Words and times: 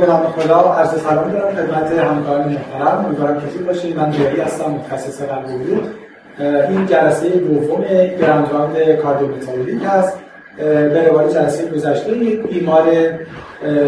به 0.00 0.06
نام 0.06 0.26
خدا 0.26 0.60
عرض 0.60 1.02
سلام 1.02 1.30
دارم 1.30 1.54
خدمت 1.54 1.92
همکاران 1.92 2.48
محترم. 2.48 3.04
امیدوارم 3.06 3.40
کسی 3.40 3.58
باشید 3.58 3.96
من 3.96 4.10
جایی 4.10 4.40
هستم 4.40 4.70
متخصص 4.70 5.22
قلب 5.22 5.44
و 5.44 5.80
این 6.68 6.86
جلسه 6.86 7.28
دوم 7.28 7.84
grand 8.20 8.96
cardiometabolic 9.02 9.82
هست. 9.84 10.18
به 10.56 11.08
روال 11.08 11.28
جلسه 11.28 11.66
گذشته 11.66 12.12
بیمار 12.50 12.84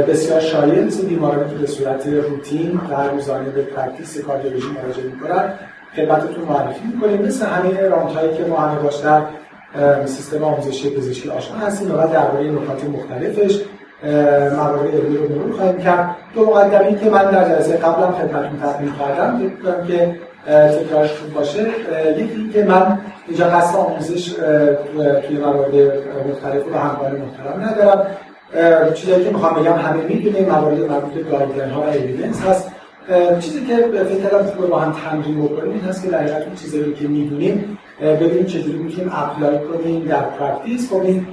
بسیار 0.09 0.41
شایع 0.41 0.85
مثل 0.85 1.07
بیمارانی 1.07 1.51
که 1.51 1.57
به 1.57 1.67
صورت 1.67 2.07
روتین 2.07 2.81
و 2.91 3.09
روزانه 3.15 3.49
به 3.49 3.63
practice 3.63 4.21
cardiology 4.21 4.69
مراجعه 4.83 5.05
می‌کنن 5.05 5.55
خدمتتون 5.97 6.45
معرفی 6.49 6.85
می‌کنیم. 6.95 7.23
مثل 7.23 7.47
همه 7.47 7.89
round 7.89 8.37
که 8.37 8.45
ما 8.45 8.57
همه 8.57 8.81
باشتر 8.81 9.23
سیستم 10.05 10.45
آموزشی 10.45 10.91
پزشکی 10.91 11.31
آشنا 11.31 11.57
هستیم 11.57 11.91
و 11.91 11.97
درباره 11.97 12.51
نکات 12.51 12.85
مختلفش 12.85 13.61
موارد 14.57 14.95
علمی 14.95 15.17
رو 15.17 15.29
مرور 15.29 15.57
خواهیم 15.57 15.79
کرد. 15.79 16.17
دو 16.35 16.47
مقدمه 16.47 16.99
که 16.99 17.11
من 17.11 17.31
در 17.31 17.49
جلسه 17.49 17.77
قبلم 17.77 18.13
خدمتتون 18.13 18.59
تقدیم 18.63 18.95
کردم 18.99 19.39
فکر 19.39 19.87
که 19.87 20.17
تکرارش 20.47 21.13
خوب 21.13 21.35
باشه. 21.35 21.67
یکی 22.19 22.51
که 22.53 22.65
من 22.65 22.99
اینجا 23.29 23.45
قصد 23.45 23.77
آموزش 23.77 24.29
توی 25.29 25.37
موارد 25.37 25.75
مختلف 26.31 26.65
رو 26.65 26.75
همکار 26.75 27.11
محترم 27.11 27.71
ندارم. 27.71 28.07
چیزایی 28.95 29.25
که 29.25 29.31
می‌خوام 29.31 29.55
بگم 29.55 29.73
همه 29.73 30.03
می‌دونیم 30.09 30.49
موارد 30.49 30.81
مربوط 30.81 31.13
به 31.13 31.23
guideline 31.23 31.71
ها 31.71 31.81
و 31.81 31.85
evidence 31.85 32.41
هست. 32.41 32.71
چیزی 33.41 33.67
که 33.67 33.77
فکر 33.77 34.29
کردم 34.29 34.43
خوبه 34.47 34.67
با 34.67 34.79
هم 34.79 34.97
تمرین 35.05 35.43
بکنیم 35.43 35.73
این 35.73 35.81
هست 35.81 36.03
که 36.05 36.11
در 36.11 36.19
حقیقت 36.19 36.43
اون 36.47 36.55
چیزایی 36.55 36.93
که 36.95 37.09
می‌دونیم 37.09 37.79
ببینیم 38.01 38.47
چجوری 38.47 38.79
می‌تونیم 38.79 39.13
apply 39.15 39.59
کنیم 39.59 40.05
در 40.05 40.21
practice 40.21 40.91
کنیم. 40.91 41.27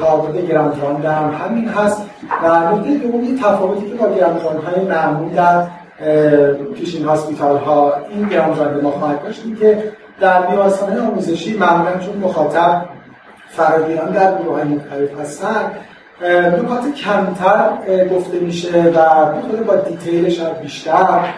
کاربرد 0.00 0.46
grand 0.46 1.04
هم 1.04 1.34
همین 1.44 1.68
هست 1.68 2.02
و 2.44 2.74
نکته 2.74 2.94
دوم 2.94 3.24
یه 3.24 3.38
تفاوتی 3.38 3.88
که 3.88 3.94
با 3.94 4.14
grand 4.14 4.40
های 4.40 4.84
معمول 4.84 5.32
در 5.32 5.66
teaching 6.74 7.04
hospital 7.04 7.56
ها 7.56 7.94
این 8.10 8.28
grand 8.28 8.82
ما 8.82 8.90
خواهد 8.90 9.22
داشت 9.22 9.42
که 9.60 9.92
در 10.20 10.42
بیمارستان 10.42 10.98
آموزشی 10.98 11.56
معمولا 11.56 11.98
چون 11.98 12.16
مخاطب 12.16 12.84
فراگیران 13.48 14.10
در 14.10 14.38
گروه 14.38 14.64
مختلف 14.64 15.20
هستن 15.20 15.70
نکات 16.22 16.94
کمتر 16.94 17.70
گفته 18.12 18.38
میشه 18.38 18.82
و 18.82 19.24
خود 19.40 19.66
با 19.66 19.76
detail 19.76 20.24
ش 20.24 20.40
هم 20.40 20.52
بیشتر 20.62 21.34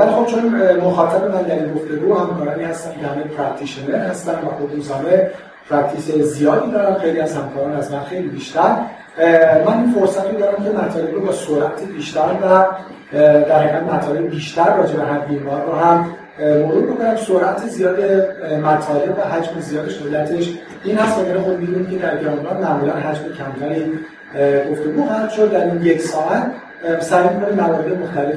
ولی 0.00 0.10
خب 0.10 0.26
چون 0.26 0.72
مخاطب 0.76 1.34
من 1.34 1.42
در 1.42 1.54
این 1.54 1.74
گفتگو 1.74 2.18
همکارانی 2.18 2.64
هستن 2.64 3.00
که 3.00 3.06
همه 3.06 3.22
practitioner 3.22 3.96
هستن 3.96 4.32
و 4.32 4.58
خود 4.58 4.74
روزانه 4.74 5.30
practice 5.72 6.10
زیادی 6.10 6.70
دارن. 6.70 6.94
خیلی 6.94 7.20
از 7.20 7.36
همکاران 7.36 7.76
از 7.76 7.92
من 7.92 8.00
خیلی 8.00 8.28
بیشتر. 8.28 8.76
من 9.66 9.78
این 9.78 9.94
فرصت 9.98 10.30
رو 10.30 10.38
دارم 10.38 10.64
که 10.64 10.70
مطالب 10.70 11.14
رو 11.14 11.20
با 11.20 11.32
سرعت 11.32 11.82
بیشتر 11.96 12.20
و 12.42 12.64
در 13.18 13.58
حقیقت 13.58 13.82
مطالب 13.82 14.30
بیشتر 14.30 14.76
راجع 14.76 14.96
به 14.96 15.02
هر 15.02 15.18
بیمار 15.18 15.64
رو 15.66 15.72
هم 15.72 16.06
مرور 16.40 16.92
بکنم. 16.92 17.16
سرعت 17.16 17.68
زیاد 17.68 17.96
مطالب 18.64 19.18
و 19.18 19.28
حجم 19.28 19.60
زیاد 19.60 19.88
علتش 19.88 20.58
این 20.84 20.98
هست. 20.98 21.18
وگرنه 21.18 21.40
خود 21.40 21.58
می‌دونیم 21.58 21.86
که 21.86 21.96
در 21.96 22.16
grand 22.16 22.36
round 22.36 22.56
معمولا 22.56 22.92
حجم 22.92 23.22
کمتری 23.22 23.92
گفتگو 24.70 25.06
خواهد 25.06 25.30
شد. 25.30 25.52
در 25.52 25.64
این 25.64 25.82
یک 25.82 26.00
ساعت 26.00 26.52
سعی 27.00 27.28
می‌کنیم 27.28 27.54
موارد 27.54 28.02
مختلف 28.02 28.36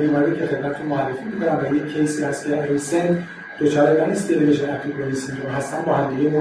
بیماری 0.00 0.36
که 0.36 0.46
خدمتتون 0.46 0.86
معرفی 0.86 1.24
می‌کنم. 1.24 1.58
و 1.62 1.74
یک 1.74 1.94
case 1.94 2.18
ی 2.18 2.24
هست 2.24 2.46
که 2.46 2.62
recent 2.62 3.18
acute 3.60 4.19
coronary 4.19 5.14
syndrome 5.14 5.52
هستن 5.52 5.82
با 5.82 5.92
کنیم 5.92 6.32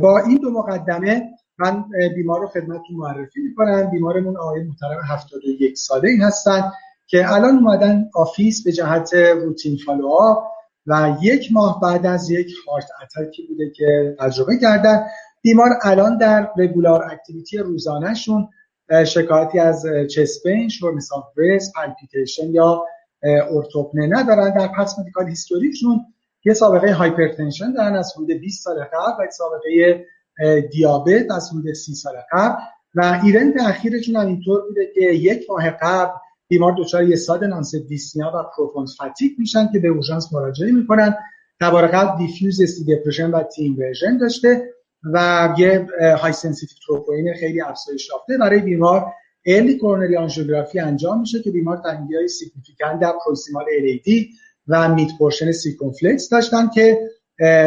با 0.00 0.18
این 0.18 0.38
دو 0.38 0.50
مقدمه 0.50 1.22
من 1.58 1.84
بیمار 2.14 2.40
رو 2.40 2.46
خدمتتون 2.46 2.96
معرفی 2.96 3.40
می‌کنم. 3.40 3.90
بیمارمون 3.90 4.36
آقای 4.36 4.62
محترم 4.62 5.00
71 5.08 5.78
ساله 5.78 6.08
ای 6.08 6.16
هستن 6.16 6.62
که 7.06 7.32
الان 7.32 7.54
اومدن 7.54 8.10
office 8.14 8.64
به 8.64 8.72
جهت 8.72 9.14
routine 9.14 9.78
follow-up 9.86 10.44
و 10.86 11.16
یک 11.22 11.48
ماه 11.52 11.80
بعد 11.80 12.06
از 12.06 12.30
یک 12.30 12.54
heart 12.68 12.88
attack 13.02 13.40
ی 13.40 13.46
بوده 13.46 13.70
که 13.70 14.16
تجربه 14.20 14.58
کردن. 14.58 15.06
بیمار 15.42 15.68
الان 15.82 16.18
در 16.18 16.50
regular 16.56 17.04
activity 17.12 17.58
روزانهشون 17.58 18.48
شکایتی 19.06 19.58
از 19.58 19.86
chest 20.14 20.41
pain، 20.41 20.68
shortness 20.68 21.12
of 21.12 21.24
breath، 21.36 21.72
palpitation 21.76 22.46
یا 22.50 22.84
orthopnea 23.24 24.06
ندارن 24.06 24.50
در 24.50 24.68
past 24.78 24.98
medical 24.98 25.28
history 25.28 25.74
شون 25.74 26.00
یه 26.44 26.54
سابقه 26.54 26.92
hypertension 26.92 27.72
دارن 27.72 27.96
از 27.96 28.12
حدود 28.16 28.30
20 28.30 28.64
سال 28.64 28.84
قبل 28.84 29.24
و 29.24 29.30
سابقه 29.30 30.06
دیابت 30.72 31.30
از 31.30 31.50
حدود 31.50 31.72
30 31.72 31.94
سال 31.94 32.14
قبل. 32.32 32.62
و 32.94 33.20
event 33.24 33.54
اخیرشون 33.60 34.16
هم 34.16 34.26
اینطور 34.26 34.62
بوده 34.68 34.90
که 34.94 35.00
یک 35.00 35.46
ماه 35.50 35.70
قبل 35.70 36.12
بیمار 36.48 36.74
دچار 36.78 37.04
یه 37.04 37.16
sudden 37.16 37.44
onset 37.44 37.76
dyspnea 37.76 38.32
و 38.34 38.42
profound 38.56 38.96
fatigue 39.02 39.32
میشن 39.38 39.68
که 39.72 39.78
به 39.78 39.88
اورژانس 39.88 40.32
مراجعه 40.32 40.72
می‌کنن. 40.72 41.14
نوار 41.60 41.86
قلب 41.86 42.18
diffuse 42.18 42.60
ST 42.60 42.96
depression 42.96 43.30
و 43.30 43.42
T 43.42 43.78
inversion 43.78 44.18
داشته 44.18 44.74
و 45.12 45.48
یه 45.58 45.86
high 46.20 46.32
sensitive 46.32 46.78
troponin 46.86 47.34
خیلی 47.40 47.60
افزایش 47.60 48.08
یافته 48.10 48.38
برای 48.38 48.60
بیمار 48.60 49.06
early 49.46 49.78
coronary 49.78 50.16
angiography 50.16 50.80
انجام 50.80 51.20
میشه 51.20 51.42
که 51.42 51.50
بیمار 51.50 51.76
تنگی 51.76 52.16
های 52.16 52.28
significant 52.28 53.00
در 53.00 53.12
proximal 53.24 53.64
LAD 53.78 54.24
و 54.68 54.94
mid 54.94 55.10
portion 55.18 55.52
circumflex 55.52 56.28
داشتن 56.28 56.70
که 56.74 56.98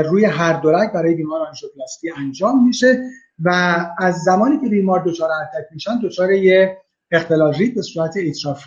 روی 0.05 0.25
هر 0.25 0.61
دو 0.61 0.71
برای 0.93 1.15
بیمار 1.15 1.47
آنژیوپلاستی 1.47 2.09
انجام 2.17 2.67
میشه 2.67 3.03
و 3.39 3.49
از 3.97 4.15
زمانی 4.15 4.59
که 4.59 4.69
بیمار 4.69 5.03
دچار 5.05 5.29
attack 5.31 5.73
میشن 5.73 5.99
دچار 6.03 6.31
یه 6.31 6.77
اختلال 7.11 7.53
ریتم 7.53 7.75
به 7.75 7.81
صورت 7.81 8.17
ایترا 8.17 8.57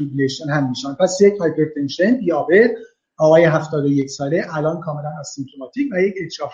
هم 0.48 0.69
میشن. 0.69 0.94
پس 0.94 1.19
یک 1.21 1.34
hypertension 1.41 2.16
دیابت 2.16 2.71
آقای 3.19 3.44
71 3.44 4.10
ساله 4.10 4.47
الان 4.53 4.81
کاملا 4.81 5.09
asymptomatic 5.21 5.88
و 5.92 6.00
یک 6.00 6.15
ایترا 6.16 6.50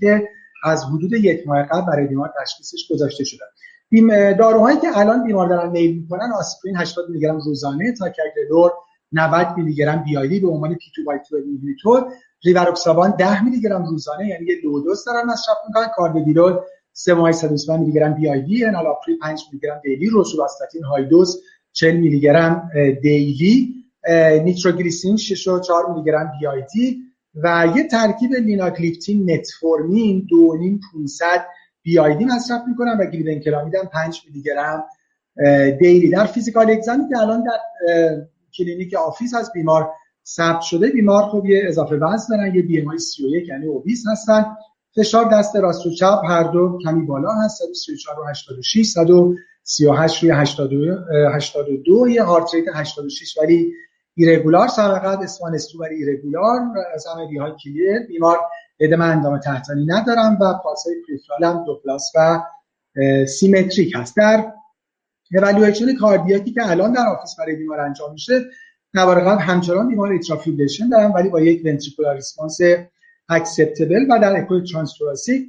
که 0.00 0.28
از 0.64 0.84
حدود 0.84 1.12
یک 1.12 1.46
ماه 1.46 1.62
قبل 1.62 1.86
برای 1.86 2.06
بیمار 2.06 2.32
تشخیصش 2.42 2.88
گذاشته 2.90 3.24
شده. 3.24 3.44
داروهایی 4.38 4.78
که 4.78 4.98
الان 4.98 5.24
بیمار 5.24 5.48
دارن 5.48 5.70
میل 5.70 5.96
می‌کنن 5.96 6.32
آسپرین 6.38 6.76
80 6.76 7.08
میلی 7.08 7.20
گرم 7.20 7.40
روزانه 7.40 7.92
ticagrelor 7.92 8.72
90 9.12 9.46
میلی 9.56 9.74
گرم 9.74 10.04
BID 10.04 10.40
به 10.40 10.48
عنوان 10.48 10.74
P2Y12 10.74 11.18
inhibitor 11.30 12.16
rivaroxaban 12.44 13.10
10 13.10 13.44
میلی 13.44 13.60
گرم 13.60 13.84
روزانه 13.84 14.26
یعنی 14.26 14.46
یه 14.46 14.54
low 14.64 14.81
dose 14.81 15.04
دارن 15.04 15.26
مصرف 15.26 15.56
می‌کنن. 15.68 15.86
carvedilol 15.96 16.58
3 16.92 17.14
ممیز 17.14 17.32
125 17.32 17.80
میلی 17.80 17.92
گرم 17.92 18.14
BID 18.14 18.64
enalapril 18.64 19.18
5 19.18 19.42
میلی 19.52 19.60
گرم 19.62 19.80
daily 19.84 20.08
rosuvastatin 20.08 20.84
high 20.84 21.04
dose 21.04 21.42
40 21.72 21.96
میلی 21.96 22.20
گرم 22.20 22.70
daily 23.02 23.74
nitroglycerin 24.44 25.16
6 25.16 25.48
و 25.48 25.60
4 25.60 25.92
میلی 25.92 26.04
گرم 26.04 26.32
BID 26.40 27.02
و 27.34 27.66
یه 27.76 27.88
ترکیب 27.88 28.32
linagliptin 28.32 29.30
metformin 29.30 30.26
2.5 30.28 30.80
500 30.92 31.46
BID 31.82 32.24
مصرف 32.24 32.60
می‌کنن 32.68 32.98
و 33.00 33.04
glibenclamide 33.04 33.74
هم 33.74 33.86
5 33.86 34.22
میلی 34.26 34.42
گرم 34.42 34.84
daily 35.80 36.10
در 36.10 36.26
physical 36.26 36.70
exam 36.70 37.00
ی 37.00 37.08
که 37.08 37.18
الان 37.18 37.44
در 37.44 37.58
کلینیک 38.58 38.94
office 38.94 39.34
از 39.34 39.52
بیمار 39.52 39.90
ثبت 40.26 40.60
شده. 40.60 40.90
بیمار 40.90 41.22
خب 41.22 41.46
یه 41.46 41.62
اضافه 41.66 41.96
وزن 41.96 42.36
دارن 42.36 42.54
یه 42.54 42.62
BMI 42.62 42.98
31 42.98 43.48
یعنی 43.48 43.66
obese 43.66 44.04
هستن. 44.12 44.44
فشار 44.96 45.28
دست 45.32 45.56
راست 45.56 45.86
و 45.86 45.90
چپ 45.90 46.20
هر 46.28 46.42
دو 46.42 46.78
کمی 46.84 47.06
بالا 47.06 47.30
هست 47.44 47.58
134 47.58 48.20
و 48.20 48.28
86 48.30 48.86
138 48.86 50.22
روی 50.22 50.32
82 50.32 50.96
82 51.34 52.08
یه 52.08 52.22
heart 52.22 52.54
rate 52.54 52.64
86 52.74 53.38
ولی 53.38 53.72
irregular 54.20 54.68
سرقت 54.68 55.18
S1 55.18 55.54
S2 55.54 55.82
irregular 55.82 56.60
همه 57.14 57.40
های 57.40 57.52
clear 57.64 58.06
بیمار 58.08 58.38
ادم 58.80 59.00
اندام 59.00 59.38
تحتانی 59.38 59.86
ندارم 59.86 60.38
و 60.40 60.54
پالسای 60.64 60.94
peripheral 61.08 61.44
هم 61.44 61.64
دو 61.64 61.80
plus 61.84 62.12
و 62.16 62.42
symmetric 63.26 63.92
هست. 63.96 64.16
در 64.16 64.52
evaluation 65.32 65.96
cardiac 65.96 66.45
ی 66.45 66.52
که 66.52 66.70
الان 66.70 66.92
در 66.92 67.06
office 67.06 67.36
برای 67.38 67.56
بیمار 67.56 67.80
انجام 67.80 68.12
میشه 68.12 68.44
نوار 68.94 69.20
قلب 69.20 69.42
همچنان 69.42 69.88
بیمار 69.88 70.12
atrial 70.12 70.37
fibrillation 70.37 70.88
دارم 70.88 71.12
ولی 71.12 71.28
با 71.28 71.40
یک 71.40 71.62
ventricular 71.64 72.14
response 72.14 72.58
acceptable 73.28 74.06
و 74.10 74.18
در 74.18 74.36
اکو 74.36 74.60
transthoracic 74.60 75.46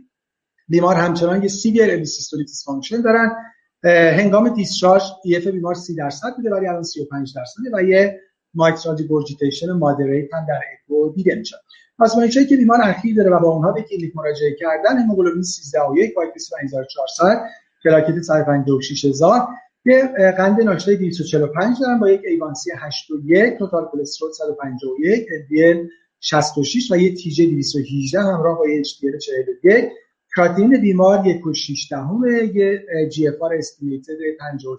بیمار 0.68 0.96
همچنان 0.96 1.42
یه 1.42 1.48
severe 1.48 1.92
LV 1.92 2.03
systolic 2.03 2.48
dysfunction 2.48 3.02
دارن. 3.02 3.36
هنگام 3.84 4.50
discharge 4.50 5.04
EF 5.24 5.48
بیمار 5.48 5.74
30 5.74 5.96
درصد 5.96 6.36
بوده 6.36 6.52
ولی 6.52 6.68
الان 6.68 6.84
35 6.84 7.34
درصده 7.36 7.70
و 7.74 7.82
یه 7.82 8.22
mitral 8.54 8.96
regurgitation 8.96 9.72
moderate 9.72 10.34
هم 10.34 10.46
در 10.48 10.62
اکو 10.74 11.14
دیده 11.16 11.36
میشه 11.36 11.56
آزمایشی 12.00 12.46
که 12.46 12.58
بیمار 12.58 12.80
اخیر 12.84 13.16
داره 13.16 13.30
و 13.30 13.40
با 13.40 13.50
اونها 13.50 13.72
به 13.72 13.82
کلینیک 13.82 14.16
مراجعه 14.16 14.56
کردن 14.60 14.98
هموگلوبین 14.98 15.42
13 15.42 15.82
و 15.82 15.98
1 15.98 16.14
با 16.16 16.24
25400 16.24 17.42
پلاکت 17.84 18.20
156000 18.20 19.48
یه 19.86 20.14
قند 20.38 20.62
ناشتا 20.62 20.96
245 20.96 21.78
دارن 21.82 22.00
با 22.00 22.10
یک 22.10 22.22
A1C 22.26 22.72
8 22.80 23.12
و 23.12 23.14
1 23.26 23.58
total 23.58 23.88
کلسترول 23.92 24.32
151 24.32 25.26
LDL 25.26 25.90
66 26.20 26.92
و 26.92 26.98
یه 26.98 27.16
TG 27.16 27.46
218 27.46 28.20
همراه 28.22 28.58
با 28.58 28.70
یه 28.70 28.84
HDL 28.84 29.18
41 29.18 29.90
کراتینین 30.36 30.82
بیمار 30.82 31.28
1 31.28 31.48
و 31.48 31.54
6 31.54 31.88
دهم 31.92 32.22
یه 32.54 32.86
GFR 33.12 33.54
estimated 33.54 34.14
54 34.40 34.78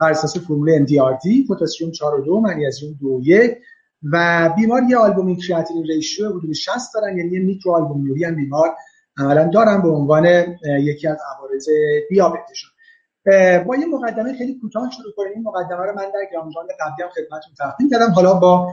بر 0.00 0.10
اساس 0.10 0.38
فرمول 0.38 0.86
MDRD 0.86 1.50
پتاسیم 1.50 1.92
4.2 1.92 1.98
منیزیم 2.42 2.98
2.1 3.22 3.56
و 4.12 4.50
بیمار 4.56 4.82
یه 4.90 4.96
albumin 4.96 5.36
creatinine 5.36 5.84
ratio 5.84 6.28
حدود 6.28 6.52
60 6.52 6.94
دارن 6.94 7.18
یعنی 7.18 7.30
یه 7.30 7.40
میکرو 7.40 7.72
آلبومینوری 7.72 8.24
هم 8.24 8.34
بیمار 8.34 8.76
عملا 9.18 9.50
دارن 9.54 9.82
به 9.82 9.88
عنوان 9.88 10.26
یکی 10.80 11.08
از 11.08 11.18
عوارض 11.36 11.68
دیابتشون. 12.08 12.70
با 13.66 13.76
یه 13.76 13.86
مقدمه 13.86 14.32
خیلی 14.38 14.58
کوتاه 14.60 14.90
شروع 14.90 15.12
کنیم. 15.16 15.32
این 15.34 15.42
مقدمه 15.42 15.84
رو 15.86 15.94
من 15.94 16.04
در 16.04 16.28
grand 16.32 16.48
round 16.48 16.64
قبلی 16.80 17.02
هم 17.02 17.08
خدمتتون 17.08 17.54
تقدیم 17.58 17.90
کردم. 17.90 18.10
حالا 18.10 18.34
با 18.34 18.72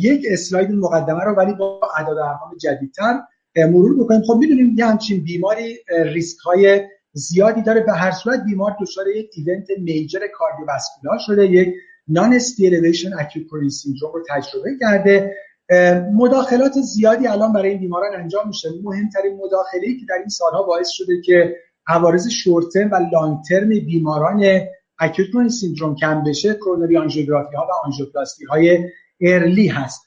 یک 0.00 0.26
اسلاید 0.30 0.70
این 0.70 0.78
مقدمه 0.78 1.24
رو 1.24 1.34
ولی 1.34 1.52
با 1.52 1.80
اعداد 1.98 2.18
ارقام 2.18 2.56
جدیدتر 2.60 3.20
مرور 3.56 4.04
بکنیم. 4.04 4.22
خب 4.22 4.34
می‌دونیم 4.34 4.74
یه 4.78 4.86
همچین 4.86 5.24
بیماری 5.24 5.78
ریسک 5.88 6.38
های 6.38 6.88
زیادی 7.18 7.62
داره. 7.62 7.80
به 7.80 7.92
هر 7.92 8.10
صورت 8.10 8.44
بیمار 8.44 8.76
دچار 8.80 9.08
یک 9.08 9.30
event 9.34 9.66
major 9.78 10.20
cardiovascular 10.34 11.18
شده. 11.26 11.46
یک 11.46 11.74
non-ST 12.08 12.34
elevation 12.34 13.10
acute 13.18 13.68
syndrome 13.68 14.12
رو 14.12 14.22
تجربه 14.28 14.70
کرده. 14.80 15.34
مداخلات 16.14 16.72
زیادی 16.72 17.26
الان 17.26 17.52
برای 17.52 17.70
این 17.70 17.80
بیماران 17.80 18.14
انجام 18.14 18.48
میشه. 18.48 18.68
مهمترین 18.84 19.36
مداخله 19.44 19.86
که 20.00 20.06
در 20.08 20.14
این 20.14 20.28
سالها 20.28 20.62
باعث 20.62 20.88
شده 20.88 21.20
که 21.24 21.56
عوارض 21.86 22.28
شورت 22.28 22.76
و 22.92 23.08
long 23.12 23.38
term 23.48 23.68
بیماران 23.68 24.60
acute 24.98 25.48
syndrome 25.48 25.94
کم 25.94 26.22
بشه 26.24 26.54
کرونری 26.54 26.96
آنژیوگرافی 26.96 27.56
ها 27.56 27.62
و 27.62 27.86
آنژیوپلاستی 27.86 28.44
های 28.44 28.78
early 29.20 29.68
هست. 29.68 30.06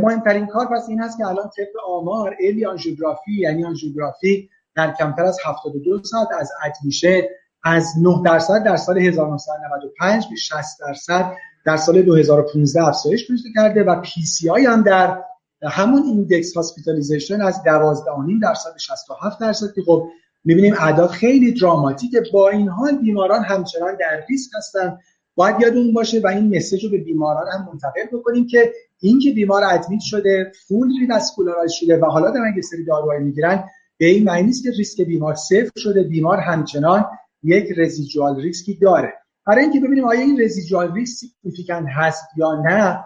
مهمترین 0.00 0.46
کار 0.46 0.66
پس 0.66 0.86
این 0.88 1.00
هست 1.00 1.18
که 1.18 1.26
الان 1.26 1.50
طبق 1.56 1.72
آمار 1.88 2.36
early 2.40 2.64
آنژیوگرافی 2.64 3.32
یعنی 3.32 3.64
آنژیوگرافی 3.64 4.48
در 4.76 4.94
کمتر 4.98 5.22
از 5.22 5.38
72 5.44 6.02
ساعت 6.04 6.28
از 6.38 6.50
admission 6.64 7.20
از 7.64 7.86
9 8.00 8.22
درصد 8.24 8.64
در 8.64 8.76
سال 8.76 8.98
1995 8.98 10.24
به 10.30 10.36
60 10.36 10.80
درصد 10.80 11.32
در 11.64 11.76
سال 11.76 12.02
2015 12.02 12.84
افزایش 12.84 13.26
پیدا 13.26 13.42
کرده 13.54 13.82
و 13.82 14.00
PCI 14.00 14.66
هم 14.66 14.82
در 14.82 15.22
همون 15.62 16.02
index 16.02 16.56
hospitalization 16.56 17.40
از 17.40 17.54
12.5 17.54 18.42
درصد 18.42 18.72
به 18.72 18.78
67 18.78 19.40
درصد 19.40 19.74
که 19.74 19.82
خب 19.86 20.08
می‌بینیم 20.44 20.74
اعداد 20.80 21.10
خیلی 21.10 21.52
dramatic 21.52 22.08
ه. 22.08 22.22
با 22.32 22.48
این 22.48 22.68
حال 22.68 22.98
بیماران 22.98 23.44
همچنان 23.44 23.96
در 23.96 24.24
ریسک 24.28 24.50
هستن. 24.56 24.98
باید 25.34 25.60
یادمون 25.60 25.92
باشه 25.92 26.20
و 26.20 26.26
این 26.26 26.56
message 26.56 26.84
رو 26.84 26.90
به 26.90 26.98
بیماران 26.98 27.46
هم 27.52 27.68
منتقل 27.72 28.18
بکنیم 28.18 28.46
که 28.46 28.72
اینکه 29.00 29.32
بیمار 29.32 29.64
admit 29.64 30.00
شده 30.00 30.52
full 30.68 30.88
revascularize 31.00 31.72
شده 31.72 31.98
و 31.98 32.04
حالا 32.04 32.30
دارن 32.30 32.52
یه 32.56 32.62
سری 32.62 32.84
داروهایی 32.84 33.24
می‌گیرن 33.24 33.64
به 34.02 34.08
این 34.08 34.24
معنی 34.24 34.42
نیست 34.42 34.62
که 34.62 34.70
ریسک 34.70 35.00
بیمار 35.00 35.34
صفر 35.34 35.70
شده 35.76 36.02
بیمار 36.02 36.38
همچنان 36.38 37.04
یک 37.42 37.64
residual 37.76 38.40
risk 38.40 38.67
ی 38.67 38.74
داره. 38.74 39.12
برای 39.46 39.62
اینکه 39.62 39.80
ببینیم 39.80 40.04
آیا 40.04 40.20
این 40.20 40.40
residual 40.40 40.94
risk 40.94 41.26
significant 41.26 41.86
هست 41.96 42.24
یا 42.36 42.62
نه 42.64 43.04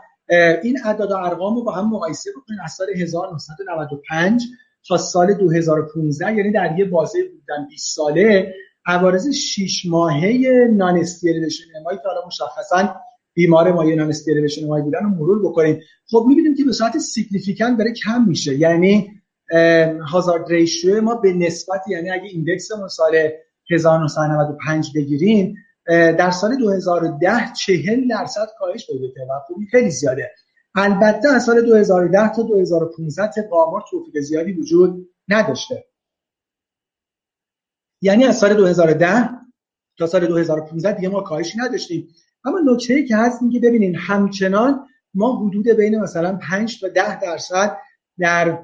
این 0.62 0.78
اعداد 0.84 1.10
و 1.10 1.16
ارقام 1.16 1.54
رو 1.54 1.64
با 1.64 1.72
هم 1.72 1.90
مقایسه 1.90 2.30
بکنیم 2.36 2.58
از 2.64 2.72
سال 2.72 2.86
1995 2.96 4.42
تا 4.88 4.96
سال 4.96 5.34
2015 5.34 6.36
یعنی 6.36 6.52
در 6.52 6.78
یه 6.78 6.84
بازه 6.84 7.18
بودن 7.22 7.68
20 7.68 7.96
ساله. 7.96 8.54
عوارض 8.86 9.28
6 9.30 9.86
ماهه 9.86 10.68
non-ST 10.72 10.98
elevation 10.98 11.64
MI 11.80 11.96
که 11.96 12.02
حالا 12.06 12.26
مشخصا 12.26 12.96
بیمار 13.34 13.72
ما 13.72 13.96
non-ST 13.96 14.08
elevation 14.08 14.64
MI 14.64 14.82
بودن 14.82 14.98
رو 15.02 15.08
مرور 15.08 15.48
بکنیم. 15.48 15.80
خب 16.10 16.24
می‌بینیم 16.28 16.54
که 16.54 16.64
به 16.64 16.72
صورت 16.72 16.98
significant 16.98 17.78
داره 17.78 17.92
کم 17.92 18.24
میشه. 18.28 18.58
یعنی 18.58 19.15
hazard 20.10 20.48
ratio 20.48 21.00
ما 21.00 21.14
به 21.14 21.32
نسبت 21.32 21.88
یعنی 21.88 22.10
اگه 22.10 22.28
index 22.28 22.66
مون 22.66 22.88
سال 22.88 23.30
1995 23.70 24.92
بگیریم 24.94 25.56
در 25.88 26.30
سال 26.30 26.56
2010 26.56 27.52
40 27.52 28.08
درصد 28.08 28.48
کاهش 28.58 28.86
پیدا 28.86 29.06
کرد 29.16 29.28
و 29.30 29.40
خوبی 29.46 29.66
خیلی 29.66 29.90
زیاده. 29.90 30.30
البته 30.74 31.28
از 31.28 31.44
سال 31.44 31.66
2010 31.66 32.32
تا 32.32 32.42
2015 32.42 33.26
طبق 33.26 33.54
آمار 33.54 33.84
توفیق 33.90 34.20
زیادی 34.20 34.52
وجود 34.52 35.08
نداشته. 35.28 35.84
یعنی 38.02 38.24
از 38.24 38.38
سال 38.38 38.54
2010 38.54 39.30
تا 39.98 40.06
سال 40.06 40.26
2015 40.26 40.92
دیگه 40.92 41.08
ما 41.08 41.20
کاهشی 41.20 41.58
نداشتیم. 41.58 42.08
اما 42.44 42.60
نکته 42.66 42.94
ای 42.94 43.04
که 43.04 43.16
هست 43.16 43.42
این 43.42 43.50
که 43.50 43.60
ببینید 43.60 43.96
همچنان 43.98 44.86
ما 45.14 45.36
حدود 45.36 45.68
بین 45.68 45.98
مثلا 45.98 46.38
5 46.50 46.80
تا 46.80 46.88
10 46.88 47.20
درصد 47.20 47.76
در 48.18 48.58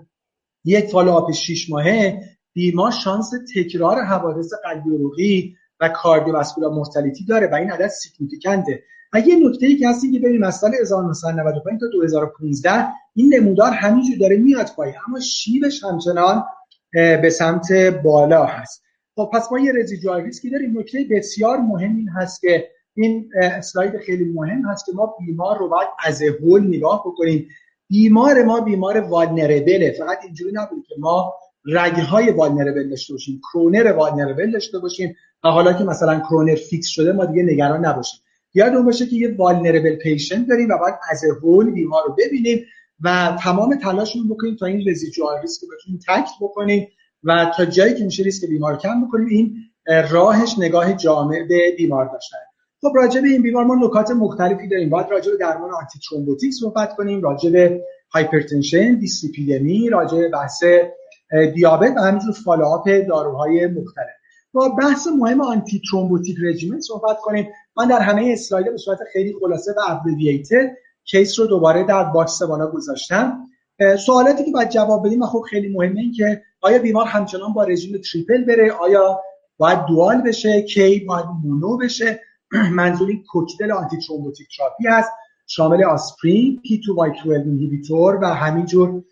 یک 0.64 0.90
follow-up 0.90 1.32
6 1.32 1.70
ماهه 1.70 2.20
بیمار 2.52 2.90
شانس 2.90 3.30
تکرار 3.54 4.00
حوادث 4.00 4.50
قلبی 4.64 4.90
عروقی 4.90 5.56
و 5.80 5.88
cardiovascular 5.88 6.72
mortality 6.72 7.24
داره 7.24 7.46
و 7.46 7.54
این 7.54 7.70
عدد 7.70 7.88
significant 7.88 8.75
ه 8.75 8.82
و 9.12 9.20
یه 9.20 9.48
نکته 9.48 9.66
ای 9.66 9.76
که 9.76 9.88
هست 9.88 10.02
که 10.12 10.18
ببینیم 10.18 10.42
از 10.42 10.56
سال 10.56 10.74
1995 10.80 11.80
تا 11.80 11.86
2015 11.92 12.88
این 13.14 13.34
نمودار 13.34 13.72
همینجور 13.72 14.16
داره 14.16 14.36
میاد 14.36 14.70
پایین 14.76 14.94
اما 15.08 15.20
شیبش 15.20 15.84
همچنان 15.84 16.44
به 16.92 17.30
سمت 17.30 17.72
بالا 18.04 18.44
هست. 18.44 18.82
خب 19.14 19.30
پس 19.32 19.52
ما 19.52 19.58
یه 19.58 19.72
residual 19.72 20.20
risk 20.20 20.44
ی 20.44 20.50
داریم 20.50 20.78
نکته 20.78 21.06
بسیار 21.10 21.58
مهم 21.58 21.96
این 21.96 22.08
هست 22.08 22.40
که 22.40 22.68
این 22.94 23.30
اسلاید 23.42 23.98
خیلی 23.98 24.24
مهم 24.24 24.64
هست 24.64 24.86
که 24.86 24.92
ما 24.92 25.16
بیمار 25.26 25.58
رو 25.58 25.68
باید 25.68 25.88
as 26.04 26.22
whole 26.22 26.66
نگاه 26.66 27.02
بکنیم. 27.06 27.48
بیمار 27.92 28.42
ما 28.42 28.60
بیمار 28.60 29.00
vulnerable 29.00 29.86
ه 29.86 29.94
فقط 29.98 30.18
اینجوری 30.24 30.52
نبود 30.54 30.84
که 30.88 30.94
ما 30.98 31.34
رگهای 31.64 32.30
vulnerable 32.30 32.88
داشته 32.88 33.12
باشیم 33.12 33.40
کرونر 33.52 33.92
vulnerable 33.92 34.50
داشته 34.50 34.78
باشیم 34.78 35.16
و 35.44 35.48
حالا 35.48 35.72
که 35.72 35.84
مثلا 35.84 36.20
کرونر 36.20 36.54
fix 36.54 36.86
شده 36.86 37.12
ما 37.12 37.24
دیگه 37.24 37.42
نگران 37.42 37.86
نباشیم. 37.86 38.20
یادمون 38.54 38.84
باشه 38.84 39.06
که 39.06 39.16
یه 39.16 39.36
vulnerable 39.38 39.96
patient 39.96 40.48
داریم 40.48 40.68
و 40.70 40.78
باید 40.78 40.94
as 41.10 41.24
whole 41.42 41.70
بیمار 41.70 42.02
رو 42.06 42.16
ببینیم 42.18 42.64
و 43.00 43.38
تمام 43.42 43.78
تلاشمون 43.78 44.28
بکنیم 44.28 44.56
تا 44.56 44.66
این 44.66 44.88
residual 44.88 45.40
risk 45.40 45.62
رو 45.62 45.68
بتونیم 45.76 46.00
tackle 46.08 46.32
بکنیم 46.40 46.88
و 47.24 47.52
تا 47.56 47.64
جایی 47.64 47.94
که 47.94 48.04
میشه 48.04 48.22
ریسک 48.22 48.48
بیمار 48.48 48.78
کم 48.78 49.06
بکنیم 49.06 49.28
این 49.28 49.56
راهش 50.10 50.54
نگاه 50.58 50.92
جامع 50.92 51.46
به 51.48 51.74
بیمار 51.76 52.10
داشتن. 52.12 52.51
خب 52.84 52.92
راجع 52.96 53.20
به 53.20 53.28
این 53.28 53.42
بیمار 53.42 53.64
ما 53.64 53.74
نکات 53.74 54.10
مختلفی 54.10 54.68
داریم. 54.68 54.90
باید 54.90 55.06
راجع 55.10 55.30
به 55.30 55.36
درمان 55.36 55.70
antithrombotic 55.70 56.52
صحبت 56.52 56.96
کنیم 56.96 57.22
راجع 57.22 57.50
به 57.50 57.84
hypertension 58.14 58.94
دیسلیپیدمی 58.94 59.88
راجع 59.88 60.18
به 60.18 60.28
بحث 60.28 60.62
دیابت 61.54 61.92
و 61.96 62.00
همینجور 62.00 62.32
follow-up 62.32 62.88
داروهای 63.08 63.66
مختلف. 63.66 64.10
با 64.52 64.68
بحث 64.68 65.06
مهم 65.06 65.40
antithrombotic 65.40 66.36
regimen 66.42 66.80
صحبت 66.80 67.18
کنیم. 67.18 67.48
من 67.76 67.88
در 67.88 68.00
همه 68.00 68.30
اسلاید 68.32 68.70
به 68.70 68.76
صورت 68.76 68.98
خیلی 69.12 69.34
خلاصه 69.40 69.72
و 69.72 69.80
abbreviated 69.88 70.70
case 71.04 71.40
رو 71.40 71.46
دوباره 71.46 71.84
در 71.84 72.04
box 72.04 72.42
بالا 72.42 72.66
گذاشتم. 72.66 73.38
سوالاتی 74.06 74.44
که 74.44 74.50
باید 74.50 74.68
جواب 74.68 75.06
بدیم 75.06 75.22
و 75.22 75.26
خب 75.26 75.40
خیلی 75.50 75.68
مهمه 75.68 76.00
این 76.00 76.12
که 76.12 76.42
آیا 76.60 76.78
بیمار 76.78 77.06
همچنان 77.06 77.52
با 77.52 77.64
رژیم 77.64 78.00
triple 78.12 78.44
بره؟ 78.44 78.72
آیا 78.72 79.20
باید 79.58 79.84
dual 79.88 80.22
بشه؟ 80.22 80.62
کی 80.62 81.00
باید 81.00 81.26
mono 81.44 81.76
بشه؟ 81.76 82.20
منظور 82.80 83.08
این 83.08 83.24
کوکتل 83.28 83.72
antithrombotic 83.72 84.48
therapy 84.56 84.86
هست 84.86 85.10
شامل 85.46 85.84
آسپرین 85.84 86.62
P2Y12 86.66 87.26
inhibitor 87.26 88.18
و 88.22 88.26
همینجور 88.26 89.02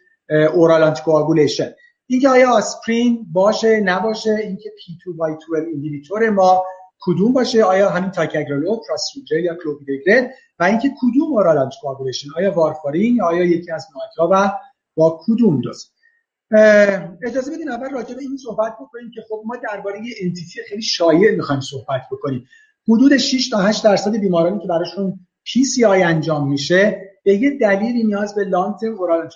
oral 0.54 0.82
anticoagulation 0.82 1.72
اینکه 2.06 2.28
آیا 2.28 2.50
آسپرین 2.50 3.26
باشه 3.32 3.80
نباشه؟ 3.80 4.30
اینکه 4.30 4.70
P2Y12 4.70 5.66
inhibitor 5.66 6.30
ما 6.30 6.64
کدوم 7.00 7.32
باشه؟ 7.32 7.64
آیا 7.64 7.90
همین 7.90 8.10
تیکاگرلور 8.10 8.76
پراسوگرل 8.88 9.44
یا 9.44 9.54
کلوپیدوگرل 9.54 10.28
و 10.58 10.64
اینکه 10.64 10.90
کدوم 11.00 11.32
oral 11.32 11.58
anticoagulation 11.58 12.28
آیا 12.36 12.52
وارفارین 12.52 13.16
یا 13.16 13.24
آیا 13.24 13.44
یکی 13.44 13.72
از 13.72 13.86
NOAC 13.94 14.22
ها 14.22 14.28
و 14.32 14.58
با 14.94 15.20
کدوم 15.26 15.60
دوز؟ 15.60 15.92
اجازه 17.22 17.52
بدین 17.54 17.70
اول 17.70 17.90
راجع 17.90 18.14
به 18.14 18.22
این 18.22 18.36
صحبت 18.36 18.74
بکنیم 18.80 19.10
که 19.14 19.20
خب 19.28 19.42
ما 19.46 19.56
درباره 19.56 20.06
یه 20.06 20.14
entity 20.20 20.60
خیلی 20.68 20.82
شایع 20.82 21.36
می‌خوایم 21.36 21.60
صحبت 21.60 22.02
بکنیم. 22.12 22.46
حدود 22.90 23.16
6 23.16 23.48
تا 23.48 23.58
8 23.58 23.84
درصد 23.84 24.16
بیمارانی 24.16 24.60
که 24.60 24.68
براشون 24.68 25.20
PCI 25.44 26.02
انجام 26.02 26.48
میشه 26.48 27.10
به 27.24 27.34
یه 27.34 27.58
دلیلی 27.58 28.04
نیاز 28.04 28.34
به 28.34 28.44
long 28.44 28.74
term 28.76 28.98
oral 28.98 29.28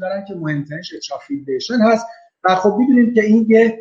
دارن 0.00 0.24
که 0.28 0.34
مهمترینش 0.34 0.94
atrial 0.94 1.22
fibrillation 1.22 1.78
هست. 1.80 2.06
و 2.44 2.54
خب 2.54 2.76
می‌دونیم 2.78 3.14
که 3.14 3.24
این 3.24 3.46
یه 3.48 3.78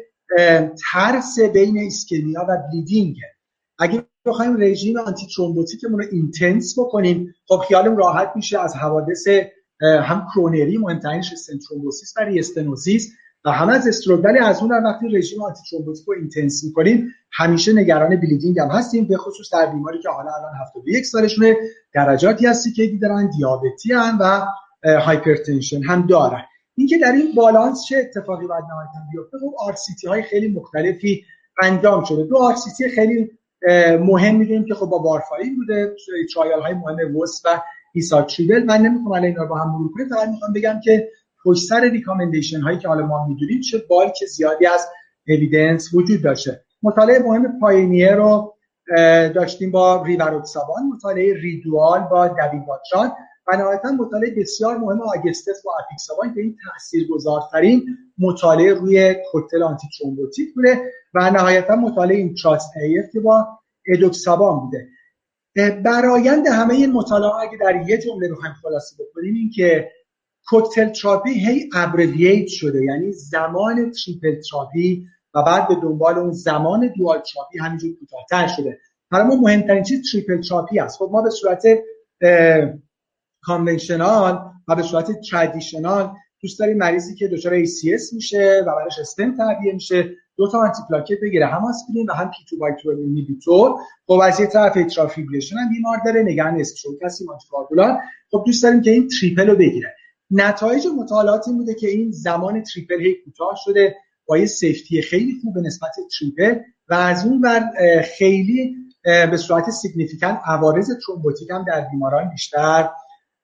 ترس 0.92 1.40
بین 1.54 1.78
ایسکمیا 1.78 2.46
و 2.50 2.58
bleeding 2.58 3.18
اگه 3.80 4.04
بخوایم 4.26 4.62
رژیم 4.62 5.00
antithrombotic 5.00 5.28
مون 5.36 6.00
رو 6.00 6.06
intense 6.12 6.80
بکنیم 6.80 7.34
خب 7.48 7.58
خیالم 7.68 7.98
راحت 7.98 8.32
میشه 8.36 8.60
از 8.60 8.76
حوادث 8.76 9.28
هم 9.82 10.28
کرونری 10.34 10.78
مهمترینش 10.78 11.34
stent 11.34 11.61
thrombosis 11.61 12.14
و 12.18 12.22
restenosis 12.22 13.14
و 13.46 13.52
هم 13.52 13.70
از 13.70 13.88
stroke 13.88 14.26
ولی 14.26 14.40
از 14.40 14.62
اون 14.62 14.84
وقتی 14.86 15.08
رژیم 15.08 15.44
antithrombotic 15.44 16.06
رو 16.08 16.14
intense 16.14 16.64
می‌کنیم 16.64 17.08
همیشه 17.32 17.74
نگران 17.74 18.16
bleeding 18.16 18.60
هم 18.60 18.68
هستیم 18.68 19.08
به 19.08 19.18
خصوص 19.18 19.54
در 19.54 19.66
بیماری 19.66 20.00
که 20.02 20.10
حالا 20.10 20.32
الان 20.40 20.52
71 20.68 21.06
سالشونه 21.06 21.56
درجاتی 21.94 22.46
هستی 22.46 22.72
که 22.72 22.92
دارن 23.02 23.30
دیابتی 23.38 23.94
هم 23.94 24.18
و 24.22 24.46
hypertension 25.00 25.84
هم 25.84 26.08
دارن. 26.08 26.42
اینکه 26.76 26.98
در 26.98 27.12
این 27.12 27.36
بالانس 27.36 27.86
چه 27.90 27.98
اتفاقی 27.98 28.48
باید 28.48 28.64
نهایتا 28.64 29.00
بیفته 29.12 29.38
خب 29.38 29.54
RCT 29.58 29.76
های 30.08 30.24
خیلی 30.24 30.48
مختلفی 30.48 31.26
انجام 31.64 32.04
شده. 32.04 32.24
دو 32.24 32.38
RCT 32.38 32.56
خیلی 32.96 33.32
مهم 34.00 34.36
می‌دونیم 34.36 34.66
که 34.66 34.74
خب 34.74 34.86
با 34.86 35.00
وارفارین 35.00 35.56
بوده 35.56 35.96
trial 36.36 36.62
های 36.62 36.74
مهم 36.74 37.16
WOEST 37.18 37.42
و 37.46 37.62
ISAR-TRIPLE 37.94 38.64
من 38.64 38.82
نمی‌خوام 38.82 39.12
الان 39.12 39.24
اینا 39.24 39.44
رو 39.44 39.50
با 39.50 39.58
هم 39.58 39.70
مرور 39.70 39.92
کنیم 39.92 40.10
فقط 40.10 40.30
می‌خوام 40.30 40.54
بگم 40.54 40.80
که 40.84 41.10
پشت 41.46 41.70
سر 41.70 41.90
recommendation 41.90 42.62
هایی 42.62 42.78
که 42.78 42.88
حالا 42.88 43.06
ما 43.06 43.28
می‌دونیم 43.28 43.62
چه 43.62 43.78
bulk 43.90 44.26
زیادی 44.36 44.66
از 44.66 44.88
evidence 45.28 45.94
وجود 45.94 46.24
داشته. 46.24 46.62
مطالعه 46.84 47.20
مهم 47.20 47.60
PIONEER 47.60 48.16
رو 48.16 48.54
داشتیم 49.36 49.72
با 49.72 50.04
ریواروکسابان 50.04 50.84
مطالعه 50.96 51.34
RE-DUAL 51.34 52.00
با 52.00 52.28
دابیگاتران 52.28 53.12
و 53.48 53.58
نهایتا 53.58 53.92
مطالعه 53.92 54.36
بسیار 54.38 54.78
مهم 54.78 55.02
AUGUSTUS 55.02 55.64
با 55.66 55.72
آپیکسابان 55.86 56.34
که 56.34 56.42
این 56.42 56.58
تاثیرگذارترین 56.64 57.86
مطالعه 58.18 58.74
روی 58.74 59.16
کوکتل 59.32 59.64
anti 59.64 59.88
بوده 60.56 60.82
و 61.14 61.32
نهایتا 61.32 61.76
مطالعه 61.76 62.18
ENTRUST 62.18 62.72
که 63.14 63.20
با 63.20 63.48
ادوکسابان 63.88 64.60
بوده. 64.60 64.88
برایند 65.86 66.48
همه 66.48 66.74
این 66.74 66.92
مطالعه 66.92 67.36
اگه 67.36 67.58
در 67.58 67.90
یه 67.90 67.98
جمله 67.98 68.32
بخوایم 68.32 68.54
خلاصه 68.62 68.96
بکنیم 69.04 69.34
این 69.34 69.52
که 69.56 69.90
کوکتل 70.46 70.90
تراپی 70.90 71.34
هی 71.34 71.70
abbreviate 71.74 72.48
شده. 72.48 72.84
یعنی 72.84 73.12
زمان 73.12 73.92
triple 73.92 74.42
therapy 74.42 75.08
و 75.34 75.44
بعد 75.44 75.68
به 75.68 75.76
دنبال 75.76 76.18
اون 76.18 76.32
زمان 76.32 76.94
dual 76.98 77.20
therapy 77.34 77.60
همینجور 77.60 77.96
کوتاهتر 78.00 78.48
شده. 78.48 78.80
برای 79.12 79.28
ما 79.28 79.36
مهمترین 79.36 79.84
چیز 79.84 80.12
triple 80.12 80.42
therapy 80.42 80.80
است. 80.80 80.98
خب 80.98 81.10
ما 81.12 81.22
به 81.22 81.30
صورت 81.30 81.64
conventional 83.42 84.40
و 84.68 84.76
به 84.76 84.82
صورت 84.82 85.22
traditional 85.32 86.12
دوست 86.42 86.60
داریم 86.60 86.78
مریضی 86.78 87.16
که 87.16 87.28
دچار 87.28 87.66
ACS 87.66 88.14
میشه 88.14 88.64
و 88.68 88.76
براش 88.76 89.00
استم 89.00 89.38
تعبیه 89.38 89.74
میشه 89.74 90.10
دو 90.38 90.52
تا 90.52 90.60
anti 90.60 90.82
پلاکت 90.90 91.18
بگیره. 91.22 91.46
هم 91.46 91.66
آسپرین 91.66 92.10
و 92.10 92.14
هم 92.14 92.32
P2Y12 92.32 92.72
inhibitor 92.84 93.76
خب 94.08 94.20
از 94.24 94.40
یه 94.40 94.46
طرف 94.46 94.78
atrial 94.78 95.08
fibrillation 95.08 95.58
هم 95.58 95.70
بیمار 95.70 95.98
داره 96.06 96.24
نگران 96.24 96.60
هستیم 97.02 97.30
anti 97.30 97.48
خب 98.32 98.44
دوست 98.46 98.64
داریم 98.64 98.82
که 98.82 98.92
این 98.92 99.08
triple 99.08 99.50
رو 99.50 99.56
بگیره. 99.56 99.96
نتایج 100.34 100.88
مطالعات 101.00 101.48
این 101.48 101.58
بوده 101.58 101.74
که 101.74 101.88
این 101.88 102.12
زمان 102.12 102.64
triple 102.64 103.02
هی 103.02 103.16
کوتاه 103.26 103.56
شده 103.66 103.96
با 104.26 104.38
یه 104.38 104.46
safety 104.46 105.02
خیلی 105.02 105.40
خوب 105.42 105.54
به 105.54 105.62
نسبت 105.62 105.92
triple 106.20 106.60
و 106.90 106.94
از 106.94 107.26
اون 107.26 107.42
ور 107.42 107.64
خیلی 108.02 108.76
به 109.04 109.38
صورت 109.38 109.70
significant 109.70 110.40
عوارض 110.46 110.90
ترومبوتیک 111.06 111.50
هم 111.50 111.66
در 111.68 111.82
بیماران 111.92 112.30
بیشتر 112.30 112.90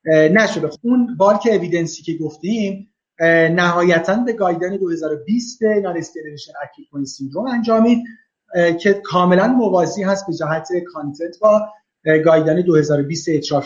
نشده. 0.06 0.70
اون 0.82 1.18
bulk 1.18 1.48
evidence 1.52 1.98
ی 1.98 2.04
که 2.04 2.14
گفتیم 2.14 2.94
نهایتا 3.52 4.16
به 4.16 4.34
guideline 4.34 4.78
2020 4.78 5.64
non-ST 5.64 5.98
elevation 5.98 6.52
acute 6.64 7.06
syndrome 7.08 7.48
انجامید 7.48 8.04
که 8.80 8.94
کاملا 8.94 9.48
موازی 9.48 10.04
هست 10.04 10.28
به 10.28 10.34
جهت 10.34 10.68
content 10.94 11.40
با 11.42 11.62
guideline 12.26 12.62
2020 12.62 13.30
EHRA 13.30 13.66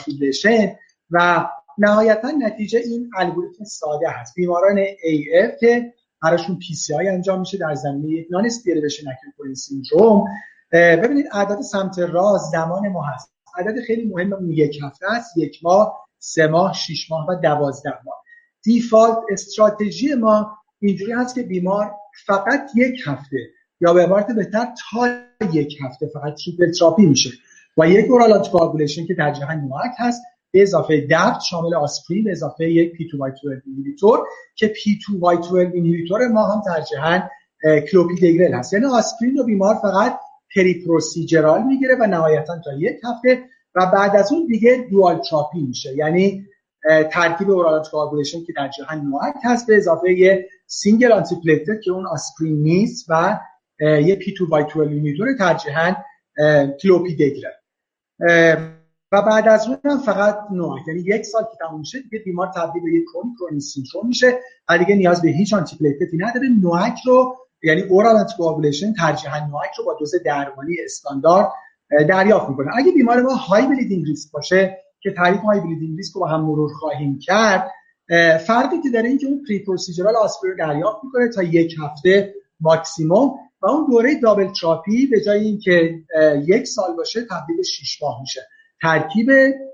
و 1.11 1.47
نهایتا 1.77 2.31
نتیجه 2.31 2.79
این 2.79 3.09
الگوریتم 3.17 3.63
ساده 3.63 4.09
هست. 4.09 4.35
بیماران 4.35 4.85
AF 4.85 5.59
که 5.59 5.93
براشون 6.23 6.59
PCI 6.99 7.07
انجام 7.07 7.39
میشه 7.39 7.57
در 7.57 7.75
زمینه 7.75 8.25
non-ST 8.31 8.45
elevation 8.45 9.03
acute 9.09 9.53
syndrome 9.53 10.25
ببینید 10.71 11.25
عدد 11.31 11.61
سمت 11.61 11.99
راست 11.99 12.51
زمان 12.51 12.87
ما 12.87 13.01
هست. 13.01 13.33
عدد 13.57 13.81
خیلی 13.87 14.05
مهم 14.05 14.51
یک 14.51 14.79
هفته 14.83 15.11
است. 15.11 15.37
یک 15.37 15.59
ماه 15.63 16.07
سه 16.19 16.47
ماه 16.47 16.73
شش 16.73 17.11
ماه 17.11 17.25
و 17.29 17.35
دوازده 17.35 17.93
ماه. 18.05 18.23
default 18.63 19.17
strategy 19.29 20.13
ما 20.13 20.57
اینجوری 20.79 21.11
هست 21.11 21.35
که 21.35 21.43
بیمار 21.43 21.91
فقط 22.25 22.69
یک 22.75 23.01
هفته 23.05 23.37
یا 23.81 23.93
به 23.93 24.03
عبارت 24.03 24.31
بهتر 24.31 24.67
تا 24.91 25.07
یک 25.53 25.77
هفته 25.81 26.07
فقط 26.07 26.33
triple 26.45 26.71
therapy 26.71 27.05
میشه 27.05 27.29
و 27.77 27.89
یک 27.89 28.11
oral 28.11 28.33
anticoagulation 28.33 29.05
که 29.05 29.13
ترجیحاً 29.13 29.57
NOAC 29.57 29.91
هست 29.97 30.21
به 30.53 30.61
اضافه 30.61 31.01
DAPT 31.01 31.39
شامل 31.49 31.75
آسپرین 31.75 32.23
به 32.23 32.31
اضافه 32.31 32.69
یک 32.69 32.91
P2Y12 32.91 33.07
inhibitor 33.07 34.19
که 34.55 34.67
P2Y12 34.67 34.99
inhibitor 35.11 36.27
ما 36.27 36.45
هم 36.45 36.61
ترجیحاً 36.91 37.29
کلوپیدگرل 37.91 38.53
هست. 38.53 38.73
یعنی 38.73 38.85
آسپرین 38.85 39.37
رو 39.37 39.43
بیمار 39.43 39.75
فقط 39.75 40.19
periprocedural 40.55 41.63
می‌گیره 41.63 41.95
و 41.99 42.07
نهایتا 42.07 42.59
تا 42.59 42.73
یک 42.73 42.95
هفته 43.03 43.43
و 43.75 43.85
بعد 43.93 44.15
از 44.15 44.31
اون 44.31 44.45
دیگه 44.45 44.87
dual 44.91 45.21
therapy 45.29 45.59
میشه. 45.59 45.95
یعنی 45.95 46.45
ترکیب 47.11 47.51
oral 47.51 47.83
coagulation 47.91 48.43
که 48.43 48.53
ترجیحاً 48.53 49.01
NOAC 49.01 49.35
هست 49.43 49.67
به 49.67 49.77
اضافه 49.77 50.13
یه 50.13 50.49
single 50.67 51.11
anti 51.11 51.35
که 51.83 51.91
اون 51.91 52.07
آسپرین 52.07 52.63
نیست 52.63 53.05
و 53.09 53.39
یه 53.79 54.15
P2Y12 54.15 54.33
inhibitor 54.33 55.27
ترجیحاً 55.39 55.95
کلوپیدگرل. 56.81 57.51
و 59.13 59.21
بعد 59.21 59.47
از 59.47 59.67
اون 59.67 59.77
هم 59.85 59.97
فقط 59.97 60.37
NOAC 60.51 60.87
یعنی 60.87 60.99
یک 60.99 61.25
سال 61.25 61.43
که 61.43 61.57
تموم 61.67 61.79
میشه 61.79 61.99
دیگه 61.99 62.19
بیمار 62.19 62.51
تبدیل 62.55 62.83
به 62.83 62.93
یک 62.93 63.03
chronic 63.13 63.35
coronary 63.39 63.59
syndrome 63.59 64.07
میشه 64.07 64.39
و 64.69 64.77
دیگه 64.77 64.95
نیاز 64.95 65.21
به 65.21 65.29
هیچ 65.29 65.53
antiplatelet 65.53 65.77
ی 65.77 66.17
نداره. 66.17 66.47
NOAC 66.61 66.99
رو 67.05 67.35
یعنی 67.63 67.81
oral 67.81 68.15
anticoagulation 68.15 68.93
ترجیحاً 68.93 69.39
NOAC 69.39 69.71
رو 69.77 69.85
با 69.85 69.97
دوز 69.99 70.11
درمانی 70.25 70.75
استاندارد 70.85 71.51
دریافت 72.09 72.49
می‌کنه. 72.49 72.71
اگه 72.77 72.91
بیمار 72.91 73.21
ما 73.21 73.33
high 73.33 73.67
bleeding 73.67 74.05
risk 74.05 74.31
باشه 74.31 74.77
که 75.01 75.11
تعریف 75.11 75.41
high 75.41 75.59
bleeding 75.59 75.97
risk 75.97 76.13
رو 76.13 76.21
با 76.21 76.27
هم 76.27 76.41
مرور 76.41 76.73
خواهیم 76.73 77.19
کرد 77.19 77.71
فرقی 78.47 78.81
که 78.83 78.89
داره 78.89 79.09
این 79.09 79.17
که 79.17 79.27
اون 79.27 79.43
periprocedural 79.47 80.15
آسپرین 80.15 80.55
دریافت 80.55 81.03
می‌کنه 81.03 81.29
تا 81.35 81.43
یک 81.43 81.75
هفته 81.83 82.33
ماکسیموم 82.59 83.31
و 83.61 83.67
اون 83.67 83.87
دوره 83.89 84.15
double 84.19 84.47
therapy 84.61 85.07
به 85.07 85.21
جای 85.21 85.39
اینکه 85.39 85.99
یک 86.47 86.67
سال 86.67 86.95
باشه 86.95 87.21
تبدیل 87.21 87.57
به 87.57 87.63
6 87.63 88.03
ماه 88.03 88.21
میشه. 88.21 88.41
ترکیب 88.83 89.27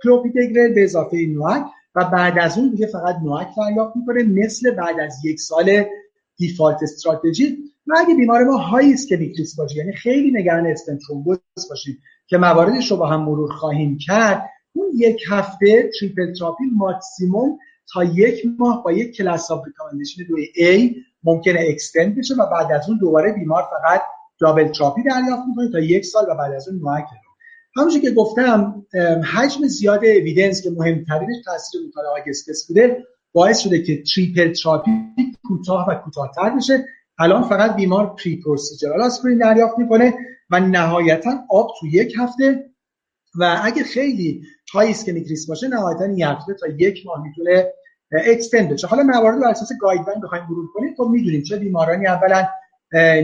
کلوپیدگرل 0.04 0.74
به 0.74 0.84
اضافه 0.84 1.18
NOAC 1.18 1.66
و 1.96 2.06
بعد 2.06 2.40
از 2.40 2.58
اون 2.58 2.70
دیگه 2.70 2.88
فقط 2.88 3.16
NOAC 3.24 3.48
دریافت 3.58 3.96
می‌کنه 3.96 4.24
مثل 4.24 4.72
بعد 4.72 5.00
از 5.00 5.26
یک 5.26 5.40
سال 5.40 5.86
default 6.38 6.84
strategy. 6.84 7.58
و 7.88 7.94
اگه 7.98 8.16
بیمار 8.16 8.44
ما 8.44 8.58
high 8.58 8.94
ischemic 8.94 9.38
باشه 9.58 9.78
یعنی 9.78 9.94
خیلی 9.94 10.32
نگران 10.32 10.68
استنت 10.68 11.00
باشیم 11.70 11.98
که 12.28 12.38
مواردش 12.38 12.92
رو 12.92 12.98
با 12.98 13.08
هم 13.08 13.22
مرور 13.22 13.52
خواهیم 13.52 13.98
کرد 13.98 14.50
اون 14.74 14.88
یک 14.96 15.24
هفته 15.30 15.90
triple 16.00 16.34
therapy 16.34 16.64
maximum 16.76 17.58
تا 17.94 18.04
یک 18.04 18.46
ماه 18.60 18.84
با 18.84 18.92
یک 18.92 19.16
class 19.16 19.52
of 19.52 19.66
recommendation 19.68 20.24
دوی 20.24 20.46
A 20.46 20.96
ممکنه 21.24 21.60
extend 21.70 22.18
بشه 22.18 22.34
و 22.34 22.46
بعد 22.52 22.72
از 22.72 22.90
اون 22.90 22.98
دوباره 22.98 23.34
بیمار 23.34 23.64
فقط 23.64 24.02
double 24.40 24.68
therapy 24.68 25.04
دریافت 25.04 25.44
می‌کنه 25.48 25.72
تا 25.72 25.80
یک 25.80 26.06
سال 26.06 26.24
و 26.30 26.36
بعد 26.36 26.54
از 26.54 26.68
اون 26.68 26.78
NOAC 26.78 27.06
همونجور 27.78 28.02
که 28.02 28.12
گفتم 28.12 28.86
حجم 29.34 29.68
زیاد 29.68 30.06
evidence 30.06 30.64
که 30.64 30.70
مهمترینش 30.70 31.36
تاثیر 31.46 31.82
مطالعه 31.88 32.22
AUGUSTUS 32.22 32.68
بوده 32.68 33.08
باعث 33.34 33.60
شده 33.60 33.82
که 33.82 34.04
triple 34.04 34.54
therapy 34.54 34.92
کوتاه 35.48 35.90
و 35.90 35.96
کوتاهتر 35.96 36.50
بشه. 36.50 36.86
الان 37.20 37.44
فقط 37.44 37.76
بیمار 37.76 38.16
periprocedural 38.16 39.02
آسپرین 39.02 39.38
دریافت 39.38 39.80
می‌کنه 39.80 40.14
و 40.50 40.60
نهایتا 40.60 41.32
up 41.50 41.72
to 41.80 41.88
یک 41.88 42.14
هفته. 42.18 42.70
و 43.40 43.60
اگه 43.64 43.84
خیلی 43.84 44.42
high 44.74 44.90
ischemic 44.90 45.28
باشه 45.48 45.68
نهایتا 45.68 46.08
یک 46.08 46.24
هفته 46.26 46.54
تا 46.54 46.68
یک 46.68 47.06
ماه 47.06 47.24
می‌تونه 47.24 47.66
extend 48.12 48.70
بشه. 48.70 48.88
حالا 48.88 49.04
موارد 49.04 49.40
بر 49.40 49.50
اساس 49.50 49.70
guideline 49.82 50.22
بخوایم 50.22 50.44
مرور 50.50 50.68
کنیم. 50.74 50.94
خب 50.98 51.04
می‌دونیم 51.04 51.44
چه 51.44 51.58
بیمارانی 51.58 52.08
اولا 52.08 52.48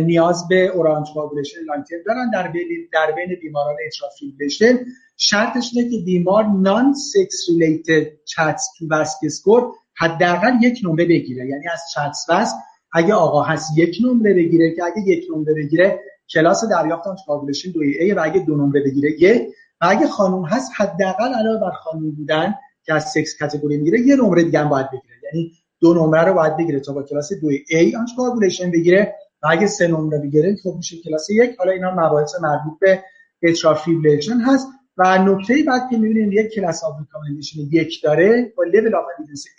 نیاز 0.06 0.48
به 0.48 0.66
oral 0.68 1.08
anticoagulation 1.14 1.60
long 1.68 1.84
دارن 2.06 2.30
در 2.34 2.48
بین 2.48 2.68
در 2.94 3.12
بین 3.16 3.40
بیماران 3.42 3.76
atrial 3.88 4.12
fibrillation 4.20 4.80
شرطش 5.18 5.72
اینه 5.74 5.90
که 5.90 6.06
بیمار 6.06 6.44
non-sex 6.44 7.50
related 7.50 8.08
CHA2DS2-VASc 8.26 9.18
score 9.24 9.72
حداقل 9.98 10.52
یک 10.62 10.80
نمره 10.84 11.06
بگیره. 11.06 11.48
یعنی 11.48 11.68
از 11.74 11.82
CHA2DS2-VASc 11.94 12.56
اگه 12.94 13.14
آقا 13.14 13.44
هست 13.44 13.78
یک 13.78 13.98
نمره 14.04 14.34
بگیره 14.34 14.76
که 14.76 14.84
اگه 14.84 15.02
یک 15.08 15.26
نمره 15.36 15.54
بگیره 15.54 16.00
کلاس 16.34 16.64
دریافت 16.72 17.08
anticoagulation 17.08 17.72
دوی 17.72 17.98
A 17.98 18.12
و 18.12 18.20
اگه 18.24 18.40
دو 18.40 18.56
نمره 18.56 18.84
بگیره 18.84 19.12
یک. 19.20 19.42
و 19.82 19.86
اگه 19.90 20.08
خانم 20.08 20.46
هست 20.46 20.72
حداقل 20.78 21.34
علاوه 21.34 21.60
بر 21.62 21.72
خانم 21.72 22.12
بودن 22.12 22.56
که 22.86 22.94
از 22.94 23.12
sex 23.12 23.38
category 23.40 23.78
می‌گیره 23.78 24.00
یه 24.00 24.16
نمره 24.16 24.44
دیگه 24.44 24.60
هم 24.60 24.70
باید 24.70 24.88
بگیره. 24.88 25.16
یعنی 25.24 25.52
دو 25.82 25.94
نمره 25.94 26.24
رو 26.24 26.34
باید 26.34 26.58
بگیره 26.58 26.80
تا 26.80 26.94
با 26.94 27.04
کلاس 27.04 27.30
دوی 27.42 27.66
A 27.70 27.96
anticoagulation 27.96 28.72
بگیره. 28.72 29.16
اگه 29.52 29.68
سه 29.68 29.88
نمره 29.88 30.18
بگیره 30.18 30.56
خب 30.64 30.74
میشه 30.76 30.98
کلاس 30.98 31.30
یک. 31.30 31.56
حالا 31.58 31.72
اینا 31.72 31.92
مباحث 31.92 32.36
مربوط 32.42 32.80
به 32.80 33.04
atrial 33.44 33.76
fibrillation 33.76 34.38
هست. 34.38 34.68
و 34.98 35.18
نکته 35.18 35.56
بعد 35.68 35.82
که 35.90 35.98
می‌بینیم 35.98 36.32
یک 36.32 36.54
class 36.54 36.84
of 36.84 37.00
recommendation 37.00 37.60
یک 37.72 38.04
داره 38.04 38.54
با 38.58 38.64
level 38.64 38.96
of 38.96 39.06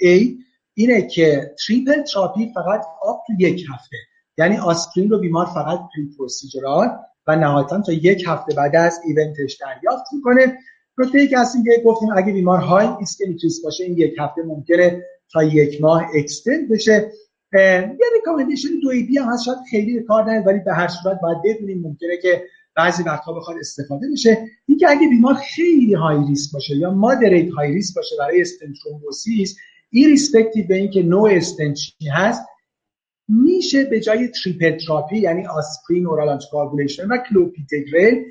A 0.02 0.44
اینه 0.74 1.06
که 1.06 1.54
triple 1.66 2.02
therapy 2.02 2.52
فقط 2.54 2.84
up 3.02 3.22
to 3.26 3.32
یک 3.38 3.64
هفته. 3.74 3.96
یعنی 4.38 4.56
آسپرین 4.56 5.10
رو 5.10 5.18
بیمار 5.18 5.46
فقط 5.46 5.78
periprocedural 5.78 6.88
و 7.26 7.36
نهایتا 7.36 7.80
تا 7.80 7.92
یک 7.92 8.24
هفته 8.26 8.54
بعد 8.54 8.76
از 8.76 9.00
event 9.06 9.40
ش 9.40 9.54
دریافت 9.54 10.04
می‌کنه. 10.12 10.58
نکته 10.98 11.18
ای 11.18 11.28
که 11.28 11.38
هست 11.38 11.56
که 11.64 11.82
گفتیم 11.84 12.08
اگه 12.16 12.32
بیمار 12.32 12.58
high 12.58 12.86
ischemic 12.98 13.42
risk 13.42 13.64
باشه 13.64 13.84
این 13.84 13.98
یک 13.98 14.14
هفته 14.18 14.42
ممکنه 14.42 15.02
تا 15.32 15.42
یک 15.42 15.82
ماه 15.82 16.02
extend 16.14 16.68
بشه. 16.70 17.12
یه 17.52 18.06
recommendation 18.14 18.68
2b 18.82 19.18
هم 19.18 19.28
هست 19.32 19.44
شاید 19.44 19.58
خیلی 19.70 20.02
کار 20.02 20.24
ولی 20.46 20.58
به 20.58 20.74
هر 20.74 20.88
صورت 20.88 21.20
باید 21.22 21.38
بدونیم 21.44 21.82
ممکنه 21.82 22.16
که 22.22 22.42
بعضی 22.76 23.02
وقتها 23.02 23.32
بخواد 23.32 23.56
استفاده 23.58 24.06
بشه. 24.12 24.46
اینکه 24.66 24.90
اگه 24.90 25.08
بیمار 25.08 25.34
خیلی 25.34 25.94
high 25.94 26.18
risk 26.28 26.52
باشه 26.52 26.76
یا 26.76 26.90
moderate 26.90 27.52
high 27.52 27.72
risk 27.72 27.94
باشه 27.96 28.16
برای 28.18 28.40
stent 28.40 28.76
thrombosis 28.82 29.56
این 29.90 30.18
به 30.68 30.74
اینکه 30.74 31.02
نوع 31.02 31.30
استنت 31.32 31.78
هست 32.12 32.42
میشه 33.28 33.84
به 33.84 34.00
جای 34.00 34.28
triple 34.28 34.78
therapy 34.86 35.18
یعنی 35.18 35.46
آسپرین 35.46 36.06
oral 36.06 36.28
anticoagulation 36.28 37.08
و 37.08 37.16
کلوپیدوگرل 37.30 38.22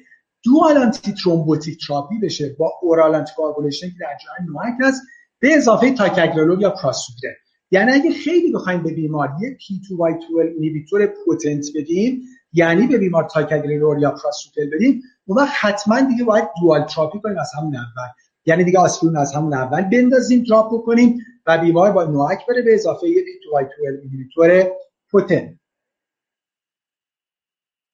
dual 0.43 0.77
antithrombotic 0.77 1.87
therapy 1.87 2.19
بشه. 2.19 2.55
با 2.59 2.73
oral 2.81 3.15
anticoagulation 3.15 3.87
که 3.87 3.95
در 3.99 4.17
جای 4.25 4.47
NOAC 4.47 4.73
هست 4.81 5.01
به 5.39 5.53
اضافه 5.53 5.91
تاکاگرلول 5.91 6.61
یا 6.61 6.69
پراسوگرل 6.69 7.33
یعنی 7.71 7.91
اگه 7.91 8.11
خیلی 8.11 8.51
بخوایم 8.51 8.83
به 8.83 8.93
بیمار 8.93 9.29
یک 9.41 9.57
P2Y12 9.57 10.53
inhibitor 10.55 11.05
potent 11.25 11.65
بدیم 11.75 12.21
یعنی 12.53 12.87
به 12.87 12.97
بیمار 12.97 13.23
تاکاگرلول 13.23 14.01
یا 14.01 14.11
پراسوگرل 14.11 14.69
بدیم 14.69 15.01
اون 15.25 15.37
وقت 15.37 15.53
حتما 15.59 16.01
دیگه 16.01 16.23
باید 16.23 16.49
dual 16.61 16.83
therapy 16.83 17.19
کنیم 17.19 17.37
از 17.37 17.51
همون 17.57 17.75
اول. 17.75 18.09
یعنی 18.45 18.63
دیگه 18.63 18.79
آسپرین 18.79 19.17
از 19.17 19.33
همون 19.33 19.53
اول 19.53 19.81
بندازیم 19.81 20.43
drop 20.43 20.73
بکنیم 20.73 21.17
و 21.47 21.57
بیمار 21.57 21.91
با 21.91 22.03
NOAC 22.03 22.45
بره 22.47 22.61
به 22.61 22.73
اضافه 22.73 23.09
یک 23.09 23.25
P2Y12 23.25 24.03
inhibitor 24.03 24.71
potent 25.11 25.55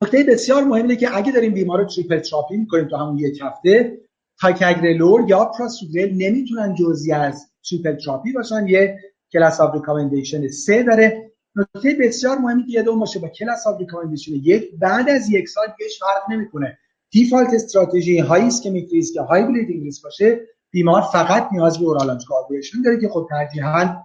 نکته 0.04 0.24
بسیار 0.24 0.64
مهمه 0.64 0.96
که 0.96 1.18
اگه 1.18 1.32
داریم 1.32 1.54
بیمار 1.54 1.80
رو 1.80 1.86
triple 1.86 2.20
therapy 2.20 2.58
می‌کنیم 2.58 2.88
تو 2.88 2.96
همون 2.96 3.18
یک 3.18 3.40
هفته 3.42 3.98
تاکاگرلور 4.40 5.30
یا 5.30 5.46
پراسوگرل 5.46 6.12
نمی‌تونن 6.14 6.76
جزئی 6.76 7.12
از 7.12 7.52
triple 7.70 7.96
therapy 7.96 8.34
باشن 8.34 8.68
یه 8.68 9.00
class 9.34 9.62
of 9.62 9.74
recommendation 9.74 10.48
سه 10.48 10.84
داره. 10.84 11.32
نکته 11.56 11.98
بسیار 12.00 12.38
مهمی 12.38 12.66
که 12.66 12.72
یادمون 12.72 13.00
باشه 13.00 13.20
با 13.20 13.28
class 13.28 13.68
of 13.68 13.80
recommendation 13.80 14.32
یک 14.32 14.80
بعد 14.80 15.10
از 15.10 15.30
یک 15.30 15.50
سال 15.50 15.68
هیچ 15.80 16.00
فرق 16.00 16.32
نمی‌کنه. 16.32 16.78
default 17.12 17.54
strategy 17.54 18.20
high 18.20 18.42
ischemic 18.42 18.90
risk 18.92 19.16
یا 19.16 19.24
high 19.24 19.44
bleeding 19.44 19.84
risk 19.84 20.04
باشه 20.04 20.40
بیمار 20.72 21.02
فقط 21.02 21.48
نیاز 21.52 21.80
به 21.80 21.86
oral 21.86 22.10
anticoagulation 22.10 22.82
داره 22.82 23.00
که 23.02 23.10
خب 23.10 23.28
ترجیحاً 23.30 23.96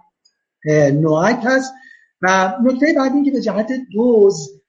NOAC 0.93 1.39
هست. 1.43 1.73
و 2.21 2.53
نکته 2.63 2.93
بعد 2.97 3.11
این 3.11 3.25
که 3.25 3.31
به 3.31 3.41
جهت 3.41 3.71
دوز 3.93 4.61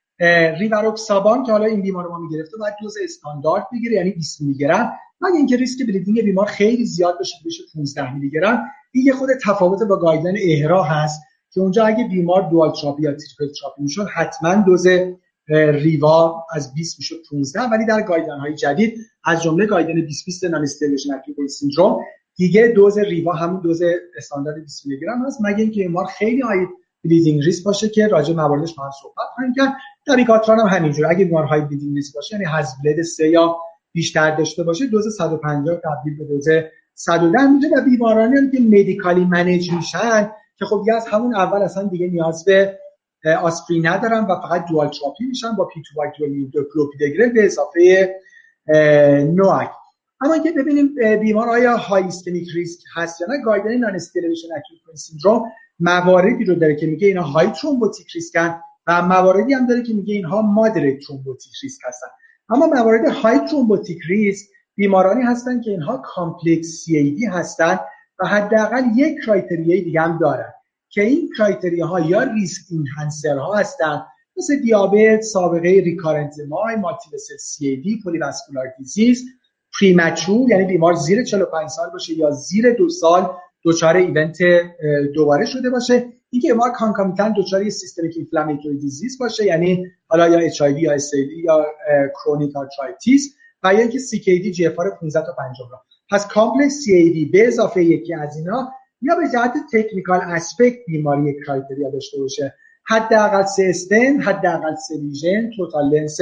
ریواروکسابان 0.60 1.44
که 1.44 1.52
حالا 1.52 1.66
این 1.66 1.82
بیمار 1.82 2.08
ما 2.08 2.18
می‌گرفته 2.18 2.56
باید 2.56 2.74
دوز 2.82 2.94
استاندارد 3.04 3.66
بگیره 3.72 3.94
یعنی 3.94 4.10
20 4.10 4.40
میلی 4.40 4.58
گرم 4.58 4.92
مگه 5.20 5.36
اینکه 5.36 5.56
ریسک 5.56 5.86
bleeding 5.86 6.22
بیمار 6.22 6.46
خیلی 6.46 6.84
زیاد 6.84 7.18
بشه 7.20 7.36
بشه 7.46 7.62
15 7.74 8.14
میلی 8.14 8.30
گرم 8.30 8.64
این 8.92 9.06
یه 9.06 9.12
خود 9.12 9.28
تفاوت 9.44 9.82
با 9.82 9.96
guideline 9.96 10.38
EHRA 10.42 10.82
هست 10.82 11.20
که 11.50 11.60
اونجا 11.60 11.84
اگه 11.84 12.08
بیمار 12.08 12.50
dual 12.50 12.72
therapy 12.72 13.02
یا 13.02 13.10
triple 13.10 13.52
therapy 13.60 13.82
می‌شد 13.82 14.06
حتما 14.14 14.54
دوز 14.54 14.86
ریوا 15.48 16.46
از 16.52 16.74
20 16.74 16.98
می‌شد 16.98 17.16
15 17.30 17.60
ولی 17.60 17.86
در 17.86 18.02
guideline 18.02 18.40
های 18.40 18.54
جدید 18.54 18.94
از 19.24 19.42
جمله 19.42 19.66
guideline 19.66 20.06
20 20.06 20.26
20 20.26 20.44
non-ST 20.44 20.62
elevation 20.62 21.10
syndrome 21.48 22.00
دیگه 22.36 22.72
دوز 22.76 22.98
ریوا 22.98 23.32
همون 23.32 23.60
دوز 23.60 23.82
استاندارد 24.16 24.62
20 24.62 24.86
میلی 24.86 25.00
گرم 25.00 25.26
هست 25.26 25.38
مگه 25.40 25.58
اینکه 25.58 25.80
بیمار 25.80 26.04
خیلی 26.04 26.40
high 26.40 26.66
bleeding 27.04 27.42
risk 27.42 27.64
باشه 27.64 27.88
که 27.88 28.06
راجع 28.06 28.34
مواردش 28.34 28.78
ما 28.78 28.90
صحبت 29.02 29.28
خواهیم 29.34 29.52
کرد. 29.56 29.72
در 30.06 30.16
دابیگاتران 30.16 30.58
هم 30.60 30.66
همینجور. 30.66 31.06
اگه 31.06 31.24
بیمار 31.24 31.44
high 31.44 31.60
bleeding 31.60 31.94
risk 31.94 32.14
باشه 32.14 32.34
یعنی 32.36 32.46
HAS-BLED 32.48 33.02
3 33.02 33.28
یا 33.28 33.56
بیشتر 33.92 34.36
داشته 34.36 34.62
باشه 34.62 34.86
دوز 34.86 35.16
150 35.16 35.76
تبدیل 35.76 36.18
به 36.18 36.24
دوز 36.24 36.48
110 36.98 37.46
میشه 37.46 37.68
و 37.68 37.84
بیمارانی 37.84 38.36
هم 38.36 38.50
که 38.50 38.60
medically 38.60 39.24
manage 39.24 39.72
میشن 39.72 40.30
که 40.58 40.64
خب 40.64 40.80
دیگه 40.84 40.94
از 40.94 41.08
همون 41.08 41.34
اول 41.34 41.62
اصلا 41.62 41.82
دیگه 41.82 42.06
نیاز 42.06 42.44
به 42.44 42.78
آسپرین 43.42 43.86
ندارن 43.86 44.24
و 44.24 44.40
فقط 44.40 44.64
dual 44.64 44.88
therapy 44.88 45.24
میشن 45.24 45.56
با 45.56 45.64
P2Y 45.64 47.28
به 47.34 47.44
اضافه 47.44 48.14
NOAC 49.34 49.70
اما 50.20 50.38
که 50.38 50.52
ببینیم 50.52 50.94
بیمار 51.20 51.48
آیا 51.48 51.76
high 51.76 52.02
ischemic 52.02 52.48
risk 52.54 52.80
هست 52.94 53.20
یا 53.20 53.26
نه 53.30 53.42
guideline 53.44 53.80
non-ST 53.80 53.94
elevation 53.94 54.48
acute 54.56 54.96
syndrome 54.96 55.44
مواردی 55.80 56.44
رو 56.44 56.54
داره 56.54 56.76
که 56.76 56.86
میگه 56.86 57.06
اینا 57.06 57.22
high 57.22 57.46
thrombotic 57.46 58.06
risk 58.14 58.51
ن 58.51 58.60
و 58.86 59.02
مواردی 59.02 59.54
هم 59.54 59.66
داره 59.66 59.82
که 59.82 59.94
میگه 59.94 60.14
اینها 60.14 60.42
moderate 60.42 60.98
thrombotic 61.06 61.52
risk 61.62 61.80
هستن. 61.84 62.06
اما 62.50 62.66
موارد 62.66 63.08
high 63.08 63.38
thrombotic 63.38 63.98
risk 64.08 64.46
بیمارانی 64.78 65.22
هستن 65.22 65.60
که 65.60 65.70
اینها 65.70 65.96
complex 65.96 66.66
CAD 66.66 67.26
هستن 67.26 67.78
و 68.18 68.26
حداقل 68.26 68.82
یک 68.96 69.18
criteria 69.24 69.74
ی 69.74 69.80
دیگه 69.80 70.00
هم 70.00 70.18
دارن 70.18 70.52
که 70.88 71.02
این 71.02 71.30
criteria 71.36 71.86
ها 71.86 72.00
یا 72.00 72.22
risk 72.22 72.62
enhancer 72.70 73.36
ها 73.36 73.54
هستن 73.54 74.02
مثل 74.36 74.56
دیابت، 74.56 75.20
سابقه 75.20 75.68
recurrent 75.68 76.34
MI، 76.48 76.76
multiple 76.76 77.16
CAD، 77.38 78.00
polyvascular 78.04 78.66
disease، 78.78 79.24
premature 79.80 80.50
یعنی 80.50 80.64
بیمار 80.64 80.94
زیر 80.94 81.24
45 81.24 81.68
سال 81.68 81.90
باشه 81.90 82.14
یا 82.14 82.30
زیر 82.30 82.72
دو 82.72 82.88
سال 82.88 83.30
دچار 83.64 83.96
event 83.96 84.38
دوباره 85.14 85.44
شده 85.44 85.70
باشه. 85.70 86.06
اینکه 86.30 86.52
بیمار 86.52 86.70
concomitant 86.70 87.34
دچار 87.38 87.70
systemic 87.70 88.12
inflammatory 88.16 88.78
disease 88.78 89.18
باشه 89.18 89.44
یعنی 89.44 89.86
حالا 90.06 90.28
یا 90.28 90.38
H 90.38 90.60
یا 90.60 90.92
S 90.92 91.10
یا 91.44 91.66
کرونیک 92.24 92.56
آرترایتیس 92.56 93.34
و 93.62 93.74
یا 93.74 93.80
اینکه 93.80 93.98
جی 94.50 94.66
اف 94.66 94.74
15 95.00 95.26
تا 95.26 95.32
50 95.32 95.70
را 95.70 95.82
پس 96.10 96.26
کامپلکس 96.26 96.84
دی 96.84 97.24
به 97.32 97.48
اضافه 97.48 97.84
یکی 97.84 98.14
از 98.14 98.36
اینا 98.36 98.72
یا 99.02 99.16
به 99.16 99.22
جهت 99.32 99.52
تکنیکال 99.72 100.20
اسپکت 100.20 100.78
بیماری 100.86 101.34
کرایتریا 101.46 101.90
داشته 101.90 102.18
باشه. 102.18 102.54
حداقل 102.86 103.44
سه 103.44 103.66
استن 103.68 104.20
حداقل 104.20 104.74
سه 104.88 104.96
لیژن 104.96 105.50
توتال 105.56 105.94
لنس 105.94 106.18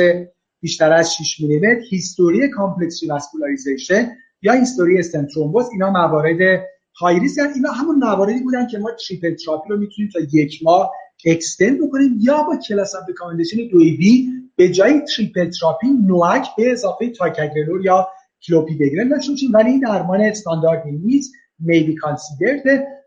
بیشتر 0.60 0.92
از 0.92 1.14
6 1.14 1.40
میلیمتر 1.40 1.80
هیستوری 1.90 2.48
کامپلکس 2.48 3.00
واسکولاریزیشن 3.08 4.16
یا 4.42 4.52
هیستوری 4.52 4.98
استن 4.98 5.26
ترومبوز. 5.26 5.68
اینا 5.72 5.90
موارد 5.90 6.64
های 7.00 7.20
ریسک 7.20 7.42
اینا 7.54 7.70
همون 7.70 7.96
مواردی 7.96 8.40
بودن 8.40 8.66
که 8.66 8.78
ما 8.78 8.90
تریپل 9.08 9.34
تراپی 9.34 9.68
رو 9.68 9.78
می‌تونیم 9.78 10.10
تا 10.12 10.20
یک 10.32 10.60
ماه 10.62 10.92
extend 11.26 11.80
بکنیم 11.80 12.18
یا 12.20 12.42
با 12.42 12.56
class 12.56 12.94
of 12.94 13.02
recommendation 13.08 13.56
2b 13.56 14.30
به 14.56 14.68
جای 14.68 15.00
triple 15.00 15.50
therapy 15.50 15.86
NOAC 16.06 16.46
به 16.56 16.72
اضافه 16.72 17.10
تاکاگرلور 17.10 17.84
یا 17.84 18.08
کلوپیدگرل 18.46 19.08
داشته 19.08 19.32
باشیم. 19.32 19.52
ولی 19.52 19.70
این 19.70 19.80
درمان 19.80 20.20
استانداردی 20.20 20.92
نیست 20.92 21.32
may 21.58 21.80
be 21.80 21.94
considered 21.94 22.62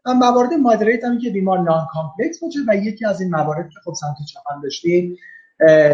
و 0.05 0.13
موارد 0.13 0.53
moderate 0.53 1.03
هم 1.03 1.19
که 1.19 1.29
بیمار 1.29 1.59
non-complex 1.59 2.39
باشه 2.39 2.59
و 2.67 2.75
یکی 2.75 3.05
از 3.05 3.21
این 3.21 3.29
موارد 3.29 3.69
که 3.69 3.79
خب 3.83 3.93
سمت 3.93 4.15
چپ 4.33 4.63
داشتیم 4.63 5.17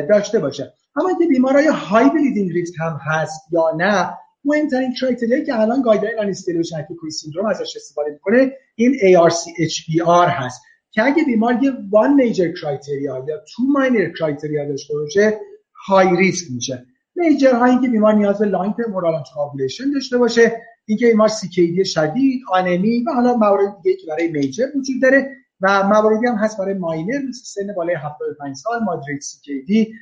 داشته 0.09 0.39
باشه. 0.39 0.73
اما 0.95 1.09
اینکه 1.09 1.25
بیمارای 1.25 1.67
high 1.67 2.09
bleeding 2.09 2.51
risk 2.51 2.73
هم 2.79 2.99
هست 3.01 3.41
یا 3.51 3.71
نه 3.77 4.17
مهمترین 4.45 4.93
criteria 4.93 5.35
یی 5.35 5.45
که 5.45 5.59
الان 5.59 5.81
guideline 5.81 6.19
non-ST 6.19 6.29
elevation 6.29 6.77
acute 6.79 7.11
syndrome 7.11 7.45
ازش 7.45 7.75
استفاده 7.75 8.11
می‌کنه 8.11 8.51
این 8.75 8.93
ARC-HBR 8.93 10.29
هست. 10.29 10.61
که 10.95 11.03
اگه 11.03 11.23
بیمار 11.23 11.63
یه 11.63 11.71
one 11.89 12.13
major 12.13 12.51
criteria 12.51 13.25
یا 13.27 13.43
two 13.55 13.63
minor 13.63 14.09
criteria 14.19 14.65
داشته 14.65 14.93
باشه 14.93 15.39
high 15.87 16.17
risk 16.17 16.51
میشه. 16.51 16.85
major 17.15 17.53
هایی 17.53 17.79
که 17.81 17.87
بیمار 17.87 18.13
نیاز 18.13 18.39
به 18.39 18.45
long-term 18.45 18.93
oral 18.93 19.23
داشته 19.93 20.17
باشه 20.17 20.61
اینکه 20.85 21.07
بیمار 21.07 21.27
CKD 21.27 21.85
شدید 21.85 22.41
anemia 22.51 23.03
و 23.03 23.11
حالا 23.11 23.33
موارد 23.33 23.81
دیگه 23.83 23.95
که 23.95 24.07
برای 24.07 24.27
major 24.27 24.65
وجود 24.75 25.01
داره 25.01 25.29
و 25.61 25.83
مواردی 25.83 26.27
هم 26.27 26.35
هست 26.35 26.57
برای 26.57 26.73
minor 26.73 27.17
مثل 27.29 27.43
سن 27.43 27.73
بالای 27.75 27.95
75 27.95 28.55
سال 28.55 28.83
moderate 28.83 29.21
CKD 29.21 29.93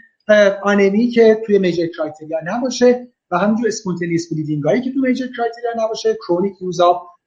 anemia 0.64 1.08
که 1.08 1.42
توی 1.46 1.60
major 1.60 1.88
criteria 1.88 2.38
نباشه 2.46 3.08
و 3.32 3.38
همینجور 3.38 3.68
spontaneous 3.68 4.34
bleeding 4.34 4.64
هایی 4.64 4.82
که 4.82 4.92
تو 4.92 5.00
major 5.00 5.28
criteria 5.38 5.86
نباشه 5.86 6.18
chronic 6.28 6.62
use 6.62 6.80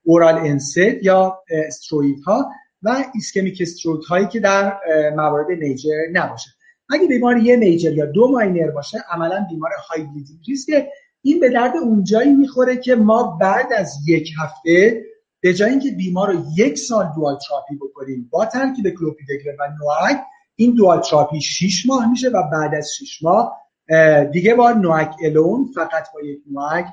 oral 0.02 0.38
NSAID 0.38 1.04
یا 1.04 1.38
استروید 1.50 2.20
ها 2.20 2.50
و 2.86 3.04
ischemic 3.14 3.58
stroke 3.60 4.04
هایی 4.04 4.26
که 4.26 4.40
در 4.40 4.78
موارد 5.16 5.58
major 5.58 5.90
نباشه. 6.12 6.50
اگه 6.90 7.06
بیمار 7.06 7.36
یه 7.36 7.56
major 7.56 7.92
یا 7.92 8.06
دو 8.06 8.28
minor 8.28 8.70
باشه 8.70 8.98
عملا 9.10 9.46
بیمار 9.50 9.70
high 9.88 10.02
bleeding 10.02 10.40
risk 10.48 10.86
این 11.22 11.40
به 11.40 11.50
درد 11.50 11.76
اونجایی 11.76 12.32
می‌خوره 12.32 12.76
که 12.76 12.94
ما 12.94 13.38
بعد 13.40 13.72
از 13.72 13.96
یک 14.06 14.30
هفته 14.38 15.02
به 15.40 15.54
جای 15.54 15.70
اینکه 15.70 15.90
بیمار 15.90 16.32
رو 16.32 16.44
یک 16.56 16.78
سال 16.78 17.12
dual 17.16 17.38
therapy 17.48 17.76
بکنیم 17.76 18.28
با 18.30 18.46
ترکیب 18.46 18.90
کلوپیدگرل 18.90 19.56
و 19.58 19.68
NOAC 19.80 20.20
این 20.56 20.74
dual 20.74 21.00
therapy 21.00 21.40
6 21.40 21.86
ماه 21.86 22.10
میشه 22.10 22.28
و 22.28 22.42
بعد 22.52 22.74
از 22.74 22.90
6 22.98 23.22
ماه 23.22 23.56
دیگه 24.32 24.54
با 24.54 24.72
NOAC 24.72 25.10
alone 25.24 25.70
فقط 25.74 26.06
با 26.14 26.20
یک 26.20 26.38
NOAC 26.50 26.86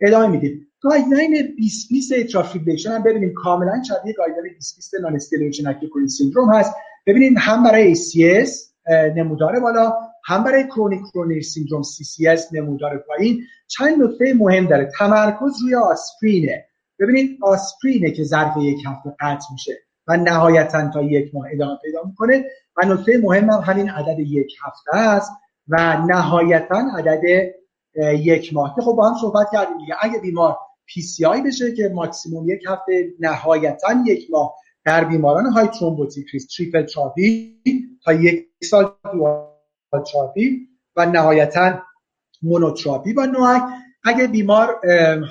ادامه 0.00 0.26
میدیم. 0.26 0.67
guideline 0.80 1.54
20 1.56 1.88
20 1.88 2.12
atrial 2.12 2.38
fibrillation 2.38 2.90
هم 2.90 3.02
ببینیم. 3.02 3.34
کاملا 3.34 3.82
شبیه 3.82 4.12
guideline 4.12 4.54
20 4.54 4.76
20 4.76 4.94
non-ST 4.94 5.14
elevation 5.14 5.47
acute 5.47 5.66
coronary 5.66 6.08
syndrome 6.08 6.54
هست. 6.54 6.74
ببینیم 7.06 7.34
هم 7.38 7.62
برای 7.62 7.94
ACS 7.94 8.50
نمودار 9.16 9.60
بالا 9.60 9.92
هم 10.24 10.44
برای 10.44 10.64
chronic 10.64 11.00
coronary 11.12 11.42
syndrome 11.42 11.82
CCS 11.82 12.40
نمودار 12.52 12.98
پایین. 12.98 13.42
چند 13.66 14.02
نکته 14.02 14.34
مهم 14.34 14.66
داره. 14.66 14.90
تمرکز 14.98 15.62
روی 15.62 15.74
آسپرینه. 15.74 16.64
ببینید 16.98 17.38
آسپرینه 17.42 18.10
که 18.10 18.24
ظرف 18.24 18.56
یک 18.56 18.78
هفته 18.86 19.14
قطع 19.20 19.46
میشه 19.52 19.72
و 20.06 20.16
نهایتا 20.16 20.90
تا 20.90 21.02
یک 21.02 21.34
ماه 21.34 21.46
ادامه 21.52 21.78
پیدا 21.84 22.02
می‌کنه. 22.06 22.44
و 22.76 22.86
نکته 22.86 23.18
مهم 23.22 23.50
هم 23.50 23.60
همین 23.60 23.90
عدد 23.90 24.18
یک 24.18 24.52
هفته 24.62 24.96
است 24.96 25.32
و 25.68 26.02
نهایتا 26.08 26.82
عدد 26.98 27.22
یک 28.14 28.54
ماه. 28.54 28.74
خب 28.80 28.92
با 28.92 29.08
هم 29.08 29.16
صحبت 29.20 29.46
کردیم 29.52 29.78
دیگه. 29.78 29.94
اگه 30.00 30.18
بیمار 30.18 30.56
PCI 30.88 31.42
بشه 31.42 31.72
که 31.72 31.90
ماکسیموم 31.94 32.50
یک 32.50 32.62
هفته 32.68 33.14
نهایتا 33.20 34.02
یک 34.06 34.30
ماه 34.30 34.54
در 34.84 35.04
بیماران 35.04 35.46
high 35.46 35.66
thrombotic 35.66 36.26
risk 36.32 36.46
triple 36.56 36.82
therapy 36.82 37.54
تا 38.04 38.12
یک 38.12 38.46
سال 38.62 38.90
تراپی 40.12 40.68
و 40.96 41.06
نهایتا 41.06 41.82
monotherapy 42.42 43.12
با 43.12 43.24
NOAC. 43.24 43.62
اگه 44.04 44.26
بیمار 44.26 44.80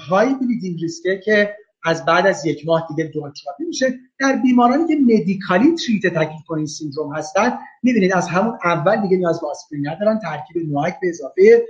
high 0.10 0.34
bleeding 0.34 0.82
risk 0.82 1.14
ه 1.14 1.22
که 1.26 1.56
از 1.86 2.06
بعد 2.06 2.28
از 2.28 2.46
یک 2.46 2.68
ماه 2.68 2.88
دیگه 2.90 3.10
dual 3.14 3.32
therapy 3.44 3.64
میشه 3.64 4.00
در 4.20 4.36
بیمارانی 4.36 4.88
که 4.88 4.96
medically 4.96 5.76
treat 5.76 6.14
acute 6.14 6.44
coronary 6.48 6.66
syndrome 6.66 7.16
هستن 7.16 7.58
می‌بینید 7.84 8.14
از 8.14 8.28
همون 8.28 8.58
اول 8.64 9.02
دیگه 9.02 9.18
نیاز 9.18 9.42
به 9.42 9.48
آسپرین 9.48 9.88
ندارن 9.88 10.20
ترکیب 10.20 10.74
NOAC 10.74 10.96
به 11.02 11.10
اضافه 11.10 11.66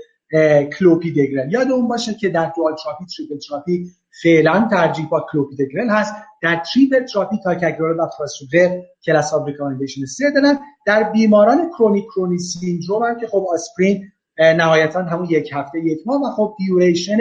کلوپیدگرل. 0.80 1.52
یادمون 1.52 1.88
باشه 1.88 2.14
که 2.14 2.30
در 2.30 2.52
dual 2.56 2.76
therapy 2.84 3.06
triple 3.18 3.38
therapy 3.38 3.92
فعلا 4.24 4.68
ترجیح 4.72 5.08
با 5.10 5.26
کلوپیدگرل 5.32 5.90
هست. 5.90 6.14
در 6.42 6.64
triple 6.74 7.06
therapy 7.06 7.38
تیکاگرلور 7.44 8.00
و 8.00 8.08
پراسوگرل 8.18 8.82
class 9.06 9.34
of 9.34 9.48
recommendation 9.48 10.06
3 10.06 10.32
دارن. 10.32 10.60
در 10.86 11.04
بیماران 11.04 11.70
chronic 11.70 12.06
coronary 12.06 12.38
syndrome 12.38 13.04
هم 13.04 13.20
که 13.20 13.28
خب 13.28 13.46
آسپرین 13.54 14.12
نهایتا 14.40 15.04
همون 15.04 15.28
یک 15.30 15.50
هفته 15.54 15.80
یک 15.80 16.00
ماه 16.06 16.22
و 16.22 16.32
خب 16.36 16.56
duration 16.58 17.18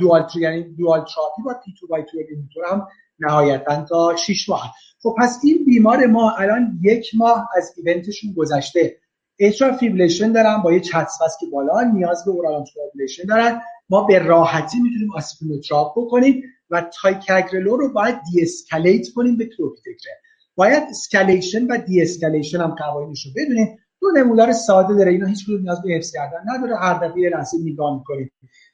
dual 0.00 0.26
یعنی 0.36 0.62
dual 0.62 1.00
therapy 1.00 1.42
با 1.44 1.54
P2Y12 1.64 2.60
هم 2.70 2.86
نهایتا 3.18 3.84
تا 3.84 4.16
6 4.16 4.48
ماه. 4.48 4.74
خب 5.02 5.14
پس 5.18 5.40
این 5.44 5.64
بیمار 5.64 6.06
ما 6.06 6.30
الان 6.30 6.78
یک 6.82 7.10
ماه 7.14 7.48
از 7.56 7.74
event 7.76 8.07
شون 8.07 8.32
گذشته. 8.36 8.96
atrial 9.40 9.76
fibrillation 9.76 10.32
دارن 10.32 10.62
با 10.62 10.72
یه 10.72 10.80
CHA2DS2-VASc 10.80 11.46
بالا 11.52 11.82
نیاز 11.82 12.24
به 12.24 12.30
oral 12.30 12.54
anticoagulation 12.54 13.22
دارن. 13.24 13.60
ما 13.90 14.04
به 14.04 14.18
راحتی 14.18 14.80
می‌تونیم 14.80 15.12
آسپرینو 15.14 15.64
drop 15.64 15.92
بکنیم 15.96 16.42
و 16.70 16.90
تیکاگرلور 17.02 17.76
رو 17.76 17.92
باید 17.92 18.16
de-escalate 18.32 19.08
کنیم 19.14 19.36
به 19.36 19.46
کلوپیدگرل 19.46 20.14
باید 20.54 20.82
escalation 20.90 21.66
و 21.66 21.78
de-escalation 21.78 22.60
هم 22.60 22.70
قوانینش 22.70 23.26
رو 23.26 23.32
بدونیم. 23.36 23.78
دو 24.00 24.08
نمودار 24.16 24.52
ساده 24.52 24.94
داره. 24.94 25.12
اینا 25.12 25.26
هیچ 25.26 25.44
نیاز 25.48 25.82
به 25.82 25.92
حفظ 25.92 26.12
کردن 26.12 26.44
نداره. 26.54 26.76
هر 26.76 26.94
دفعه 26.94 27.20
یه 27.20 27.28
لحظه 27.28 27.56
نگاه 27.64 27.98
می‌کنیم. 27.98 28.30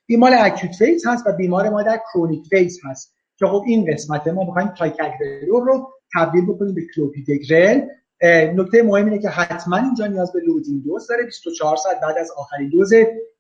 بیمار 0.07 0.33
acute 0.39 0.73
phase 0.73 1.07
هست 1.07 1.27
و 1.27 1.33
بیمار 1.33 1.69
ما 1.69 1.83
در 1.83 2.01
chronic 2.13 2.47
phase 2.47 2.81
هست. 2.85 3.15
که 3.39 3.47
خب 3.47 3.65
این 3.67 3.93
قسمت 3.93 4.29
ما 4.29 4.45
می‌خوایم 4.45 4.69
تیکاگرلور 4.69 5.61
رو 5.61 5.91
تبدیل 6.15 6.47
بکنیم 6.47 6.75
به 6.75 6.81
کلوپیدگرل 6.95 7.81
نکته 8.23 8.83
مهم 8.83 9.05
اینه 9.05 9.19
که 9.19 9.29
حتما 9.29 9.77
اینجا 9.77 10.07
نیاز 10.07 10.33
به 10.33 10.41
loading 10.41 10.85
dose 10.85 11.07
داره. 11.07 11.25
24 11.25 11.77
ساعت 11.77 12.01
بعد 12.01 12.19
از 12.19 12.31
آخرین 12.37 12.69
دوز 12.69 12.93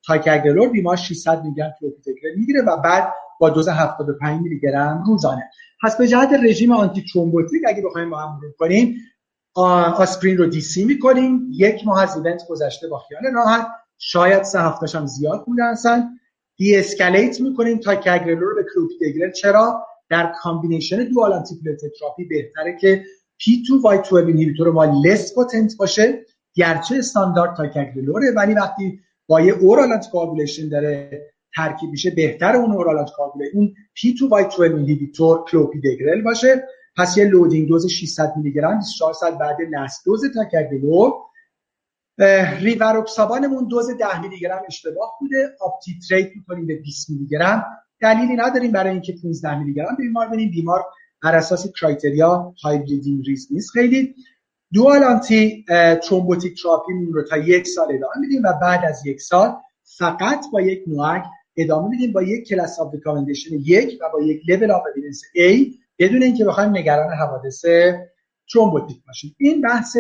تیکاگرلور 0.06 0.68
بیمار 0.68 0.96
600 0.96 1.42
میلی 1.42 1.54
گرم 1.54 1.74
کلوپیدگرل 1.80 2.34
می‌گیره 2.36 2.62
و 2.62 2.76
بعد 2.76 3.12
با 3.40 3.50
دوز 3.50 3.68
75 3.68 4.42
میلی 4.42 4.60
گرم 4.60 5.04
روزانه. 5.06 5.50
پس 5.82 5.96
به 5.96 6.06
جهت 6.06 6.28
رژیم 6.44 6.72
antithrombotic 6.72 7.62
اگه 7.66 7.82
بخوایم 7.82 8.10
با 8.10 8.18
هم 8.18 8.36
مرور 8.36 8.52
کنیم 8.58 8.96
آسپرین 9.54 10.36
رو 10.36 10.46
DC 10.46 10.84
می‌کنیم. 10.84 11.48
یک 11.52 11.86
ماه 11.86 12.02
از 12.02 12.16
event 12.16 12.42
گذشته 12.48 12.88
با 12.88 12.98
خیال 12.98 13.34
راحت. 13.34 13.66
شاید 13.98 14.42
سه 14.42 14.60
هفتهش 14.60 14.94
هم 14.94 15.06
زیاد 15.06 15.44
بوده 15.44 15.64
اصلا. 15.64 16.08
de-escalate 16.56 17.40
می‌کنیم. 17.40 17.78
تیکاگرلور 17.78 17.92
رو 17.92 18.54
به 18.54 18.66
کلوپیدگرل 18.74 19.32
چرا؟ 19.32 19.86
در 20.10 20.32
combination 20.42 21.04
dual 21.04 21.32
anti 21.32 21.54
therapy 22.00 22.24
بهتره 22.24 22.76
که 22.80 23.04
P2Y12 23.40 23.82
inhibitor 23.84 24.70
ما 24.70 24.84
less 24.84 25.34
potent 25.34 25.76
باشه 25.76 26.24
گرچه 26.54 26.96
استاندارد 26.96 27.56
تیکاگرلوره 27.56 28.30
ولی 28.36 28.54
وقتی 28.54 29.00
با 29.26 29.40
یه 29.40 29.52
oral 29.52 29.92
anticoagulation 29.92 30.68
داره 30.68 31.22
ترکیب 31.54 31.90
میشه 31.90 32.10
بهتر 32.10 32.56
اون 32.56 32.72
oral 32.72 32.98
anticoagulation 32.98 33.56
اون 33.56 33.74
P2Y12 33.98 34.20
inhibitor 34.20 35.44
کلوپیدگرل 35.44 36.22
باشه. 36.22 36.64
پس 36.96 37.16
یه 37.16 37.24
loading 37.24 37.68
dose 37.68 37.86
600 37.86 38.32
میلی 38.36 38.52
گرم 38.52 38.78
24 38.78 39.12
ساعت 39.12 39.38
بعد 39.38 39.56
last 39.70 40.04
dose 40.04 40.32
تیکاگرلور 40.34 41.12
ریوروکسابانمون 42.60 43.68
دوز 43.68 43.90
10 43.98 44.20
میلی 44.20 44.40
گرم 44.40 44.62
اشتباه 44.66 45.16
بوده. 45.20 45.56
up-titrate 45.60 46.36
می‌کنیم 46.36 46.66
به 46.66 46.76
20 46.76 47.10
میلی 47.10 47.26
گرم 47.26 47.64
دلیلی 48.00 48.36
نداریم 48.36 48.72
برای 48.72 48.92
اینکه 48.92 49.14
15 49.22 49.58
میلی 49.58 49.74
گرم 49.74 49.96
بیمار 49.96 50.26
ببینیم 50.26 50.50
بیمار 50.50 50.84
بر 51.22 51.34
اساس 51.34 51.66
criteria 51.80 52.54
های 52.64 52.78
bleeding 52.78 53.26
risk 53.26 53.48
نیست. 53.50 53.70
خیلی 53.70 54.14
dual 54.72 55.04
antithrombotic 55.04 56.62
therapy 56.62 56.92
رو 57.12 57.22
تا 57.22 57.36
یک 57.36 57.66
سال 57.66 57.86
ادامه 57.94 58.14
میدیم 58.20 58.42
و 58.44 58.52
بعد 58.62 58.84
از 58.84 59.06
یک 59.06 59.20
سال 59.20 59.56
فقط 59.82 60.44
با 60.52 60.60
یک 60.60 60.84
NOAC 60.86 61.22
ادامه 61.56 61.88
میدیم 61.88 62.12
با 62.12 62.22
یک 62.22 62.48
class 62.48 62.78
of 62.80 62.94
یک 63.50 63.98
و 64.02 64.08
با 64.12 64.22
یک 64.22 64.42
level 64.48 64.70
of 64.70 64.82
evidence 64.94 65.22
A 65.36 65.78
بدون 65.98 66.22
اینکه 66.22 66.44
بخوایم 66.44 66.70
نگران 66.70 67.12
حوادث 67.12 67.64
thrombotic 68.52 68.96
باشیم. 69.06 69.36
این 69.38 69.60
بحث 69.60 69.96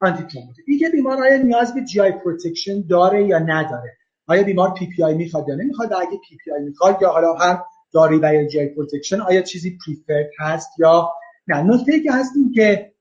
antithrombotic 0.00 0.64
اینکه 0.68 0.88
بیمار 0.88 1.22
آیا 1.22 1.42
نیاز 1.42 1.74
به 1.74 1.80
GI 1.84 2.10
protection 2.24 2.86
داره 2.90 3.26
یا 3.26 3.38
نداره؟ 3.38 3.96
آیا 4.26 4.42
بیمار 4.42 4.74
PPI 4.74 5.14
می‌خواد 5.14 5.48
یا 5.48 5.54
نمی‌خواد؟ 5.54 5.92
اگه 5.92 6.18
PPI 6.28 6.62
می‌خواد 6.62 6.98
یا 7.02 7.08
حالا 7.08 7.34
هر 7.34 7.58
داری 7.92 8.16
یا 8.16 8.46
GI 8.48 8.66
protection 8.66 9.20
آیا 9.20 9.42
چیزی 9.42 9.78
preferred 9.86 10.30
هست 10.38 10.70
یا 10.78 11.12
نه؟ 11.46 11.62
نکته‌ای 11.62 12.00
که 12.00 12.12
هست 12.12 12.32
اینه 12.32 12.52
که 12.52 12.92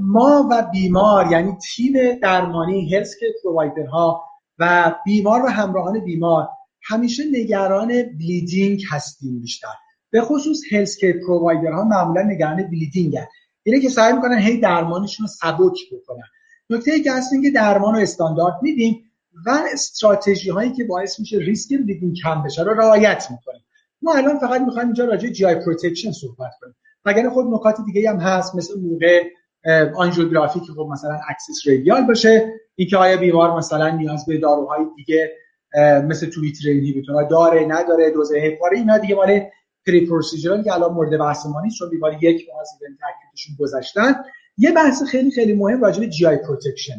ما 0.00 0.48
و 0.50 0.66
بیمار 0.72 1.32
یعنی 1.32 1.56
تیم 1.74 1.92
درمانی 2.22 2.94
health 2.94 3.14
care 3.20 3.26
ها 3.92 4.24
و 4.58 4.94
بیمار 5.04 5.42
و 5.44 5.48
همراهان 5.48 6.04
بیمار 6.04 6.48
همیشه 6.82 7.22
نگران 7.32 7.88
bleeding 7.88 8.82
هستیم 8.90 9.40
بیشتر. 9.40 9.68
به 10.10 10.20
خصوص 10.20 10.60
health 10.72 10.96
care 10.96 11.20
ها 11.72 11.84
معمولا 11.84 12.22
نگران 12.22 12.62
bleeding 12.62 13.16
هست 13.16 13.28
اینه 13.62 13.80
که 13.80 13.88
سعی 13.88 14.12
می‌کنن 14.12 14.38
هی 14.38 14.60
درمانشون 14.60 15.26
رو 15.26 15.28
سبک 15.28 15.78
بکنن. 15.92 16.24
نکته‌ای 16.70 17.00
که 17.00 17.12
هست 17.12 17.30
که 17.42 17.50
درمان 17.50 17.94
رو 17.94 18.00
استاندارد 18.00 18.54
میدیم 18.62 19.04
و 19.46 19.58
استراتژی 19.72 20.50
هایی 20.50 20.72
که 20.72 20.84
باعث 20.84 21.20
میشه 21.20 21.38
ریسک 21.38 21.78
bleeding 21.78 22.16
کم 22.22 22.42
بشه 22.42 22.62
رو 22.62 22.74
رعایت 22.74 23.26
می‌کنیم. 23.30 23.62
ما 24.02 24.14
الان 24.14 24.38
فقط 24.38 24.60
می‌خوایم 24.60 24.88
اینجا 24.88 25.04
راجع 25.04 25.28
GI 25.28 25.44
protection 25.44 26.10
صحبت 26.12 26.52
کنیم. 26.60 26.74
مگر 27.04 27.28
خود 27.28 27.46
نکات 27.46 27.76
دیگه 27.86 28.10
هم 28.10 28.16
هست 28.16 28.54
مثل 28.54 28.80
موقع 28.80 29.22
آنژیوگرافی 29.96 30.60
که 30.60 30.72
خب 30.72 30.88
مثلا 30.92 31.20
access 31.28 31.66
radial 31.66 32.06
باشه 32.06 32.52
اینکه 32.74 32.96
آیا 32.96 33.16
بیمار 33.16 33.56
مثلا 33.56 33.90
نیاز 33.90 34.26
به 34.26 34.38
داروهای 34.38 34.86
دیگه 34.96 35.36
مثل 36.08 36.30
2b3a 36.30 36.68
inhibitor 36.68 37.24
داره 37.24 37.66
نداره 37.66 38.10
دوز 38.10 38.32
هپارین 38.32 38.78
اینا 38.78 38.98
دیگه 38.98 39.14
مال 39.14 39.40
periprocedural 39.86 40.62
که 40.62 40.72
الان 40.72 40.92
مورد 40.92 41.18
بحث 41.18 41.46
ما 41.46 41.60
نیست 41.60 41.78
چون 41.78 41.90
بیمار 41.90 42.12
یک 42.22 42.46
ماه 42.48 42.60
از 42.60 42.68
event 42.80 42.98
acute 43.08 43.35
شون 43.35 43.56
گذشتن. 43.58 44.14
یه 44.58 44.72
بحث 44.72 45.02
خیلی 45.02 45.30
خیلی 45.30 45.54
مهم 45.54 45.82
راجع 45.82 46.00
به 46.00 46.08
GI 46.08 46.26
protection 46.26 46.94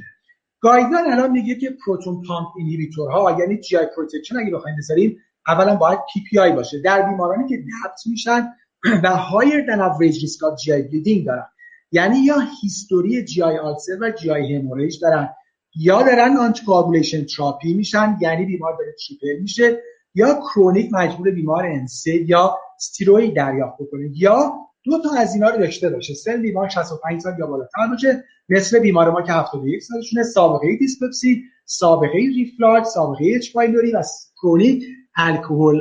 guideline 0.60 1.14
الان 1.14 1.32
میگه 1.32 1.56
که 1.56 1.78
proton 1.86 2.22
pump 2.28 2.48
inhibitor 2.58 3.30
ها 3.30 3.38
یعنی 3.40 3.58
GI 3.58 3.78
protection 3.78 4.38
اگه 4.38 4.52
بخوایم 4.52 4.78
بذاریم 4.78 5.18
اولا 5.48 5.76
باید 5.76 6.00
PPI 6.42 6.52
باشه. 6.52 6.82
در 6.82 7.10
بیمارانی 7.10 7.50
که 7.50 7.58
DAPT 7.58 8.02
میشن 8.06 8.48
و 9.04 9.10
higher 9.10 9.66
than 9.66 9.82
average 9.82 10.22
risk 10.22 10.44
of 10.44 10.60
GI 10.60 10.82
bleeding 10.82 11.26
دارن. 11.26 11.46
یعنی 11.92 12.20
یا 12.20 12.36
history 12.62 13.26
GI 13.26 13.42
ulcer 13.42 13.98
و 14.02 14.12
GI 14.12 14.32
hemorrhage 14.32 15.00
دارن 15.02 15.30
یا 15.76 16.02
دارن 16.04 16.38
anticoagulation 16.38 17.26
therapy 17.26 17.74
میشن 17.74 18.18
یعنی 18.22 18.46
بیمار 18.46 18.78
داره 18.80 18.96
triple 19.08 19.42
میشه 19.42 19.80
یا 20.16 20.40
chronic 20.40 20.94
مجبور 20.94 21.32
بیمار 21.32 21.66
NSAID 21.66 22.30
یا 22.30 22.58
steroid 22.76 23.36
دریافت 23.36 23.78
بکنه 23.80 24.10
یا 24.14 24.54
دو 24.84 25.02
تا 25.02 25.10
از 25.18 25.36
اینا 25.36 25.50
رو 25.50 25.58
داشته 25.58 25.90
باشه. 25.90 26.14
سن 26.14 26.42
بیمار 26.42 26.70
65 26.70 27.22
سال 27.22 27.40
یا 27.40 27.48
بالاتر 27.48 27.88
باشه. 27.92 28.24
مثل 28.50 28.80
بیمار 28.80 29.12
ما 29.12 29.22
که 29.22 29.34
71 29.34 29.84
سالشونه 29.84 30.24
سابقه 30.24 30.76
dyspepsia 30.80 31.44
سابقه 31.66 32.18
reflux 32.18 32.94
سابقه 32.94 33.26
H 33.36 33.56
و 33.56 34.04
chronic 34.42 34.84
alcohol 35.16 35.80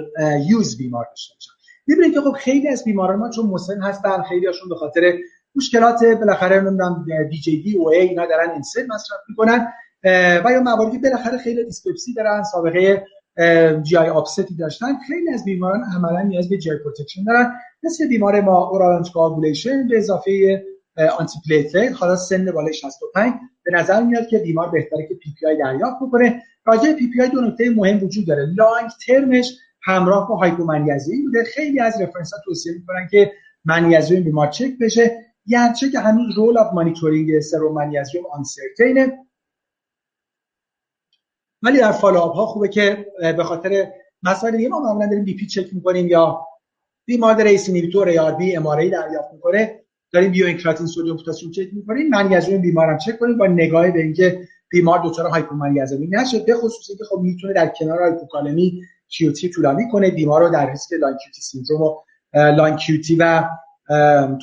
use 0.48 0.78
بیمار 0.78 1.04
داشته 1.04 1.34
باشن. 1.34 1.52
می‌بینید 1.86 2.14
که 2.14 2.20
خب 2.20 2.32
خیلی 2.32 2.68
از 2.68 2.84
بیماران 2.84 3.18
ما 3.18 3.30
چون 3.30 3.46
مسن 3.46 3.82
هستن 3.82 4.22
خیلی 4.22 4.46
هاشون 4.46 4.68
به 4.68 4.74
خاطر 4.74 5.18
مشکلات 5.56 6.04
بالاخره 6.04 6.60
نمی‌دونم 6.60 7.04
دی 7.30 7.38
جی 7.38 7.62
دی 7.62 7.76
او 7.76 7.90
ای 7.90 8.00
اینا 8.00 8.26
دارن 8.26 8.50
انسولین 8.50 8.92
مصرف 8.92 9.18
می‌کنن 9.28 9.66
و 10.44 10.52
یا 10.52 10.60
مواردی 10.60 10.98
بالاخره 10.98 11.38
خیلی 11.38 11.64
دیسپپسی 11.64 12.14
دارن 12.14 12.42
سابقه 12.42 13.06
جی 13.82 13.96
آی 13.96 14.08
آپستی 14.08 14.56
داشتن. 14.56 14.98
خیلی 15.06 15.30
از 15.30 15.44
بیماران 15.44 15.84
عملا 15.96 16.22
نیاز 16.22 16.48
به 16.48 16.58
جی 16.58 16.70
پروتکشن 16.84 17.24
دارن. 17.24 17.52
مثل 17.82 18.08
بیمار 18.08 18.40
ما 18.40 18.68
اورال 18.68 19.04
کوآگولیشن 19.12 19.88
به 19.88 19.98
اضافه 19.98 20.64
آنتی 21.18 21.38
پلیتلت 21.48 21.92
حالا 21.92 22.16
سن 22.16 22.52
بالای 22.52 22.74
65 22.74 23.34
به 23.62 23.72
نظر 23.72 24.02
میاد 24.02 24.26
که 24.26 24.38
بیمار 24.38 24.70
بهتره 24.70 25.06
که 25.08 25.14
پی 25.14 25.34
پی 25.40 25.46
آی 25.46 25.58
دریافت 25.58 25.96
بکنه. 26.02 26.42
راجع 26.64 26.92
پی 26.92 27.10
پی 27.10 27.20
آی 27.22 27.28
دو 27.28 27.40
نکته 27.40 27.70
مهم 27.70 28.04
وجود 28.04 28.26
داره. 28.26 28.46
لانگ 28.46 28.90
ترمش 29.06 29.52
همراه 29.82 30.28
با 30.28 30.36
هایپومنیزی 30.36 31.22
بوده. 31.22 31.44
خیلی 31.44 31.80
از 31.80 32.00
رفرنس 32.00 32.32
ها 32.32 32.38
توصیه 32.44 32.72
می‌کنن 32.72 33.08
که 33.10 33.32
منیزیم 33.64 34.24
بیمار 34.24 34.46
چک 34.46 34.78
بشه. 34.80 35.26
گرچه 35.48 35.90
که 35.90 35.98
همین 35.98 36.32
رول 36.36 36.58
اف 36.58 36.72
مانیتورینگ 36.72 37.40
سرومنیزیم 37.40 38.22
آنسرتینه 38.32 39.18
ولی 41.62 41.78
در 41.78 41.92
فالوآپ 41.92 42.34
ها 42.34 42.46
خوبه 42.46 42.68
که 42.68 43.06
به 43.36 43.44
خاطر 43.44 43.92
مسائل 44.22 44.56
دیگه 44.56 44.68
ما 44.68 44.80
معمولا 44.80 45.06
داریم 45.06 45.24
بی 45.24 45.34
پی 45.36 45.46
چک 45.46 45.74
می‌کنیم 45.74 46.08
یا 46.08 46.46
بیمار 47.04 47.34
داره 47.34 47.50
ایس 47.50 47.68
اینیبیتور 47.68 48.08
یا 48.08 48.30
بی 48.30 48.56
ام 48.56 48.74
دریافت 48.76 49.32
می‌کنه. 49.32 49.81
داریم 50.12 50.30
بیو 50.30 50.46
انکراتین 50.46 50.86
سدیم 50.86 51.16
پتاسیم 51.16 51.50
چک 51.50 51.68
می‌کنیم. 51.72 52.08
منیزیم 52.08 52.60
بیمارم 52.60 52.98
چک 52.98 53.18
کنیم 53.18 53.38
با 53.38 53.46
نگاه 53.46 53.90
به 53.90 54.02
اینکه 54.02 54.48
بیمار 54.70 55.00
دچار 55.04 55.26
هایپومنیزمی 55.26 56.06
نشه 56.06 56.38
به 56.38 56.54
خصوص 56.54 56.90
اینکه 56.90 57.04
خب 57.04 57.18
می‌تونه 57.18 57.52
در 57.52 57.72
کنار 57.78 58.02
هایپوکالمی 58.02 58.82
QT 59.08 59.48
طولانی 59.48 59.88
کنه 59.92 60.10
بیمار 60.10 60.42
رو 60.42 60.50
در 60.50 60.70
ریسک 60.70 60.92
long 60.92 61.26
QT 61.26 61.42
syndrome 61.42 61.82
و 61.82 61.94
long 62.34 62.89
QT 62.89 63.16
و 63.16 63.44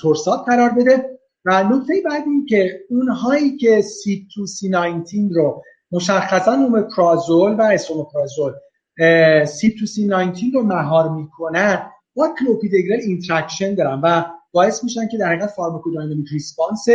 torsades 0.01 0.39
قرار 0.45 0.69
بده. 0.69 1.19
و 1.45 1.63
نکته 1.63 1.93
بعد 2.05 2.23
این 2.25 2.45
که 2.45 2.79
اونهایی 2.89 3.57
که 3.57 3.81
سی 3.81 4.27
تو 4.33 4.45
سی 4.45 4.69
19 4.69 5.29
رو 5.35 5.63
مشخصا 5.91 6.51
اومپرازول 6.51 7.53
و 7.53 7.61
اسومپرازول 7.61 8.53
سی 9.45 9.75
تو 9.79 9.85
سی 9.85 10.07
19 10.07 10.41
رو 10.53 10.63
مهار 10.63 11.09
می‌کنن 11.09 11.91
با 12.15 12.29
کلوپیدگرل 12.39 12.99
interaction 12.99 13.75
دارن 13.75 14.01
و 14.03 14.23
باعث 14.51 14.83
میشن 14.83 15.07
که 15.07 15.17
در 15.17 15.27
حقیقت 15.27 15.49
pharmacodynamic 15.49 16.27
response 16.31 16.85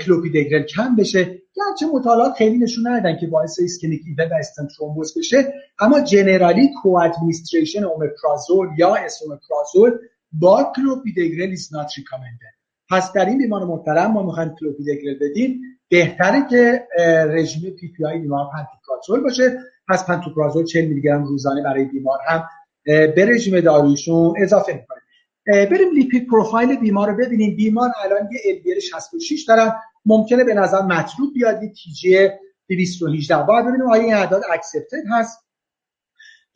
کلوپیدگرل 0.00 0.62
کم 0.62 0.96
بشه. 0.96 1.24
گرچه 1.54 1.86
مطالعات 1.94 2.32
خیلی 2.32 2.58
نشون 2.58 2.86
ندادن 2.86 3.16
که 3.16 3.26
باعث 3.26 3.60
ischemic 3.60 4.02
event 4.06 4.32
و 4.32 4.34
استنت 4.34 4.70
بشه 5.16 5.52
اما 5.78 6.00
generally 6.00 6.70
co-administration 6.82 7.84
اومپرازول 7.84 8.68
یا 8.78 8.94
اسومپرازول 8.94 9.98
با 10.32 10.72
کلوپیدگرل 10.76 11.54
is 11.56 11.60
not 11.60 11.88
recommended. 11.98 12.58
پس 12.90 13.12
در 13.12 13.24
این 13.24 13.38
بیمار 13.38 13.64
محترم 13.64 14.12
ما 14.12 14.22
می‌خوایم 14.22 14.54
کلوپیدگرل 14.60 15.18
بدیم. 15.20 15.60
بهتره 15.88 16.46
که 16.50 16.88
رژیم 17.28 17.70
PPI 17.70 18.18
بیمار 18.18 18.46
پنتوپرازول 18.52 19.20
باشه. 19.20 19.58
پس 19.88 20.06
پنتوپرازول 20.06 20.64
40 20.64 20.84
میلی 20.84 21.02
گرم 21.02 21.24
روزانه 21.24 21.62
برای 21.62 21.84
بیمار 21.84 22.18
هم 22.28 22.44
به 22.84 23.26
رژیم 23.28 23.60
داروییشون 23.60 24.34
اضافه 24.42 24.72
می‌کنیم 24.72 25.02
بریم 25.48 25.92
lipid 25.94 26.26
profile 26.26 26.76
بیمار 26.76 27.10
رو 27.10 27.16
ببینیم. 27.16 27.56
بیمار 27.56 27.90
الان 28.04 28.28
یه 28.32 28.62
LDL 28.62 28.80
66 28.80 29.44
دارن. 29.48 29.72
ممکنه 30.06 30.44
به 30.44 30.54
نظر 30.54 30.82
مطلوب 30.82 31.34
بیاد 31.34 31.62
یه 31.62 31.72
TG 31.72 32.28
218 32.68 33.42
باید 33.42 33.66
ببینیم 33.66 33.90
آیا 33.90 34.02
این 34.02 34.14
اعداد 34.14 34.42
accepted 34.52 35.02
هست. 35.10 35.38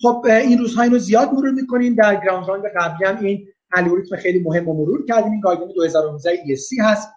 خب 0.02 0.26
این 0.26 0.58
روزها 0.58 0.82
اینو 0.82 0.98
زیاد 0.98 1.32
مرور 1.32 1.50
می‌کنیم. 1.50 1.94
در 1.94 2.16
grand 2.24 2.48
round 2.48 2.64
قبلی 2.80 3.06
هم 3.06 3.24
این 3.24 3.48
الگوریتم 3.72 4.16
خیلی 4.16 4.38
مهم 4.38 4.68
و 4.68 4.72
مرور 4.74 5.06
کردیم. 5.06 5.32
این 5.32 5.40
guideline 5.40 5.72
2019 5.72 6.36
ESC 6.36 6.80
هست. 6.80 7.08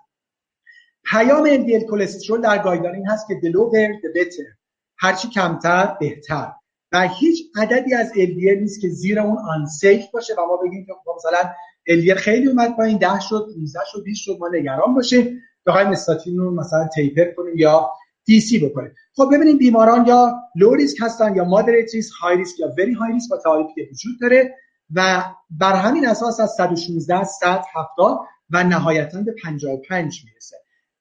پیام 1.11 1.57
LDL 1.57 1.85
کلسترول 1.89 2.41
در 2.41 2.57
guideline 2.57 2.95
این 2.95 3.07
هست 3.07 3.27
که 3.27 3.33
the 3.33 3.53
lower 3.53 4.01
the 4.01 4.19
better. 4.19 4.57
هرچی 4.97 5.27
کمتر 5.29 5.97
بهتر. 5.99 6.51
و 6.91 7.07
هیچ 7.07 7.43
عددی 7.55 7.93
از 7.93 8.11
LDL 8.11 8.61
نیست 8.61 8.81
که 8.81 8.89
زیر 8.89 9.19
اون 9.19 9.37
unsafe 9.38 10.05
باشه 10.13 10.33
و 10.33 10.45
ما 10.45 10.57
بگیم 10.57 10.85
که 10.85 10.93
خب 10.93 11.11
مثلا 11.15 11.51
LDL 11.89 12.17
خیلی 12.17 12.47
اومد 12.47 12.75
پایین 12.75 12.97
10 12.97 13.19
شد 13.19 13.47
15 13.55 13.79
شد 13.91 14.03
20 14.03 14.21
شد 14.21 14.37
ما 14.39 14.49
نگران 14.53 14.93
باشیم. 14.95 15.41
بخوایم 15.65 15.87
استاتین 15.87 16.37
رو 16.37 16.51
مثلا 16.51 16.87
taper 16.95 17.31
کنیم 17.31 17.57
یا 17.57 17.91
DC 18.25 18.59
بکنیم. 18.59 18.91
خب 19.15 19.29
ببینیم 19.33 19.57
بیماران 19.57 20.07
یا 20.07 20.33
low 20.55 20.75
risk 20.75 20.97
هستن 21.01 21.35
یا 21.35 21.43
moderate 21.43 21.93
risk 21.93 22.13
high 22.21 22.38
risk 22.38 22.59
یا 22.59 22.73
very 22.77 22.93
high 22.93 23.13
risk 23.13 23.29
با 23.29 23.37
تعریفی 23.37 23.73
که 23.75 23.87
وجود 23.91 24.19
داره 24.21 24.55
و 24.95 25.23
بر 25.49 25.75
همین 25.75 26.07
اساس 26.07 26.39
از 26.39 26.53
116 26.57 27.23
170 27.23 28.19
و 28.49 28.63
نهایتا 28.63 29.21
به 29.21 29.35
55 29.43 30.21
می‌رسه. 30.25 30.57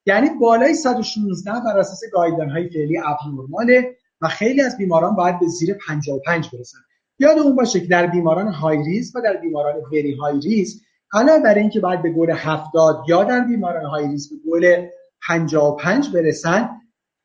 یعنی 0.07 0.31
بالای 0.41 0.75
116 0.75 1.53
بر 1.53 1.79
اساس 1.79 2.01
guideline 2.13 2.51
های 2.51 2.69
فعلی 2.69 2.99
abnormal 2.99 3.86
ه 3.86 3.97
و 4.25 4.29
خیلی 4.29 4.63
از 4.63 4.77
بیماران 4.77 5.17
باید 5.17 5.41
به 5.41 5.47
زیر 5.47 5.75
55 5.87 6.51
برسن. 6.53 6.79
یادمون 7.19 7.57
باشه 7.57 7.81
که 7.81 7.87
در 7.87 8.07
بیماران 8.07 8.49
high 8.49 8.85
risk 8.85 9.17
و 9.17 9.21
در 9.21 9.37
بیماران 9.37 9.75
very 9.93 10.15
high 10.15 10.41
risk 10.41 10.83
علاوه 11.13 11.43
بر 11.43 11.55
اینکه 11.55 11.81
باید 11.81 12.03
به 12.03 12.11
گل 12.11 12.31
70 12.31 13.05
یا 13.09 13.25
در 13.25 13.41
بیماران 13.41 13.85
high 13.85 14.09
risk 14.09 14.31
به 14.31 14.37
گل 14.51 14.87
55 15.29 16.13
برسن 16.13 16.71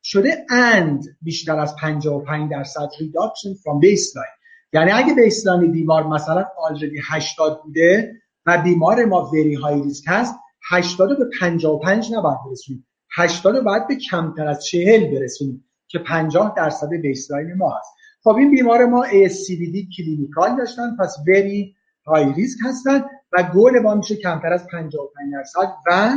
شده 0.02 0.46
اند 0.50 1.04
بیشتر 1.22 1.58
از 1.58 1.76
55 1.76 2.50
درصد 2.50 2.88
reduction 3.00 3.54
from 3.54 3.80
baseline 3.80 4.28
یعنی 4.72 4.90
اگه 4.90 5.14
baseline 5.14 5.72
بیمار 5.72 6.06
مثلا 6.06 6.44
already 6.58 7.00
80 7.08 7.62
بوده 7.62 8.14
و 8.46 8.62
بیمار 8.62 9.04
ما 9.04 9.30
very 9.32 9.54
high 9.54 9.82
risk 9.82 10.04
هست 10.08 10.34
80 10.70 11.18
به 11.18 11.24
55 11.40 12.12
نباید 12.12 12.38
برسونیم. 12.46 12.86
80 13.16 13.64
باید 13.64 13.88
به 13.88 13.96
کمتر 13.96 14.48
از 14.48 14.64
40 14.64 15.14
برسونیم. 15.14 15.69
که 15.90 15.98
50 15.98 16.54
درصد 16.56 16.88
baseline 17.02 17.54
ما 17.54 17.70
هست. 17.78 17.94
خب 18.22 18.34
این 18.34 18.50
بیمار 18.50 18.86
ما 18.86 19.06
ASCVD 19.06 19.96
clinical 19.96 20.56
داشتن 20.56 20.96
پس 20.96 21.16
very 21.28 21.74
high 22.06 22.32
risk 22.32 22.58
هستن 22.64 23.04
و 23.32 23.42
گل 23.54 23.78
ما 23.78 23.94
میشه 23.94 24.16
کمتر 24.16 24.52
از 24.52 24.66
55 24.66 25.32
درصد 25.32 25.72
و 25.86 26.10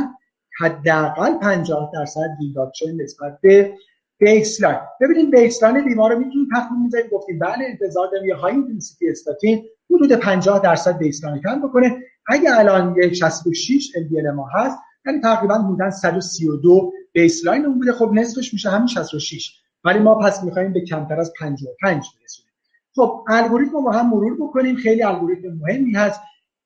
حداقل 0.60 1.38
50 1.38 1.90
درصد 1.94 2.28
reduction 2.40 3.02
نسبت 3.02 3.38
به 3.42 3.74
baseline 4.18 4.78
ببینید 5.00 5.30
baseline 5.30 5.84
بیمار 5.84 6.12
رو 6.12 6.18
می‌تونیم 6.18 6.48
تخمین 6.56 6.86
بزنیم 6.86 7.06
گفتیم 7.12 7.38
بله 7.38 7.64
انتظار 7.68 8.08
داریم 8.12 8.28
یه 8.28 8.34
high 8.34 8.52
intensity 8.52 9.10
استاتین 9.10 9.64
حدود 9.90 10.12
50 10.12 10.62
درصد 10.62 10.98
baseline 10.98 11.42
کم 11.42 11.68
بکنه. 11.68 11.96
اگه 12.26 12.58
الان 12.58 12.96
یه 13.02 13.12
66 13.12 13.92
LDL 13.96 14.34
ما 14.34 14.48
هست 14.54 14.78
یعنی 15.06 15.20
تقریبا 15.20 15.54
حدودا 15.54 15.90
132 15.90 16.92
baseline 17.12 17.66
اون 17.66 17.74
بوده. 17.74 17.92
خب 17.92 18.10
نصفش 18.14 18.52
میشه 18.52 18.70
همین 18.70 18.86
66 18.86 19.63
ولی 19.84 19.98
ما 19.98 20.14
پس 20.14 20.44
می‌خوایم 20.44 20.72
به 20.72 20.80
کمتر 20.80 21.20
از 21.20 21.32
55 21.40 22.06
برسونیم. 22.20 22.52
خب 22.96 23.24
الگوریتم 23.28 23.86
رو 23.86 23.92
هم 23.92 24.10
مرور 24.10 24.36
بکنیم. 24.40 24.76
خیلی 24.76 25.02
الگوریتم 25.02 25.48
مهمی 25.48 25.92
هست. 25.92 26.20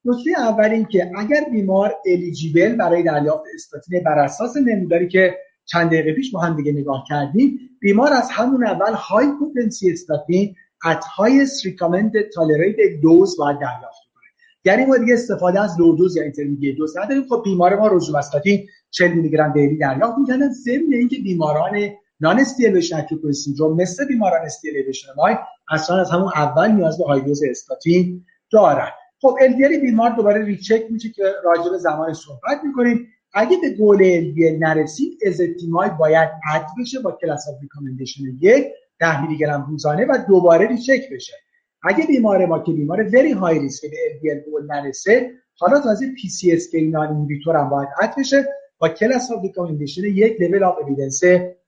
نکته 0.04 0.30
اول 0.38 0.70
این 0.70 0.84
که 0.84 1.10
اگر 1.16 1.44
بیمار 1.52 1.96
eligible 2.06 2.76
برای 2.76 3.02
دریافت 3.02 3.44
استاتین 3.54 4.02
بر 4.02 4.18
اساس 4.18 4.56
نموداری 4.56 5.08
که 5.08 5.38
چند 5.64 5.86
دقیقه 5.86 6.12
پیش 6.12 6.34
ما 6.34 6.40
هم 6.40 6.56
دیگه 6.56 6.72
نگاه 6.72 7.04
کردیم 7.08 7.60
بیمار 7.80 8.12
از 8.12 8.30
همون 8.30 8.66
اول 8.66 8.92
high 8.92 9.26
potency 9.38 9.92
استاتین 9.92 10.54
at 10.84 11.02
highest 11.02 11.64
recommended 11.64 12.26
tolerated 12.34 13.02
dose 13.02 13.38
باید 13.38 13.58
دریافت 13.58 14.00
کنه 14.14 14.28
یعنی 14.64 14.86
ما 14.86 14.96
دیگه 14.96 15.14
استفاده 15.14 15.60
از 15.60 15.80
low 15.80 15.96
dose 15.96 16.16
یا 16.16 16.22
intermediate 16.22 16.76
dose 16.76 16.96
نداریم. 16.96 17.24
خب 17.28 17.42
بیمار 17.44 17.76
ما 17.76 17.86
روزوستاتین 17.86 18.66
40 18.90 19.12
میلی 19.12 19.30
گرم 19.30 19.52
daily 19.52 19.76
دریافت 19.76 20.18
می‌کنن 20.18 20.48
ضمن 20.48 20.92
اینکه 20.92 21.16
بیماران 21.16 21.90
non-ST 22.20 22.40
elevation 22.40 22.76
acute 22.76 22.96
coronary 22.96 23.32
syndrome 23.32 23.76
مثل 23.76 24.06
بیماران 24.06 24.46
ST 24.46 24.58
elevation 24.58 25.08
MI 25.16 25.34
اصلا 25.70 26.00
از 26.00 26.10
همون 26.10 26.30
اول 26.36 26.70
نیاز 26.70 26.98
به 26.98 27.04
high 27.04 27.22
استاتین 27.50 28.24
دارن. 28.50 28.88
خب 29.20 29.36
LDL 29.40 29.80
بیمار 29.80 30.10
دوباره 30.10 30.44
recheck 30.44 30.82
میشه 30.90 31.08
که 31.08 31.22
راجع 31.44 31.70
به 31.70 31.78
زمان 31.78 32.14
صحبت 32.14 32.60
می‌کنیم. 32.64 33.06
اگه 33.34 33.56
به 33.62 33.70
goal 33.70 33.98
LDL 33.98 34.60
نرسید 34.60 35.18
ازتیمایب 35.26 35.90
باید 35.98 36.30
add 36.54 36.66
بشه 36.80 37.00
با 37.00 37.12
class 37.12 37.48
of 37.48 37.62
recommendation 37.62 38.22
یک 38.40 38.66
10 39.00 39.22
میلی 39.22 39.38
گرم 39.38 39.66
روزانه 39.70 40.06
و 40.06 40.18
دوباره 40.28 40.66
recheck 40.66 41.12
بشه. 41.12 41.34
اگه 41.82 42.06
بیمار 42.06 42.46
ما 42.46 42.58
که 42.58 42.72
بیمار 42.72 43.02
very 43.02 43.32
high 43.32 43.58
risk 43.58 43.82
به 43.90 43.96
LDL 43.96 44.52
goal 44.52 44.66
نرسه 44.66 45.30
حالا 45.58 45.80
تازه 45.80 46.12
پی 46.12 46.28
سی 46.28 46.52
اس 46.52 46.70
کی 46.70 46.88
نان 46.88 47.28
هم 47.46 47.70
باید 47.70 47.88
add 48.02 48.14
بشه 48.18 48.44
با 48.78 48.88
class 48.88 49.30
of 49.30 49.42
recommendation 49.42 50.04
یک 50.04 50.40
level 50.40 50.62
of 50.62 50.74
evidence 50.82 51.24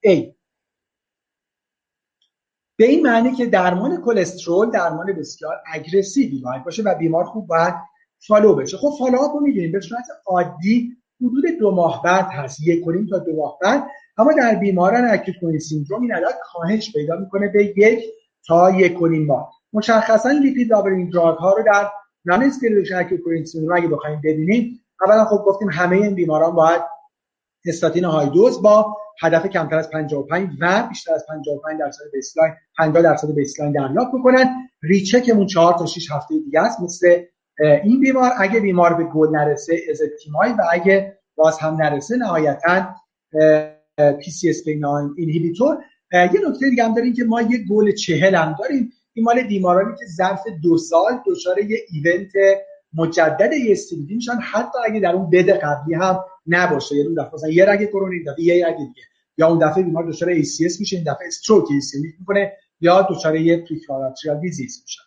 A. 0.06 0.39
به 2.80 2.86
این 2.86 3.02
معنی 3.02 3.32
که 3.32 3.46
درمان 3.46 4.02
کلسترول 4.02 4.70
درمان 4.70 5.12
بسیار 5.12 5.54
aggressive 5.72 6.36
ی 6.36 6.42
باید 6.44 6.64
باشه 6.64 6.82
و 6.82 6.94
بیمار 6.94 7.24
خوب 7.24 7.46
باید 7.46 7.74
follow 8.26 8.54
بشه. 8.54 8.76
خب 8.76 8.92
follow-up 8.98 9.34
رو 9.34 9.40
می‌بینیم 9.40 9.72
به 9.72 9.80
صورت 9.80 10.04
عادی 10.26 10.96
حدود 11.20 11.44
دو 11.58 11.70
ماه 11.70 12.02
بعد 12.02 12.26
هست 12.32 12.60
یک 12.60 12.84
و 12.84 12.90
نیم 12.90 13.06
تا 13.06 13.18
دو 13.18 13.36
ماه 13.36 13.58
بعد. 13.62 13.86
اما 14.18 14.32
در 14.32 14.54
بیماران 14.54 15.04
acute 15.10 15.34
coronary 15.40 15.58
syndrome 15.58 16.02
این 16.02 16.12
عدد 16.12 16.34
کاهش 16.52 16.92
پیدا 16.92 17.16
می‌کنه 17.16 17.48
به 17.48 17.64
یک 17.64 18.04
تا 18.46 18.70
یک 18.70 18.94
و 18.98 19.05
نیم 19.05 19.26
ماه. 19.26 19.52
مشخصا 19.72 20.30
lipid 20.30 20.70
lowering 20.70 21.12
drug 21.12 21.38
ها 21.38 21.52
رو 21.52 21.62
در 21.62 21.90
non-ST 22.24 22.42
elevation 22.42 22.92
acute 22.92 23.20
coronary 23.20 23.46
syndrome 23.46 23.76
اگه 23.76 23.88
بخوایم 23.88 24.20
ببینیم 24.24 24.80
اولا 25.06 25.24
خب 25.24 25.44
گفتیم 25.46 25.68
همه 25.70 25.96
این 25.96 26.14
بیماران 26.14 26.54
باید 26.54 26.82
استاتین 27.66 28.04
high 28.04 28.28
dose 28.28 28.62
با 28.62 28.96
هدف 29.22 29.46
کمتر 29.46 29.76
از 29.76 29.90
55 29.90 30.48
و 30.60 30.86
بیشتر 30.88 31.14
از 31.14 31.26
55 31.28 31.80
درصد 31.80 32.04
baseline 32.12 32.52
50 32.78 33.02
درصد 33.02 33.34
baseline 33.34 33.72
دریافت 33.72 34.10
بکنن 34.18 34.46
recheck 34.82 35.27
مون 35.27 35.46
4 35.46 35.78
تا 35.78 35.86
6 35.86 36.10
هفته 36.10 36.34
دیگه 36.44 36.60
است 36.60 36.80
مثل 36.80 37.22
این 37.84 38.00
بیمار. 38.00 38.30
اگه 38.38 38.60
بیمار 38.60 38.94
به 38.94 39.04
گل 39.04 39.28
نرسه 39.36 39.76
ازتیمایب 39.90 40.50
و 40.50 40.62
اگه 40.72 41.18
باز 41.36 41.58
هم 41.58 41.74
نرسه 41.74 42.16
نهایتا 42.16 42.94
PCSK9 44.20 44.68
inhibitor 44.68 45.78
یه 46.12 46.40
نکته 46.48 46.70
دیگه 46.70 46.84
هم 46.84 46.94
داریم 46.94 47.12
که 47.12 47.24
ما 47.24 47.42
یه 47.42 47.58
گل 47.70 47.92
چهل 47.92 48.34
هم 48.34 48.56
داریم. 48.58 48.92
این 49.12 49.24
مال 49.24 49.42
بیمارانی 49.42 49.96
که 49.98 50.04
ظرف 50.06 50.42
دو 50.62 50.78
سال 50.78 51.20
دچار 51.26 51.58
یه 51.58 51.78
event 51.90 52.32
مجدد 52.94 53.50
ASCVD 53.70 54.14
میشن. 54.14 54.36
حتی 54.52 54.78
اگه 54.86 55.00
در 55.00 55.12
اون 55.12 55.30
bed 55.30 55.50
قبلی 55.50 55.94
هم 55.94 56.20
نباشه. 56.50 56.96
یه 56.96 57.04
دفعه 57.18 57.34
مثلا 57.34 57.50
یه 57.50 57.64
رگ 57.64 57.88
کرونی 57.88 58.24
دفعه 58.24 58.44
یه 58.44 58.66
رگ 58.66 58.76
دیگه. 58.76 59.02
یا 59.38 59.48
اون 59.48 59.58
دفعه 59.58 59.82
بیمار 59.82 60.10
دچار 60.10 60.34
ACS 60.34 60.80
میشه 60.80 60.96
این 60.96 61.04
دفعه 61.04 61.26
stroke 61.26 61.64
ACS 61.64 62.18
می‌کنه 62.18 62.52
یا 62.80 63.06
دچار 63.10 63.36
یه 63.36 63.64
peripheral 63.68 64.08
arterial 64.08 64.40
disease 64.40 64.82
میشن 64.82 65.02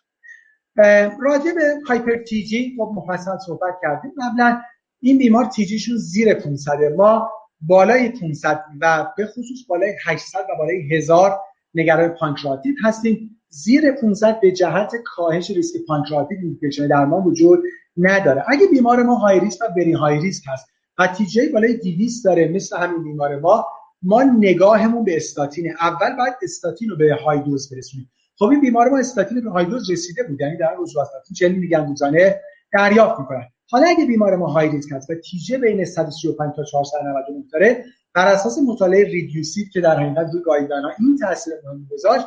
راجع 1.20 1.52
به 1.56 1.62
hyper 1.88 2.24
TG 2.24 2.76
خب 2.78 2.92
مفصل 2.96 3.38
صحبت 3.46 3.74
کردیم. 3.82 4.12
قبلا 4.22 4.62
این 5.02 5.18
بیمار 5.18 5.46
TG 5.46 5.63
شون 5.63 5.98
زیر 5.98 6.34
500 6.34 6.72
ما 6.98 7.32
بالای 7.62 8.10
500 8.10 8.64
و 8.82 9.08
به 9.18 9.26
خصوص 9.26 9.60
بالای 9.68 9.94
800 10.06 10.40
و 10.40 10.58
بالای 10.58 10.96
1000 10.96 11.40
نگران 11.74 12.10
پانکراتیت 12.10 12.76
هستیم. 12.84 13.40
زیر 13.50 13.92
500 13.92 14.40
به 14.42 14.52
جهت 14.52 14.92
کاهش 15.06 15.52
ریسک 15.52 15.76
پانکراتیت 15.88 16.40
indication 16.42 16.88
درمان 16.88 17.24
وجود 17.24 17.64
نداره. 17.98 18.44
اگه 18.48 18.68
بیمار 18.72 19.04
ما 19.04 19.16
high 19.16 19.40
risk 19.40 19.60
و 19.62 19.74
very 19.76 19.94
high 19.94 20.20
risk 20.20 20.44
هست 20.48 20.68
و 20.98 21.08
TG 21.08 21.50
بالای 21.50 21.78
200 21.78 22.26
داره 22.26 22.48
مثل 22.48 22.78
همین 22.78 23.04
بیمار 23.04 23.40
ما. 23.40 23.66
ما 24.02 24.24
نگاهمون 24.24 25.04
به 25.04 25.16
استاتینه. 25.16 25.74
اول 25.80 26.16
باید 26.18 26.34
استاتین 26.44 26.90
رو 26.90 26.98
به 26.98 27.18
high 27.26 27.40
dose 27.40 27.74
برسونیم. 27.74 28.12
خب 28.40 28.46
این 28.46 28.62
بیمار 28.62 28.90
ما 28.90 28.98
استاتین 28.98 29.42
به 29.42 29.50
high 29.50 29.66
dose 29.66 29.92
رسیده 29.92 30.24
بود. 30.24 30.42
یعنی 30.42 30.58
روزوستاتین 30.58 31.36
40 31.36 31.52
میلی 31.52 31.70
گرم 31.70 31.88
روزانه؟ 31.88 32.42
دریافت 32.74 33.20
می‌کنن. 33.20 33.48
حالا 33.70 33.88
اگه 33.88 34.06
بیمار 34.06 34.36
ما 34.36 34.48
high 34.48 34.70
risk 34.70 34.92
هست 34.92 35.10
و 35.10 35.16
TG 35.16 35.58
بین 35.58 35.86
135 35.86 36.56
تا 36.56 36.64
499 36.64 37.44
داره 37.54 37.86
بر 38.16 38.28
اساس 38.28 38.60
مطالعه 38.68 39.04
REDUCE-IT 39.04 39.72
که 39.72 39.82
در 39.82 40.00
حقیقت 40.00 40.34
روی 40.34 40.44
guideline 40.44 40.86
این 41.00 41.18
تاثیر 41.18 41.54
مهم 41.64 41.88
گذاشت 41.92 42.26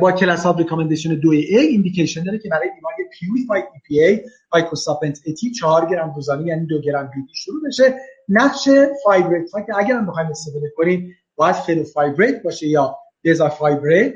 با 0.00 0.12
class 0.12 0.46
of 0.46 0.58
recommendation 0.58 1.14
2 1.14 1.30
a 1.30 1.34
indication 1.34 2.24
داره 2.24 2.38
که 2.38 2.48
برای 2.48 2.68
بیماری 2.74 3.04
purified 3.18 3.64
EPA 3.74 4.20
icosapent 4.52 5.18
ethyl 5.26 5.50
4 5.50 5.90
گرم 5.90 6.12
روزانه 6.14 6.46
یعنی 6.46 6.66
2 6.66 6.80
گرم 6.80 7.10
BID 7.14 7.34
شروع 7.34 7.62
بشه. 7.66 7.94
نقش 8.28 8.68
fibrate 9.04 9.50
ها 9.50 9.60
که 9.60 9.78
اگر 9.78 9.94
هم 9.94 10.06
بخوایم 10.06 10.30
استفاده 10.30 10.72
کنیم 10.76 11.16
باید 11.36 11.54
fenofibrate 11.54 12.42
باشه 12.42 12.66
یا 12.66 12.96
bezafibrate 13.24 14.14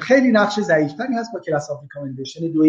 خیلی 0.00 0.30
نقش 0.30 0.60
ضعیفتری 0.60 1.14
هست 1.14 1.32
با 1.34 1.40
class 1.40 1.70
of 1.70 1.82
recommendation 1.82 2.52
2 2.52 2.62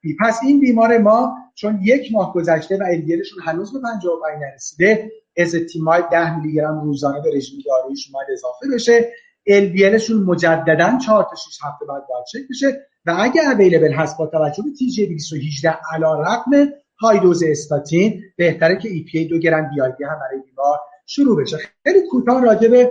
b 0.00 0.16
پس 0.20 0.40
این 0.42 0.60
بیمار 0.60 0.98
ما 0.98 1.34
چون 1.54 1.78
یک 1.82 2.12
ماه 2.12 2.32
گذشته 2.34 2.76
و 2.76 2.82
LDLشون 2.82 3.42
هنوز 3.42 3.72
به 3.72 3.80
55 3.80 4.42
نرسیده 4.42 5.12
ازتیمایب 5.36 6.04
10 6.12 6.36
میلی 6.36 6.54
گرم 6.54 6.80
روزانه 6.80 7.20
به 7.20 7.30
رژیم 7.36 7.60
دارویی 7.66 7.96
شما 7.96 8.20
اضافه 8.32 8.66
بشه. 8.74 9.12
LDLشون 9.48 10.16
مجددا 10.26 10.98
4 11.06 11.26
تا 11.30 11.36
6 11.36 11.58
هفته 11.64 11.84
بعد 11.84 12.02
باید 12.08 12.24
چک 12.32 12.40
بشه 12.50 12.86
و 13.06 13.16
اگه 13.18 13.50
available 13.50 13.92
هست 13.92 14.18
با 14.18 14.26
توجه 14.26 14.62
به 14.62 14.70
TG 14.70 15.08
218 15.08 15.78
علی‌رغم 15.92 16.50
high 17.00 17.20
dose 17.20 17.42
استاتین 17.42 18.22
بهتره 18.36 18.78
که 18.78 18.88
EPA 18.88 19.28
دو 19.28 19.38
گرم 19.38 19.70
BID 19.70 19.80
هم 19.80 20.18
برای 20.20 20.42
بیمار 20.44 20.78
شروع 21.06 21.42
بشه. 21.42 21.58
خیلی 21.82 21.98
کوتاه 22.10 22.44
راجع 22.44 22.68
به 22.68 22.90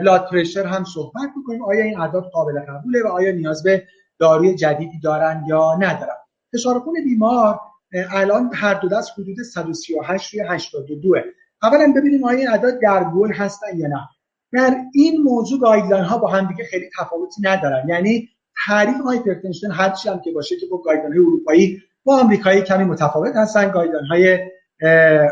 blood 0.00 0.28
pressure 0.30 0.66
هم 0.66 0.84
صحبت 0.84 1.30
می‌کنیم. 1.36 1.64
آیا 1.64 1.84
این 1.84 2.00
اعداد 2.00 2.24
قابل 2.32 2.60
قبوله 2.60 3.02
و 3.02 3.06
آیا 3.06 3.32
نیاز 3.32 3.62
به 3.62 3.82
داروی 4.18 4.54
جدیدی 4.54 5.00
دارن 5.00 5.44
یا 5.48 5.74
ندارن؟ 5.74 6.16
فشار 6.52 6.80
خون 6.80 6.94
بیمار 7.04 7.60
الان 8.10 8.50
هر 8.54 8.74
دو 8.74 8.88
دست 8.88 9.10
حدود 9.18 9.42
138 9.42 10.34
روی 10.34 10.42
82 10.48 11.14
اولا 11.62 11.92
ببینیم 11.96 12.24
آیا 12.24 12.38
این 12.38 12.48
اعداد 12.48 12.80
در 12.82 13.04
گل 13.04 13.32
هستن 13.32 13.78
یا 13.78 13.88
نه. 13.88 14.08
در 14.52 14.76
این 14.94 15.22
موضوع 15.22 15.60
guideline 15.60 16.04
ها 16.04 16.18
با 16.18 16.28
هم 16.28 16.48
دیگه 16.48 16.64
خیلی 16.64 16.90
تفاوتی 16.98 17.42
ندارن. 17.42 17.88
یعنی 17.88 18.28
تعریف 18.66 19.00
hypertension 19.00 19.70
هر 19.70 19.90
چی 19.90 20.08
هم 20.08 20.20
که 20.20 20.32
باشه 20.32 20.56
که 20.56 20.66
با 20.70 20.78
guideline 20.78 21.12
های 21.12 21.22
اروپایی 21.22 21.82
با 22.04 22.20
آمریکایی 22.20 22.62
کمی 22.62 22.84
متفاوت 22.84 23.36
هستن. 23.36 23.70
guideline 23.70 24.06
های 24.06 24.38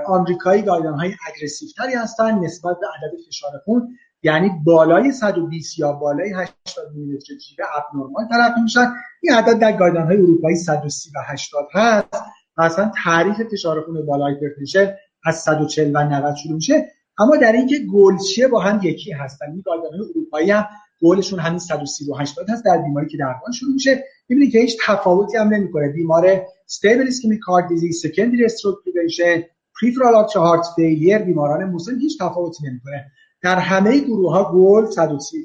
آمریکایی 0.06 0.62
guideline 0.62 0.98
های 0.98 1.14
aggressive 1.26 1.68
تری 1.76 1.94
هستن 1.94 2.38
نسبت 2.38 2.76
به 2.80 2.86
عدد 2.86 3.16
فشار 3.28 3.50
خون. 3.64 3.88
یعنی 4.22 4.50
بالای 4.64 5.12
120 5.12 5.78
یا 5.78 5.92
بالای 5.92 6.32
80 6.32 6.48
میلیمتر 6.94 7.34
جیوه 7.34 7.66
abnormal 7.76 8.28
تلقی 8.30 8.60
میشن. 8.60 8.92
این 9.22 9.34
عدد 9.34 9.58
در 9.58 9.72
guideline 9.72 10.06
های 10.06 10.16
اروپایی 10.16 10.56
130 10.56 11.10
و 11.14 11.18
80 11.26 11.68
هست. 11.72 12.22
و 12.56 12.62
اصلا 12.62 12.92
تعریف 13.04 13.36
فشار 13.52 13.80
خون 13.80 14.06
بالای 14.06 14.32
hypertension 14.32 14.94
از 15.24 15.36
140 15.36 15.90
و 15.96 15.98
90 15.98 16.34
شروع 16.34 16.54
میشه. 16.54 16.92
اما 17.18 17.36
در 17.36 17.52
اینکه 17.52 17.78
گلچیه 17.78 18.48
با 18.48 18.60
هم 18.60 18.80
یکی 18.82 19.12
هستن 19.12 19.46
این 19.50 19.62
guideline 19.66 20.02
اروپایی 20.10 20.50
هم 20.50 20.66
گلشون 21.02 21.38
همین 21.38 21.58
130 21.58 22.10
و 22.10 22.14
80 22.14 22.50
هست 22.50 22.64
در 22.64 22.78
بیماری 22.78 23.08
که 23.08 23.16
درمان 23.16 23.52
شروع 23.54 23.72
میشه. 23.72 24.04
می‌بینید 24.28 24.52
که 24.52 24.58
هیچ 24.58 24.78
تفاوتی 24.86 25.36
هم 25.36 25.48
نمی‌کنه. 25.48 25.88
بیمار 25.88 26.42
stable 26.66 27.06
ischemic 27.06 27.40
heart 27.40 27.68
disease 27.68 28.00
secondary 28.00 28.44
stroke 28.44 28.76
prevention 28.84 29.42
peripheral 29.80 30.14
artery 30.14 30.36
heart 30.36 30.66
failure 30.76 31.18
بیماران 31.18 31.64
مسن 31.64 31.98
هیچ 31.98 32.18
تفاوتی 32.18 32.68
نمی‌کنه. 32.68 33.06
در 33.42 33.58
همه 33.58 33.98
گروه 33.98 34.32
ها 34.32 34.52
گل 34.54 34.86
130 34.86 35.44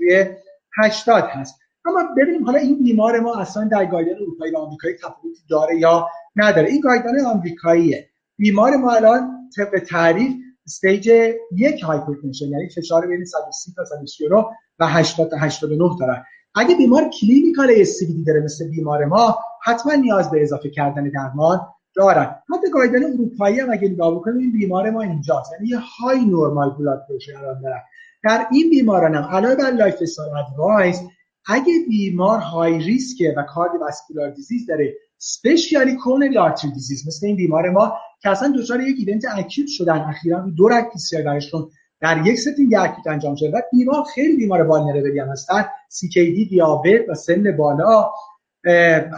80 0.77 1.23
هست. 1.23 1.59
اما 1.85 1.99
ببینیم 2.17 2.45
حالا 2.45 2.59
این 2.59 2.83
بیمار 2.83 3.19
ما 3.19 3.35
اصلا 3.35 3.67
در 3.71 3.85
guideline 3.85 4.21
اروپایی 4.21 4.53
و 4.53 4.57
آمریکایی 4.57 4.95
تفاوتی 4.95 5.41
داره 5.49 5.79
یا 5.79 6.07
نداره. 6.35 6.69
این 6.69 6.79
guideline 6.79 7.25
آمریکاییه. 7.25 8.09
بیمار 8.37 8.75
ما 8.75 8.91
الان 8.91 9.49
طبق 9.57 9.79
تعریف 9.79 10.33
stage 10.65 11.07
یک 11.55 11.83
hypertension 11.83 12.45
یعنی 12.45 12.69
فشار 12.69 13.07
بین 13.07 13.25
130 13.25 13.73
تا 13.75 13.85
139 13.85 14.35
و 14.79 14.87
80 14.87 15.29
تا 15.29 15.37
89 15.37 15.89
داره. 15.99 16.25
اگه 16.55 16.75
بیمار 16.75 17.09
clinical 17.21 17.71
ASCVD 17.75 18.23
داره 18.23 18.41
مثل 18.41 18.69
بیمار 18.69 19.05
ما 19.05 19.37
حتما 19.63 19.93
نیاز 19.93 20.31
به 20.31 20.41
اضافه 20.41 20.69
کردن 20.69 21.09
درمان 21.09 21.61
دارن 21.95 22.35
حتی 22.53 22.69
guideline 22.73 23.13
اروپایی 23.13 23.59
هم 23.59 23.71
اگه 23.71 23.89
نگاه 23.89 24.15
بکنیم 24.15 24.37
این 24.37 24.51
بیمار 24.51 24.89
ما 24.89 25.01
اینجاست. 25.01 25.51
یعنی 25.51 25.67
یه 25.67 25.79
high 25.79 26.25
normal 26.25 26.69
blood 26.69 27.05
pressure 27.09 27.41
دارن 27.41 27.81
در 28.23 28.47
این 28.51 28.69
بیماران 28.69 29.15
هم 29.15 29.23
علاوه 29.23 29.55
بر 29.55 29.71
lifestyle 29.71 30.37
advice 30.37 31.01
اگه 31.45 31.73
بیمار 31.89 32.39
high 32.39 32.79
risk 32.79 33.23
ه 33.23 33.33
و 33.37 33.43
cardiovascular 33.43 34.29
disease 34.29 34.67
داره 34.67 34.93
especially 35.25 35.95
coronary 35.95 36.37
artery 36.37 36.71
disease 36.71 37.07
مثل 37.07 37.27
این 37.27 37.35
بیمار 37.35 37.69
ما 37.69 37.97
که 38.21 38.29
اصلا 38.29 38.53
دچار 38.57 38.81
یک 38.81 38.95
event 38.99 39.23
acute 39.35 39.67
شدن 39.69 39.99
اخیرا 39.99 40.39
دو 40.57 40.69
رگ 40.69 40.83
PCI 40.83 41.23
براشون 41.23 41.69
در 42.01 42.27
یک 42.27 42.39
setting 42.39 42.75
acute 42.75 43.07
انجام 43.07 43.35
شده. 43.35 43.49
و 43.57 43.61
بیمار 43.71 44.03
خیلی 44.15 44.35
بیمار 44.35 44.61
vulnerable 44.61 45.14
ی 45.14 45.19
هم 45.19 45.29
هستن. 45.29 45.65
دی 46.13 46.45
دیابت 46.45 47.09
و 47.09 47.13
سن 47.13 47.57
بالا. 47.57 48.11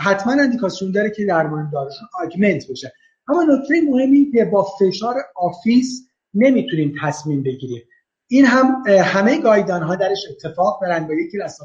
حتما 0.02 0.34
اندیکاسیون 0.34 0.92
داره 0.92 1.10
که 1.10 1.26
درمان 1.26 1.70
داروشون 1.74 2.08
augment 2.24 2.72
بشه. 2.72 2.94
اما 3.28 3.44
نکته 3.44 3.82
مهمی 3.90 4.32
که 4.32 4.46
با 4.46 4.64
فشار 4.64 5.16
office 5.36 6.08
نمی‌تونیم 6.34 6.94
تصمیم 7.02 7.44
بگیریم. 7.44 7.82
این 8.28 8.46
هم 8.46 8.84
همه 8.88 9.42
guideline 9.42 9.84
ها 9.84 9.96
درش 9.96 10.26
اتفاق 10.30 10.82
دارن 10.82 11.08
با 11.08 11.14
یکی 11.14 11.42
از 11.42 11.60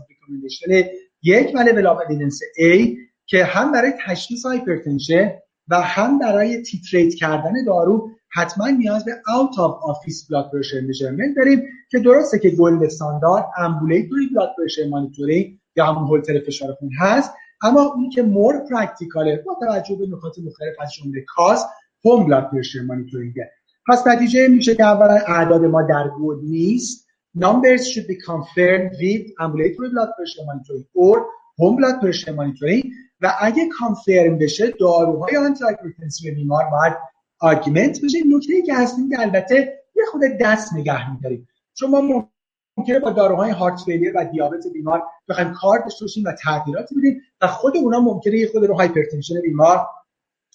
یک 1.23 1.55
و 1.55 1.59
لول 1.59 2.31
A. 2.59 2.97
که 3.31 3.45
هم 3.45 3.73
برای 3.73 3.93
تشخیص 4.07 4.47
hypertension 4.47 5.33
و 5.69 5.81
هم 5.81 6.19
برای 6.19 6.63
titrate 6.63 7.15
کردن 7.15 7.65
دارو 7.67 8.11
حتما 8.29 8.69
نیاز 8.69 9.05
به 9.05 9.13
out 9.13 9.59
of 9.59 9.79
office 9.83 10.29
blood 10.31 10.51
pressure 10.53 10.81
measurement 10.81 11.37
داریم 11.37 11.63
که 11.91 11.99
درسته 11.99 12.39
که 12.39 12.51
gold 12.51 12.85
standard 12.85 13.47
ambulatory 13.57 14.27
blood 14.27 14.55
pressure 14.59 14.89
monitoring 14.89 15.59
یا 15.77 15.85
همون 15.85 16.09
هولتر 16.09 16.41
فشار 16.47 16.73
خون 16.73 16.91
هست 17.01 17.33
اما 17.63 17.83
اون 17.83 18.11
که 18.11 18.23
more 18.23 18.55
practical 18.71 19.35
ه 19.35 19.43
با 19.47 19.57
توجه 19.61 19.97
به 19.97 20.07
نکات 20.07 20.39
مختلف 20.39 20.75
از 20.81 20.93
جمله 20.93 21.25
cost 21.29 21.65
home 22.05 22.27
blood 22.27 22.51
pressure 22.51 22.81
monitoring 22.81 23.44
ه 23.44 23.51
پس 23.89 24.07
نتیجه 24.07 24.49
میشه 24.49 24.75
که 24.75 24.85
اولا 24.85 25.15
اعداد 25.27 25.65
ما 25.65 25.83
در 25.83 26.11
گل 26.21 26.37
نیست. 26.43 27.07
Numbers 27.37 27.83
should 27.91 28.09
be 28.09 28.17
confirmed 28.31 28.91
with 29.03 29.25
ambulatory 29.45 29.89
blood 29.95 30.11
pressure 30.17 30.45
monitoring 30.49 30.85
or 30.95 31.17
home 31.61 31.77
blood 31.79 31.97
pressure 32.03 32.35
monitoring 32.39 32.87
و 33.21 33.35
اگه 33.41 33.69
confirm 33.79 34.39
بشه 34.39 34.71
داروهای 34.81 35.37
antihypertensive 35.37 36.35
بیمار 36.35 36.65
باید 36.65 36.93
augment 37.39 38.01
بشه. 38.05 38.19
نکته 38.27 38.55
ای 38.55 38.63
که 38.63 38.75
هستیم 38.75 39.11
که 39.11 39.21
البته 39.21 39.79
یه 39.97 40.03
خورده 40.13 40.21
دست 40.41 40.75
نگه 40.75 41.13
میداریم. 41.13 41.49
چون 41.75 41.91
ما 41.91 42.29
ممکنه 42.77 42.99
با 42.99 43.11
داروهای 43.11 43.51
heart 43.51 43.81
failure 43.81 44.13
و 44.17 44.25
دیابت 44.25 44.67
بیمار 44.73 45.03
بخوایم 45.29 45.53
کار 45.53 45.79
داشته 45.79 46.07
و 46.25 46.33
تغییراتی 46.33 46.95
بدیم 46.95 47.23
و 47.41 47.47
خود 47.47 47.77
اونا 47.77 48.01
ممکنه 48.01 48.35
یه 48.35 48.49
خورده 48.53 48.65
رو 48.65 48.75
hypertension 48.75 49.41
بیمار 49.41 49.87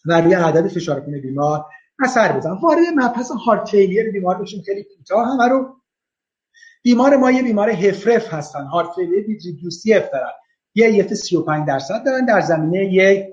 و 0.05 0.21
روی 0.21 0.33
عدد 0.33 0.67
فشار 0.67 1.01
خون 1.01 1.21
بیمار 1.21 1.65
اثر 1.99 2.37
بذارن 2.37 2.51
وارد 2.51 2.85
مبحث 2.95 3.31
heart 3.31 3.69
failure 3.69 4.11
بیمار 4.11 4.41
بشیم. 4.41 4.61
خیلی 4.61 4.83
کوتاه 4.83 5.27
همه 5.27 5.47
رو. 5.47 5.75
بیمار 6.83 7.17
ما 7.17 7.31
یه 7.31 7.43
بیمار 7.43 7.69
HFrEF 7.69 8.33
هستن. 8.33 8.63
heart 8.65 8.89
failure 8.95 9.39
EF 9.95 10.11
دارن. 10.11 10.31
یه 10.75 10.87
EF 10.87 11.13
35 11.13 11.67
درصد 11.67 12.03
دارن 12.05 12.25
در 12.25 12.41
زمینه 12.41 12.93
یک 12.93 13.25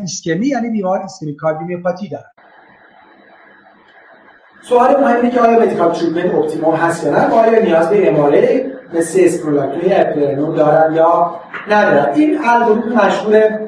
ایسکمی 0.00 0.46
یعنی 0.46 0.70
بیمار 0.70 1.02
ischemic 1.02 1.36
cardiomyopathy 1.36 2.08
دارن. 2.08 2.24
سوال 4.62 5.00
مهمی 5.00 5.30
که 5.30 5.40
آیا 5.40 5.60
medical 5.60 5.92
treatment 5.92 6.34
optimum 6.34 6.74
هست 6.74 7.04
یا 7.04 7.10
نه؟ 7.10 7.34
آیا 7.34 7.62
نیاز 7.62 7.90
به 7.90 8.08
MRA 8.08 8.72
مثل 8.94 9.20
spironolactone 9.22 9.92
eplerenone 9.94 10.54
دارن 10.54 10.94
یا 10.94 11.40
ندارن؟ 11.70 12.14
این 12.14 12.38
الگوریتم 12.44 12.88
مشهور 12.88 13.60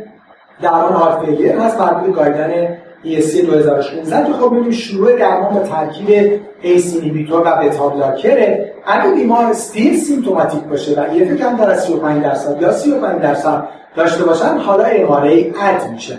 درمان 0.63 0.93
heart 0.93 1.25
failure 1.25 1.57
هست 1.57 1.81
روی 1.81 2.13
guideline 2.13 2.77
ESC 3.05 3.45
2016 3.45 4.27
که 4.27 4.33
خب 4.33 4.53
می‌بینیم 4.53 4.71
شروع 4.71 5.19
درمان 5.19 5.55
با 5.55 5.61
ترکیب 5.61 6.41
ACE 6.63 6.95
inhibitor 6.95 7.41
و 7.41 7.57
beta 7.57 7.89
blocker 7.89 8.62
ه 8.62 8.73
اگه 8.87 9.15
بیمار 9.15 9.45
still 9.45 9.97
symptomatic 9.97 10.63
باشه 10.63 11.03
و 11.03 11.17
EF 11.17 11.37
کمتر 11.37 11.71
از 11.71 11.85
35 11.85 12.23
درصد 12.23 12.63
یا 12.63 12.73
35 12.73 13.23
درصد 13.23 13.69
داشته 13.97 14.25
باشن 14.25 14.59
حالا 14.59 14.85
MRA 14.85 15.53
add 15.61 15.91
میشه. 15.91 16.19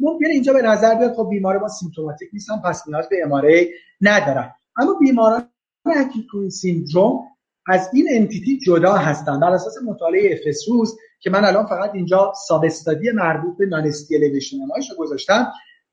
ممکنه 0.00 0.28
اینجا 0.28 0.52
به 0.52 0.62
نظر 0.62 0.94
بیاد 0.94 1.14
خب 1.14 1.26
بیمار 1.30 1.58
ما 1.58 1.68
symptomatic 1.68 2.28
نیستن 2.32 2.56
پس 2.64 2.88
نیاز 2.88 3.08
به 3.08 3.16
MRA 3.24 3.68
ندارن. 4.00 4.54
اما 4.76 4.94
بیماران 5.00 5.48
acute 5.86 6.50
syndrome 6.50 7.20
از 7.66 7.90
این 7.92 8.08
entity 8.10 8.58
جدا 8.58 8.92
هستن 8.92 9.40
بر 9.40 9.50
اساس 9.50 9.74
مطالعه 9.86 10.32
EPHESUS 10.32 10.94
که 11.20 11.30
من 11.30 11.44
الان 11.44 11.66
فقط 11.66 11.90
اینجا 11.94 12.32
substudy 12.46 13.10
مربوط 13.10 13.58
به 13.58 13.66
non 13.66 13.86
ST 13.86 13.99
elevation 13.99 14.56
رو 14.90 14.96
گذاشتم. 14.98 15.52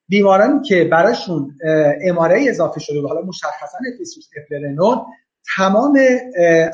بیمارانی 0.09 0.61
که 0.61 0.83
براشون 0.83 1.55
MRA 2.03 2.45
اضافه 2.49 2.79
شده 2.79 3.01
و 3.01 3.07
حالا 3.07 3.21
مشخصا 3.21 3.77
EPHESUS 3.93 4.29
eplerenone 4.37 5.05
تمام 5.55 5.99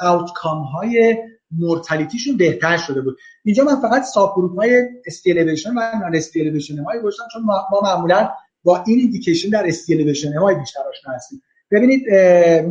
outcome 0.01 0.61
های 0.61 1.17
mortality 1.51 2.11
شون 2.11 2.37
بهتر 2.37 2.77
شده 2.77 3.01
بود. 3.01 3.17
اینجا 3.45 3.63
من 3.63 3.81
فقط 3.81 4.03
subgroup 4.03 4.59
های 4.59 4.83
ST 5.05 5.17
elevation 5.17 5.69
و 5.69 5.81
non 6.01 6.15
ST 6.15 6.28
elevation 6.28 6.83
های 6.83 6.99
گذاشتم 6.99 7.23
چون 7.33 7.43
ما 7.43 7.81
معمولا 7.83 8.29
با 8.63 8.83
این 8.87 8.99
indication 8.99 9.49
در 9.49 9.67
ST 9.67 9.79
elevation 9.79 10.33
های 10.33 10.55
بیشتر 10.55 10.79
آشنا 10.89 11.13
هستیم. 11.13 11.41
ببینید 11.71 12.09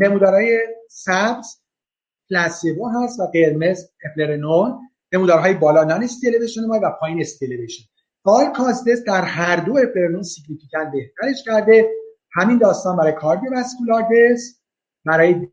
نمودارهای 0.03 0.59
سبز 0.89 1.47
placebo 2.31 2.89
هست 2.89 3.21
و 3.21 3.27
قرمز 3.27 3.85
eplerenone 4.11 4.79
نمودارهای 5.13 5.55
بالا 5.55 5.85
non 5.85 6.05
ST 6.05 6.15
elevation 6.15 6.61
و 6.65 6.91
پایین 7.01 7.21
ST 7.21 7.32
elevation 7.32 7.85
all 8.25 8.53
cause 8.53 8.79
death 8.79 9.05
در 9.07 9.25
هر 9.25 9.57
دو 9.57 9.73
eplerenone 9.73 10.23
significant 10.23 10.93
بهترش 10.93 11.45
کرده. 11.45 11.89
همین 12.33 12.59
داستان 12.59 12.97
برای 12.97 13.13
cardiovascular 13.13 14.05
برای 15.05 15.49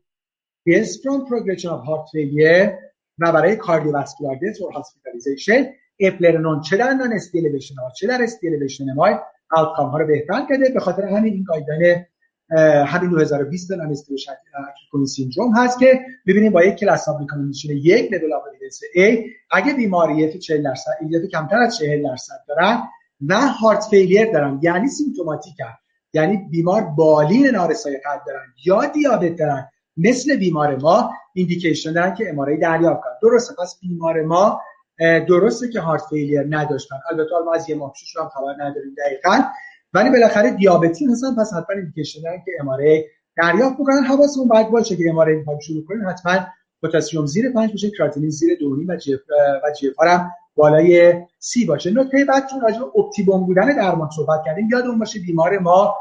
progression 1.28 1.70
of 1.70 1.84
heart 1.86 2.06
failure 2.12 2.90
و 3.18 3.32
برای 3.32 3.56
cardiovascular 3.56 4.38
death 4.42 4.60
و 4.60 4.70
hospitalization 4.70 5.66
eplerenone 6.00 6.60
چه 6.60 6.76
در 6.76 6.92
non 6.92 7.12
ST 7.12 7.23
elevation 7.23 7.74
ها 7.74 7.90
چه 7.90 8.06
در 8.06 8.22
ST 8.22 8.35
elevation 8.35 8.92
ما 8.94 9.20
outcome 9.50 9.90
ها 9.90 9.98
رو 9.98 10.06
بهتر 10.06 10.46
کرده. 10.50 10.70
به 10.74 10.80
خاطر 10.80 11.04
همین 11.04 11.34
این 11.34 11.44
guideline 11.44 12.04
همین 12.86 13.10
2020 13.10 13.70
non 13.70 13.90
ST 13.90 13.98
elevation 13.98 14.32
syndrome 15.06 15.56
هست 15.56 15.78
که 15.78 16.00
ببینیم 16.26 16.52
با 16.52 16.64
یک 16.64 16.74
class 16.74 17.08
of 17.08 17.20
recommendation 17.20 17.70
یک 17.70 18.12
level 18.12 18.32
of 18.32 18.42
evidence 18.46 18.80
A 18.94 19.30
اگه 19.50 19.72
بیمار 19.72 20.16
EF 20.16 20.38
40 20.38 20.62
درصد 20.62 20.92
یا 21.10 21.26
کمتر 21.26 21.56
از 21.56 21.76
40 21.76 22.02
درصد 22.02 22.44
دارن 22.48 22.82
و 23.28 23.34
heart 23.34 23.84
failure 23.90 24.32
دارن 24.32 24.60
یعنی 24.62 24.88
symptomatic 24.88 25.54
یعنی 26.12 26.36
بیمار 26.36 26.82
بالین 26.82 27.46
نارسایی 27.46 27.96
قلب 27.96 28.20
دارن 28.26 28.46
یا 28.64 28.86
دیابت 28.86 29.36
دارن. 29.36 29.68
مثل 29.96 30.36
بیمار 30.36 30.76
ما 30.76 31.10
indication 31.34 31.92
دارن 31.92 32.14
که 32.14 32.30
MRA 32.30 32.56
دریافت 32.56 33.00
کنن. 33.00 33.12
درسته 33.22 33.54
پس 33.62 33.78
بیمار 33.80 34.22
ما 34.22 34.60
درسته 35.28 35.68
که 35.68 35.80
heart 35.80 36.02
failure 36.10 36.46
نداشتن. 36.50 36.96
البته 37.10 37.30
ما 37.44 37.54
از 37.54 37.70
یه 37.70 37.76
ماهشوش 37.76 38.16
هم 38.16 38.28
خبر 38.28 38.52
نداریم 38.52 38.94
دقیقا. 39.06 39.42
ولی 39.94 40.10
بالاخره 40.10 40.50
دیابتی 40.50 41.04
هستن 41.04 41.34
پس 41.34 41.52
حتما 41.52 41.76
indication 41.76 42.22
دارن 42.22 42.42
که 42.44 42.52
MRA 42.60 43.04
دریافت 43.36 43.74
بکنن. 43.74 44.04
حواسمون 44.04 44.48
باید 44.48 44.70
باشه 44.70 44.96
که 44.96 45.02
MRA 45.10 45.36
می‌خوایم 45.36 45.60
شروع 45.60 45.84
کنیم 45.84 46.08
حتما 46.08 46.46
پتاسیم 46.82 47.26
زیر 47.26 47.52
5 47.52 47.70
باشه 47.70 47.90
کراتینین 47.90 48.30
زیر 48.30 48.58
2 48.58 48.76
و 48.88 48.96
G 48.96 49.14
و 49.64 49.72
جی 49.80 49.92
هم 49.98 50.30
بالای 50.56 51.14
سی 51.38 51.64
باشه. 51.64 51.90
نکته 51.90 52.24
بعد 52.24 52.46
چون 52.50 52.60
راجع 52.60 52.78
به 52.78 52.98
اپتیموم 52.98 53.46
بودن 53.46 53.76
درمان 53.76 54.10
صحبت 54.16 54.40
کردیم 54.46 54.68
یادمون 54.72 54.98
باشه 54.98 55.20
بیمار 55.20 55.58
ما 55.58 55.94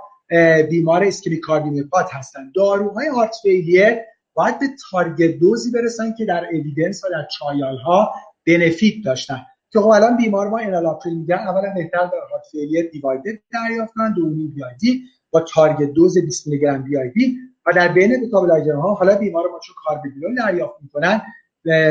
بیمار 0.69 1.03
اسکمیک 1.03 1.39
کاردیومیوپات 1.39 2.13
هستن. 2.13 2.51
داروهای 2.55 3.07
هارت 3.07 3.36
فیلیر 3.41 3.97
باید 4.34 4.59
به 4.59 4.65
تارگت 4.91 5.39
دوزی 5.39 5.71
برسن 5.71 6.13
که 6.17 6.25
در 6.25 6.45
اویدنس 6.51 7.03
و 7.03 7.07
در 7.11 7.27
چایال 7.39 7.77
ها 7.77 8.13
بنفیت 8.47 9.05
داشتن. 9.05 9.45
که 9.71 9.80
خب 9.80 9.88
الان 9.88 10.17
بیمار 10.17 10.47
ما 10.47 10.57
انالاپریل 10.57 11.17
میگن 11.17 11.36
اولا 11.36 11.73
بهتر 11.75 11.97
در 11.97 12.27
هارت 12.32 12.43
فیلیر 12.51 12.89
دیوایدد 12.89 13.39
دریافت 13.53 13.93
کنن 13.93 14.13
دومی 14.13 14.47
بی 14.47 14.63
آی 14.63 14.71
دی 14.80 15.03
با 15.32 15.39
تارگت 15.41 15.93
دوز 15.93 16.17
20 16.17 16.47
میلی 16.47 16.61
گرم 16.61 16.84
بی 16.84 16.97
آی 16.97 17.09
دی 17.09 17.38
و 17.65 17.71
در 17.75 17.88
بین 17.88 18.25
متابولایزر 18.25 18.71
ها 18.71 18.93
حالا 18.93 19.15
بیمار 19.15 19.43
ما 19.51 19.59
چون 19.59 19.75
کاربیدولون 19.86 20.36
دریافت 20.36 20.75
می‌کنن 20.82 21.21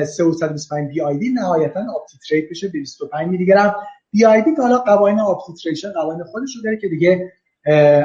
325 0.04 0.88
بی 0.88 1.00
آی 1.00 1.18
دی 1.18 1.30
نهایتا 1.30 1.80
آپتیتریت 1.96 2.50
بشه 2.50 2.68
به 2.68 2.78
25 2.78 3.28
میلی 3.28 3.46
گرم 3.46 3.74
بی 4.12 4.24
آی 4.24 4.42
دی 4.42 4.54
که 4.54 4.62
حالا 4.62 4.78
قوانین 4.78 5.20
آپتیتریشن 5.20 5.92
قوانین 5.92 6.24
خودش 6.24 6.56
رو 6.56 6.62
داره 6.62 6.76
که 6.76 6.88
دیگه 6.88 7.32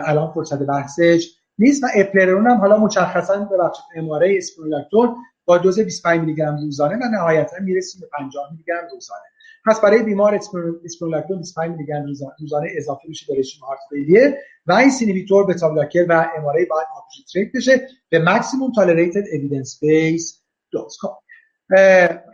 الان 0.05 0.31
فرصت 0.31 0.59
بحثش 0.59 1.29
نیست 1.59 1.83
و 1.83 1.87
اپلرون 1.95 2.47
هم 2.47 2.57
حالا 2.57 2.77
مشخصا 2.77 3.39
به 3.39 3.57
بخش 3.57 3.77
اماره 3.95 4.33
اسپرولاکتون 4.37 5.15
با 5.45 5.57
دوز 5.57 5.79
25 5.79 6.19
میلی 6.19 6.35
گرم 6.35 6.57
روزانه 6.57 6.95
و 6.95 7.09
نهایتا 7.11 7.57
می‌رسیم 7.61 8.01
به 8.01 8.07
50 8.17 8.51
میلی 8.51 8.63
گرم 8.67 8.87
روزانه. 8.91 9.21
پس 9.65 9.81
برای 9.81 10.03
بیمار 10.03 10.39
اسپرولاکتون 10.85 11.37
25 11.37 11.71
میلی 11.71 11.85
گرم 11.85 12.05
روزانه 12.39 12.67
اضافه 12.77 13.07
میشه 13.07 13.25
به 13.29 13.39
رژیم 13.39 13.63
هارت 13.63 13.79
فیلیر 13.89 14.33
و 14.67 14.73
این 14.73 14.89
سینیبیتور 14.89 15.45
بتا 15.45 15.69
بلاکر 15.69 16.05
و 16.09 16.29
اماره 16.37 16.65
باید 16.69 16.87
آپتیتریت 16.97 17.51
بشه 17.55 17.87
به 18.09 18.19
ماکسیموم 18.19 18.71
تالریتد 18.71 19.23
اوییدنس 19.33 19.79
بیس 19.81 20.41
دوز 20.71 20.97
خب 21.01 21.13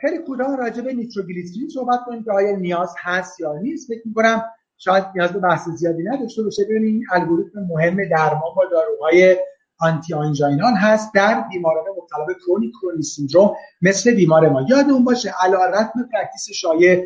خیلی 0.01 0.17
کوتاه 0.27 0.57
راجع 0.57 0.81
به 0.81 0.93
نیتروگلیسرین 0.93 1.69
صحبت 1.69 1.99
کنیم 2.05 2.23
که 2.23 2.31
آیا 2.31 2.55
نیاز 2.55 2.95
هست 2.97 3.39
یا 3.39 3.57
نیست. 3.57 3.87
فکر 3.87 4.01
می‌کنم 4.05 4.43
شاید 4.81 5.05
نیاز 5.15 5.33
به 5.33 5.39
بحث 5.39 5.69
زیادی 5.69 6.03
نداشته 6.03 6.43
باشه. 6.43 6.63
ببینید 6.63 6.93
این 6.93 7.05
الگوریتم 7.11 7.59
مهم 7.59 8.09
درمان 8.09 8.55
با 8.55 8.65
داروهای 8.71 9.37
آنتی 9.79 10.13
آنژینال 10.13 10.73
هست 10.73 11.13
در 11.13 11.43
بیماران 11.51 11.85
مبتلا 11.97 12.25
به 12.25 12.33
کرونیک 12.33 12.71
کرونی 12.81 13.01
سیندروم 13.01 13.55
مثل 13.81 14.15
بیمار 14.15 14.49
ما. 14.49 14.61
یادمون 14.69 15.03
باشه 15.03 15.33
علی 15.43 15.53
رغم 15.53 16.09
پرکتیس 16.13 16.47
شایع 16.53 17.05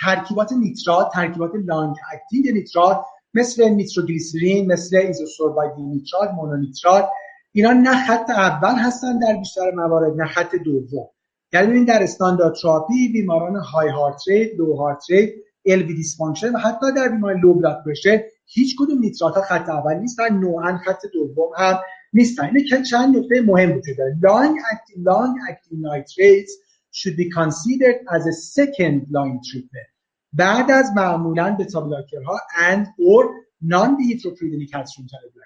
ترکیبات 0.00 0.52
نیترات 0.52 1.12
ترکیبات 1.12 1.50
لانگ 1.64 1.96
اکتینگ 2.12 2.48
نیترات 2.48 3.04
مثل 3.34 3.68
نیتروگلیسرین 3.68 4.72
مثل 4.72 4.96
ایزوسوربایدی 4.96 5.82
نیترات 5.82 6.30
مونونیترات. 6.30 7.08
اینا 7.52 7.72
نه 7.72 8.06
خط 8.06 8.30
اول 8.30 8.74
هستن 8.74 9.18
در 9.18 9.36
بیشتر 9.36 9.70
موارد 9.70 10.20
نه 10.20 10.26
خط 10.26 10.54
دوم. 10.64 11.08
یعنی 11.52 11.84
در 11.84 12.02
استاندارد 12.02 12.54
تراپی 12.54 13.08
بیماران 13.12 13.56
های 13.56 13.88
هارت 13.88 14.28
ریت 14.28 14.50
لو 14.58 14.76
هارت 14.76 15.10
ریت 15.10 15.30
ال 15.68 15.82
دیسفانکشن 15.82 16.52
و 16.52 16.58
حتی 16.58 16.86
در 16.96 17.08
بیمار 17.08 17.34
لو 17.34 17.54
بلاد 17.54 17.82
پرشر 17.84 18.24
هیچ 18.46 18.76
کدوم 18.78 18.98
نیترات 18.98 19.34
ها 19.34 19.42
خط 19.42 19.68
اول 19.68 19.94
نیستن 19.94 20.38
نوعا 20.38 20.78
خط 20.78 21.02
دوم 21.12 21.50
هم 21.56 21.78
نیستن 22.12 22.44
اینه 22.44 22.82
چند 22.82 23.16
نکته 23.16 23.40
مهم 23.40 23.76
وجود 23.76 23.96
داره 23.96 24.18
long 24.22 24.54
acting 24.72 25.00
long 25.04 25.50
acting 25.50 25.78
nitrates 25.80 26.52
should 26.92 27.16
be 27.16 27.28
considered 27.40 27.98
as 28.16 28.26
a 28.26 28.32
second 28.32 28.96
line 29.16 29.40
treatment 29.50 29.88
بعد 30.32 30.70
از 30.70 30.90
معمولا 30.96 31.56
بتا 31.60 31.80
ها 32.26 32.38
and 32.70 32.86
or 32.86 33.24
non 33.62 33.96
dihydropyridinic 33.98 34.70
calcium 34.72 35.06
channel 35.10 35.38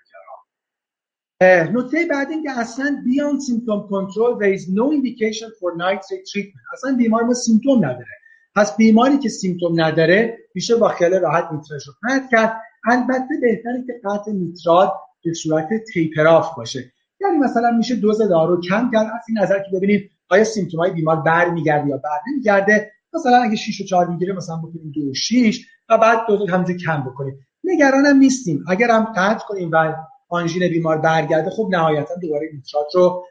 نکته 1.75 2.07
بعد 2.11 2.31
این 2.31 2.43
که 2.43 2.51
اصلا 2.51 3.03
beyond 3.05 3.41
symptom 3.41 3.89
control 3.89 4.39
there 4.41 4.55
is 4.59 4.68
no 4.68 4.93
indication 4.93 5.51
for 5.61 5.77
nitrate 5.77 6.25
treatment 6.33 6.64
اصلا 6.73 6.97
بیمار 6.97 7.23
ما 7.23 7.35
سیمتوم 7.35 7.85
نداره 7.85 8.22
پس 8.57 8.76
بیماری 8.76 9.18
که 9.18 9.28
سیمتوم 9.28 9.80
نداره 9.80 10.38
میشه 10.55 10.76
با 10.76 10.88
خیال 10.88 11.14
راحت 11.14 11.48
نیترش 11.53 11.86
رو 11.86 11.94
قطع 12.09 12.26
کرد. 12.30 12.62
البته 12.84 13.34
بهتره 13.40 13.84
که 13.86 13.92
قطع 14.05 14.32
نیترات 14.32 14.92
به 15.24 15.34
صورت 15.34 15.68
تیپر 15.92 16.26
آف 16.26 16.57
باشه. 16.57 16.92
یعنی 17.20 17.38
مثلا 17.38 17.70
میشه 17.70 17.94
دوز 17.94 18.18
دارو 18.18 18.61
کم 18.61 18.90
کرد. 18.92 19.07
از 19.07 19.22
این 19.28 19.38
نظر 19.38 19.59
که 19.59 19.76
ببینیم 19.76 20.11
آیا 20.30 20.44
سیمتوم 20.44 20.80
های 20.80 20.90
بیمار 20.90 21.16
برمیگرده 21.16 21.88
یا 21.88 21.96
بر 21.96 22.20
نمیگرده 22.32 22.92
مثلا 23.14 23.36
اگه 23.36 23.57
6 23.57 23.80
و 23.80 23.84
4 23.84 24.07
می‌گیره 24.07 24.34
مثلا 24.34 24.57
بکنیم 24.57 24.92
2 24.94 25.00
و 25.00 25.14
6 25.14 25.66
و 25.88 25.98
بعد 25.98 26.18
دوز 26.28 26.50
همینجوری 26.50 26.78
کم 26.78 27.00
بکنیم. 27.00 27.38
نگرانم 27.64 28.16
نیستیم. 28.16 28.64
اگر 28.68 28.90
هم 28.90 29.05
قطع 29.16 29.46
کنیم 29.46 29.70
و 29.72 29.94
آنژین 30.28 30.68
بیمار 30.68 30.98
برگرده 30.98 31.50
خب 31.50 31.68
نهایتا 31.70 32.14
دوباره 32.22 32.48
نیترات 32.55 32.94
رو 32.94 33.24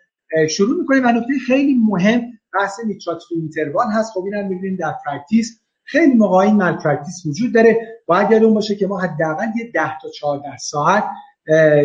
شروع 0.49 0.77
می‌کنیم. 0.77 1.05
و 1.05 1.07
نکته 1.07 1.33
خیلی 1.47 1.73
مهم 1.73 2.21
بحث 2.59 2.79
نیترات 2.85 3.21
تو 3.29 3.35
اینتروال 3.35 3.87
هست. 3.91 4.13
خب 4.13 4.23
اینم 4.23 4.47
می‌بینید 4.47 4.79
در 4.79 4.95
پرکتیس 5.05 5.59
خیلی 5.83 6.13
موقع 6.13 6.37
این 6.37 6.55
مال 6.55 6.73
پرکتیس 6.73 7.25
وجود 7.25 7.53
داره. 7.53 7.77
باید 8.05 8.31
یادمون 8.31 8.53
باشه 8.53 8.75
که 8.75 8.87
ما 8.87 8.99
حداقل 8.99 9.47
یه 9.55 9.71
10 9.73 9.81
تا 10.01 10.09
14 10.09 10.57
ساعت 10.57 11.03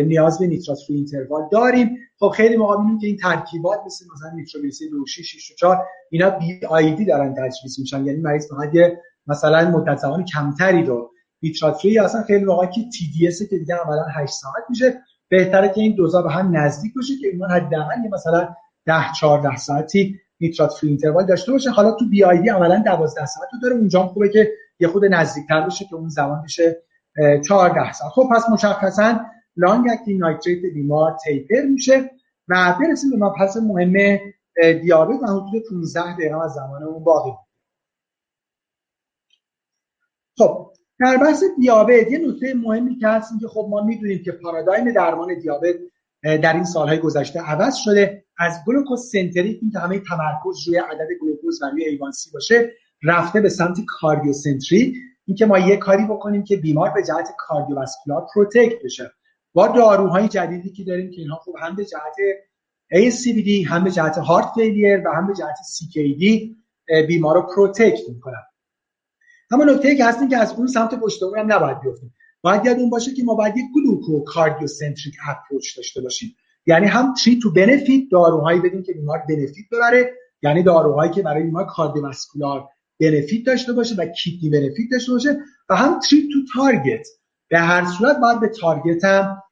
نیاز 0.05 0.39
به 0.39 0.47
نیترات 0.47 0.77
فری 0.87 0.95
اینتروال 0.95 1.49
داریم. 1.51 1.97
خب 2.19 2.29
خیلی 2.29 2.57
موقع 2.57 2.77
می‌بینیم 2.77 2.99
که 2.99 3.07
این 3.07 3.17
ترکیبات 3.17 3.79
مثل 3.85 4.05
مثلا 4.15 4.29
نیتروگلیسرید 4.35 4.91
6 5.07 5.21
6 5.21 5.55
4 5.59 5.85
اینا 6.11 6.29
بی 6.29 6.65
آی 6.69 6.95
دی 6.95 7.05
دارن 7.05 7.33
تجویز 7.33 7.79
میشن. 7.79 8.05
یعنی 8.05 8.21
مریض 8.21 8.47
فقط 8.49 8.69
مثلا 9.27 9.69
مدت 9.69 9.97
زمان 9.97 10.25
کمتری 10.25 10.83
رو 10.83 11.11
نیترات 11.41 11.77
فری 11.77 11.99
اصلا 11.99 12.23
خیلی 12.23 12.45
موقع 12.45 12.65
که 12.65 12.81
تی 12.81 13.11
دی 13.13 13.27
اس 13.27 13.39
که 13.49 13.57
دیگه 13.57 13.75
عملا 13.75 14.05
8 14.15 14.33
ساعت 14.33 14.63
میشه. 14.69 15.01
بهتره 15.29 15.69
که 15.69 15.81
این 15.81 15.95
دوزا 15.95 16.21
به 16.21 16.31
هم 16.31 16.57
نزدیک 16.57 16.93
باشه 16.95 17.13
که 17.21 17.27
اینا 17.27 17.47
حداقل 17.47 17.95
مثلا 18.13 18.55
10 18.85 18.93
14 19.19 19.55
ساعتی 19.55 20.19
نیترات 20.39 20.73
فری 20.73 20.89
اینتروال 20.89 21.25
داشته 21.25 21.51
باشه. 21.51 21.69
حالا 21.69 21.91
تو 21.91 22.09
بی 22.09 22.23
آی 22.23 22.41
دی 22.41 22.49
عملا 22.49 22.83
12 22.85 23.25
ساعت 23.25 23.49
رو 23.53 23.59
داره. 23.61 23.75
اونجا 23.75 24.03
خوبه 24.03 24.29
که 24.29 24.51
یه 24.79 24.87
خود 24.87 25.05
نزدیکتر 25.05 25.61
بشه 25.61 25.85
که 25.85 25.95
اون 25.95 26.09
زمان 26.09 26.41
بشه 26.41 26.83
14 27.47 27.93
ساعت. 27.93 28.11
خب 28.11 28.29
پس 28.35 28.49
مشخصا 28.49 29.19
لانگ 29.55 29.85
اکتینگ 29.91 30.19
نایتریت 30.19 30.73
بیمار 30.73 31.17
تیپر 31.23 31.61
میشه 31.61 32.11
و 32.47 32.75
برسیم 32.79 33.09
به 33.09 33.17
مبحث 33.25 33.57
مهم 33.57 34.19
دیابت. 34.81 35.23
و 35.23 35.25
حدود 35.25 35.63
15 35.69 36.13
دقیقه 36.13 36.43
از 36.43 36.53
زمانمون 36.53 37.03
باقی 37.03 37.31
خب 40.37 40.73
در 40.99 41.17
بحث 41.17 41.43
دیابت 41.59 42.11
یه 42.11 42.17
نکته 42.27 42.53
مهمی 42.53 42.95
که 42.95 43.07
هست 43.07 43.31
که 43.41 43.47
خب 43.47 43.67
ما 43.69 43.81
می‌دونیم 43.81 44.23
که 44.23 44.31
پارادایم 44.31 44.91
درمان 44.91 45.39
دیابت 45.39 45.75
در 46.23 46.53
این 46.53 46.63
سالهای 46.63 46.99
گذشته 46.99 47.41
عوض 47.41 47.75
شده. 47.75 48.25
از 48.37 48.59
گلوکوز 48.67 49.09
سنتریک 49.11 49.59
این 49.61 49.71
همه 49.75 49.99
تمرکز 49.99 50.67
روی 50.67 50.77
عدد 50.77 51.07
گلوکوز 51.21 51.61
و 51.61 51.65
روی 51.65 51.85
ایوانسی 51.85 52.31
باشه 52.33 52.71
رفته 53.03 53.41
به 53.41 53.49
سمت 53.49 53.77
کاردیوسنتری 53.87 54.95
اینکه 55.25 55.45
ما 55.45 55.59
یه 55.59 55.77
کاری 55.77 56.05
بکنیم 56.05 56.43
که 56.43 56.57
بیمار 56.57 56.89
به 56.89 57.03
جهت 57.03 57.29
کاردیوواسکولار 57.37 58.27
پروتکت 58.35 58.83
بشه. 58.83 59.11
با 59.53 59.67
داروهای 59.67 60.27
جدیدی 60.27 60.69
که 60.69 60.83
داریم 60.83 61.11
که 61.11 61.21
اینها 61.21 61.35
خوب 61.35 61.55
هم 61.59 61.75
به 61.75 61.85
جهت 61.85 62.15
ACVD 62.93 63.67
هم 63.67 63.83
به 63.83 63.91
جهت 63.91 64.17
هارت 64.17 64.45
فیلیر 64.55 65.07
و 65.07 65.11
هم 65.11 65.27
به 65.27 65.33
جهت 65.33 65.55
CKD 65.55 66.49
بیمار 67.07 67.35
رو 67.35 67.41
پروتکت 67.41 68.09
می‌کنن. 68.09 68.43
اما 69.51 69.63
نکته 69.63 69.95
که 69.95 70.05
هستیم 70.05 70.29
که 70.29 70.37
از 70.37 70.53
اون 70.53 70.67
سمت 70.67 70.95
پشت 70.99 71.23
هم 71.23 71.53
نباید 71.53 71.79
بیفتیم. 71.79 72.13
باید 72.41 72.65
یادون 72.65 72.89
باشه 72.89 73.13
که 73.13 73.23
ما 73.23 73.35
باید 73.35 73.57
یک 73.57 73.65
گلوکو 73.75 74.23
کاردیوسنتریک 74.23 75.15
اپروچ 75.29 75.77
داشته 75.77 76.01
باشیم. 76.01 76.35
یعنی 76.65 76.85
هم 76.85 77.13
تری 77.13 77.39
تو 77.39 77.53
بنفیت 77.53 78.03
داروهایی 78.11 78.59
بدیم 78.59 78.83
که 78.83 78.93
بیمار 78.93 79.23
بنفیت 79.29 79.65
ببره 79.71 80.13
یعنی 80.43 80.63
داروهایی 80.63 81.11
که 81.11 81.21
برای 81.21 81.43
بیمار 81.43 81.65
کاردیوواسکولار 81.65 82.67
بنفیت 82.99 83.45
داشته 83.45 83.73
باشه 83.73 83.95
و 83.95 84.05
کیدنی 84.05 84.49
بنفیت 84.49 84.87
داشته 84.91 85.11
باشه 85.11 85.37
و 85.69 85.75
هم 85.75 85.99
تری 85.99 86.29
تو 86.33 86.39
تارگت 86.53 87.07
به 87.49 87.59
هر 87.59 87.85
صورت 87.85 88.17
باید 88.19 88.39
به 88.39 88.47
تارگت 88.47 89.05
هم 89.05 89.43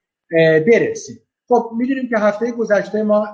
برسیم. 0.68 1.20
خب 1.48 1.72
می‌دونیم 1.78 2.10
که 2.10 2.18
هفته 2.18 2.52
گذشته 2.52 3.04
ما 3.04 3.28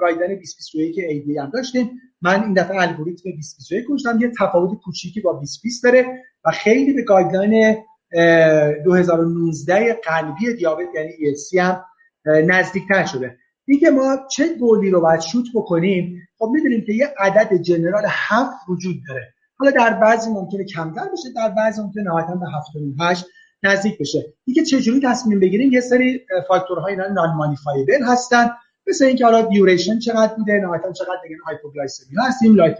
گایدن 0.00 0.26
2021 0.26 0.98
ایدی 0.98 1.38
هم 1.38 1.50
داشتیم. 1.50 1.90
من 2.22 2.42
این 2.42 2.54
دفعه 2.54 2.80
الگوریتم 2.80 3.30
2021 3.30 3.84
گذاشتم. 3.84 4.20
یه 4.20 4.32
تفاوت 4.40 4.78
کوچیکی 4.84 5.20
با 5.20 5.32
2020 5.32 5.84
داره 5.84 6.06
و 6.44 6.50
خیلی 6.50 6.92
به 6.92 7.02
گایدلاین 7.02 7.76
2019 8.14 10.00
قلبی 10.04 10.54
دیابت 10.54 10.86
یعنی 10.94 11.10
ESC 11.10 11.58
هم 11.58 11.84
نزدیکتر 12.26 13.04
شده. 13.04 13.36
دیگه 13.66 13.90
ما 13.90 14.16
چه 14.30 14.54
گلی 14.54 14.90
رو 14.90 15.00
باید 15.00 15.20
شوت 15.20 15.44
بکنیم؟ 15.54 16.28
خب 16.38 16.50
می‌دونیم 16.52 16.84
که 16.86 16.92
یه 16.92 17.14
عدد 17.18 17.54
جنرال 17.54 18.02
هفت 18.08 18.56
وجود 18.68 18.96
داره. 19.08 19.34
حالا 19.56 19.70
در 19.70 19.94
بعضی 19.94 20.30
ممکنه 20.30 20.64
کمتر 20.64 21.08
بشه 21.12 21.28
در 21.36 21.48
بعضی 21.48 21.82
ممکنه 21.82 22.02
نهایتا 22.02 22.34
به 22.34 22.46
78 22.46 23.26
نزدیک 23.62 23.98
بشه. 23.98 24.34
دیگه 24.44 24.64
چجوری 24.64 25.00
تصمیم 25.04 25.40
بگیریم؟ 25.40 25.72
یه 25.72 25.80
سری 25.80 26.20
فاکتورهای 26.48 26.92
اینا 26.92 27.06
نان 27.06 27.36
مانیفایبل 27.36 28.04
هستن. 28.04 28.50
مثل 28.86 29.04
اینکه 29.04 29.24
حالا 29.24 29.42
دیوریشن 29.42 29.98
چقدر 29.98 30.34
بوده 30.34 30.52
نهایتا 30.52 30.92
چقدر 30.92 31.18
دیگه؟ 31.22 31.36
هایپوگلایسمی 31.46 32.16
هستیم 32.28 32.54
لایف 32.54 32.76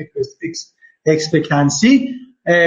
اکسپکتنسی 1.06 2.14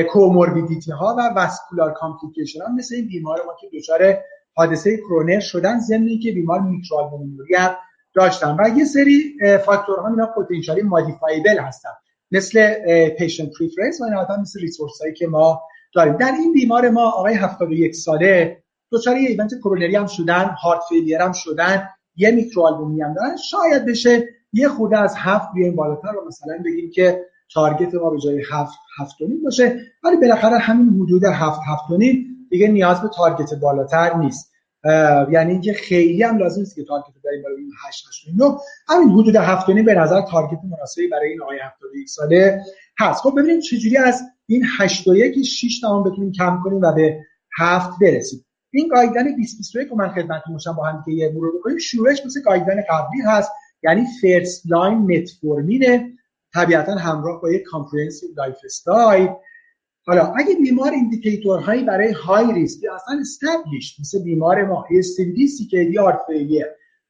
کوموربیدیتی 0.09 0.91
ها 0.91 1.15
و 1.17 1.21
واسکولار 1.35 1.93
کامپلیکیشن 1.93 2.61
ها 2.61 2.71
مثل 2.71 2.95
این 2.95 3.07
بیمار 3.07 3.41
ما 3.45 3.55
که 3.61 3.67
دچار 3.77 4.17
حادثه 4.53 4.97
کرونر 4.97 5.39
شدن 5.39 5.79
ضمن 5.79 6.19
که 6.23 6.31
بیمار 6.31 6.61
میترال 6.61 7.03
هم 7.03 7.75
داشتن. 8.13 8.57
و 8.59 8.77
یه 8.77 8.85
سری 8.85 9.37
فاکتورها 9.65 10.07
اینا 10.07 10.25
پتانسیالی 10.25 10.81
مودیفایبل 10.81 11.59
هستن. 11.59 11.89
مثل 12.31 12.73
پیشنت 13.09 13.49
پریفرنس 13.59 14.01
و 14.01 14.05
نهایتا 14.05 14.37
مثل 14.37 14.59
ریسورس 14.59 15.01
هایی 15.01 15.13
که 15.13 15.27
ما 15.27 15.61
داریم. 15.95 16.17
در 16.17 16.31
این 16.39 16.53
بیمار 16.53 16.89
ما 16.89 17.11
آقای 17.11 17.33
71 17.33 17.95
ساله 17.95 18.63
دچار 18.91 19.17
یه 19.17 19.29
ایونت 19.29 19.53
کرونری 19.59 19.95
هم 19.95 20.07
شدن 20.07 20.55
هارت 20.63 20.81
فیلیر 20.89 21.21
هم 21.21 21.31
شدن 21.31 21.89
یه 22.15 22.31
میکروآلبومی 22.31 23.01
هم 23.01 23.13
دارن. 23.13 23.35
شاید 23.37 23.85
بشه 23.85 24.27
یه 24.53 24.69
خود 24.69 24.93
از 24.93 25.13
هفت 25.17 25.47
بیایم 25.53 25.75
بالاتر 25.75 26.11
رو 26.11 26.27
مثلا 26.27 26.57
بگیم 26.65 26.91
که 26.91 27.25
تارگت 27.53 27.95
ما 27.95 28.09
به 28.09 28.19
جای 28.19 28.43
هفت 28.51 28.77
هفت 28.99 29.15
باشه. 29.43 29.79
ولی 30.03 30.17
بالاخره 30.17 30.57
همین 30.57 31.01
حدود 31.01 31.23
هفت 31.23 31.59
هفت 31.67 31.83
دیگه 32.49 32.67
نیاز 32.67 33.01
به 33.01 33.09
تارگت 33.15 33.53
بالاتر 33.53 34.15
نیست. 34.17 34.53
یعنی 35.31 35.51
اینکه 35.51 35.73
خیلی 35.73 36.23
هم 36.23 36.37
لازم 36.37 36.59
نیست 36.59 36.75
که 36.75 36.83
تارگت 36.83 37.13
داریم 37.23 37.43
برای 37.43 37.55
این 37.57 37.71
8 37.87 38.05
8 38.07 38.27
همین 38.89 39.09
حدود 39.09 39.35
7 39.35 39.71
به 39.71 39.93
نظر 39.93 40.21
تارگت 40.21 40.59
مناسبی 40.71 41.07
برای 41.07 41.29
این 41.29 41.41
آقای 41.41 41.59
71 41.59 42.09
ساله 42.09 42.61
هست. 42.99 43.21
خب 43.21 43.33
ببینیم 43.37 43.59
چجوری 43.59 43.97
از 43.97 44.21
این 44.45 44.65
8 44.79 45.07
و 45.07 45.15
1 45.15 45.43
6 45.43 45.79
تا 45.81 46.03
بتونیم 46.03 46.31
کم 46.31 46.59
کنیم 46.63 46.81
و 46.81 46.91
به 46.91 47.19
7 47.57 47.99
برسیم. 48.01 48.45
این 48.71 48.87
گایدن 48.87 49.23
2021 49.23 49.87
رو 49.87 49.97
من 49.97 50.09
خدمتتون 50.09 50.53
باشم 50.53 50.73
با 50.73 50.83
هم 50.83 51.03
که 51.05 51.11
یه 51.11 51.29
مرور 51.29 51.57
بکنیم. 51.57 51.77
شروعش 51.77 52.25
مثل 52.25 52.41
گایدن 52.41 52.75
قبلی 52.89 53.21
هست 53.25 53.51
یعنی 53.83 54.05
فرست 54.21 54.63
لاین 54.65 54.97
متفورمین 54.97 56.16
طبیعتا 56.57 56.91
همراه 56.91 57.41
با 57.41 57.51
یک 57.51 57.63
کامپریهنسیو 57.63 58.29
لایف 58.37 58.55
استایل 58.65 59.29
حالا 60.05 60.33
اگه 60.37 60.55
بیمار 60.55 60.91
ایندیکیتورهایی 60.91 61.83
برای 61.83 62.11
های 62.11 62.53
ریسک 62.53 62.79
اصلا 62.95 63.19
استبلیش 63.19 63.99
مثل 63.99 64.23
بیمار 64.23 64.65
ما 64.65 64.85
SCVD 64.89 65.37
CKD 65.37 65.97
هارت 65.97 66.19
فیلیر 66.27 66.65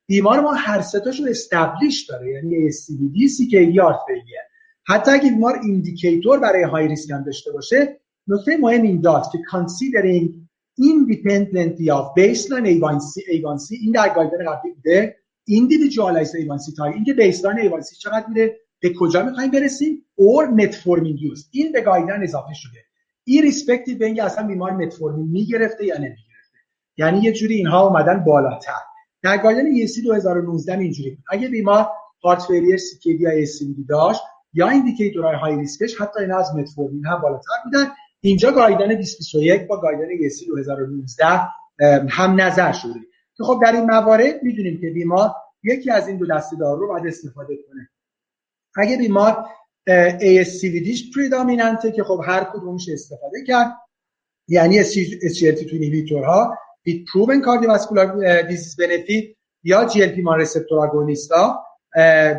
بیمار 0.07 0.39
ما 0.39 0.53
هر 0.53 0.81
ستاشو 0.81 1.23
استبلیش 1.29 2.05
داره 2.09 2.31
یعنی 2.31 2.71
SCVD 2.71 3.17
CKD 3.37 3.77
هارت 3.77 3.99
فیلیر 4.07 4.41
حتی 4.87 5.11
اگه 5.11 5.29
بیمار 5.29 5.59
ایندیکیتور 5.63 6.39
برای 6.39 6.63
های 6.63 6.87
ریسک 6.87 7.11
هم 7.11 7.23
داشته 7.23 7.51
باشه 7.51 7.99
نکته 8.27 8.57
مهم 8.57 8.81
این 8.81 9.01
داد 9.01 9.23
که 9.31 9.37
considering 9.37 10.47
independently 10.79 11.89
of 11.97 12.05
baseline 12.19 12.67
A1C, 12.73 13.11
A1C 13.33 13.71
این 13.81 13.91
در 13.91 14.13
گایدن 14.15 14.51
قبلی 14.51 14.71
بوده 14.73 15.15
individualized 15.49 16.31
A1C 16.31 16.75
تا 16.77 16.85
اینکه 16.85 17.13
بیسلاین 17.13 17.69
A1C 17.69 17.97
چقدر 17.97 18.25
میره 18.27 18.59
به 18.79 18.93
کجا 18.99 19.23
می‌خوایم 19.23 19.51
برسیم؟ 19.51 20.05
اور 20.15 20.47
متفورمین 20.47 21.17
یوز. 21.17 21.49
این 21.51 21.71
به 21.71 21.81
گایدن 21.81 22.23
اضافه 22.23 22.53
شده. 22.53 22.79
ای 23.23 23.41
ریسپکتیو 23.41 23.97
به 23.97 24.05
اینکه 24.05 24.23
اصلا 24.23 24.47
بیمار 24.47 24.71
متفورمین 24.71 25.27
می‌گرفته 25.27 25.85
یا 25.85 25.95
نمی‌گرفته. 25.95 26.57
یعنی 26.97 27.19
یه 27.19 27.31
جوری 27.31 27.55
اینها 27.55 27.87
اومدن 27.87 28.23
بالاتر. 28.23 28.81
در 29.23 29.37
گایدن 29.37 29.87
ESC 29.87 30.03
2019 30.03 30.77
اینجوری 30.77 31.17
اگه 31.31 31.47
بیمار 31.47 31.87
heart 32.23 32.41
failure 32.41 33.17
یا 33.19 33.29
CKD 33.29 33.83
داشت 33.83 34.21
یا 34.53 34.69
indicatorهای 34.69 35.35
high 35.35 35.55
riskش 35.55 36.01
حتی 36.01 36.19
این 36.19 36.31
از 36.31 36.55
متفورمین 36.55 37.05
هم 37.05 37.21
بالاتر 37.21 37.53
بودن. 37.63 37.87
اینجا 38.21 38.51
guideline 38.51 38.87
2021 38.87 39.67
با 39.67 39.81
guideline 39.81 40.07
ESC 40.07 40.47
2019 40.47 41.25
هم 42.09 42.41
نظر 42.41 42.71
شده. 42.71 42.99
که 43.37 43.43
خب 43.43 43.59
در 43.63 43.71
این 43.71 43.85
موارد 43.85 44.43
می‌دونیم 44.43 44.81
که 44.81 44.89
بیمار 44.89 45.29
یکی 45.63 45.91
از 45.91 46.07
این 46.07 46.17
دو 46.17 46.25
دسته 46.25 46.55
دارو 46.55 46.79
رو 46.79 46.87
باید 46.87 47.07
استفاده 47.07 47.55
کنه. 47.55 47.89
اگه 48.77 48.97
بیمار 48.97 49.45
ASCVDش 50.19 51.15
predominantه 51.15 51.91
که 51.91 52.03
خب 52.03 52.21
هر 52.25 52.43
کدومش 52.43 52.89
استفاده 52.89 53.43
کرد. 53.47 53.73
یعنی 54.47 54.83
SGLT2 54.83 55.73
inhibitor 55.73 56.23
ها 56.23 56.57
with 56.89 57.03
proven 57.11 57.41
cardiovascular 57.45 58.07
disease 58.49 58.75
benefit 58.75 59.35
یا 59.63 59.87
GLP-1 59.87 60.45
receptor 60.45 60.77
agonist 60.87 61.31
ها 61.31 61.65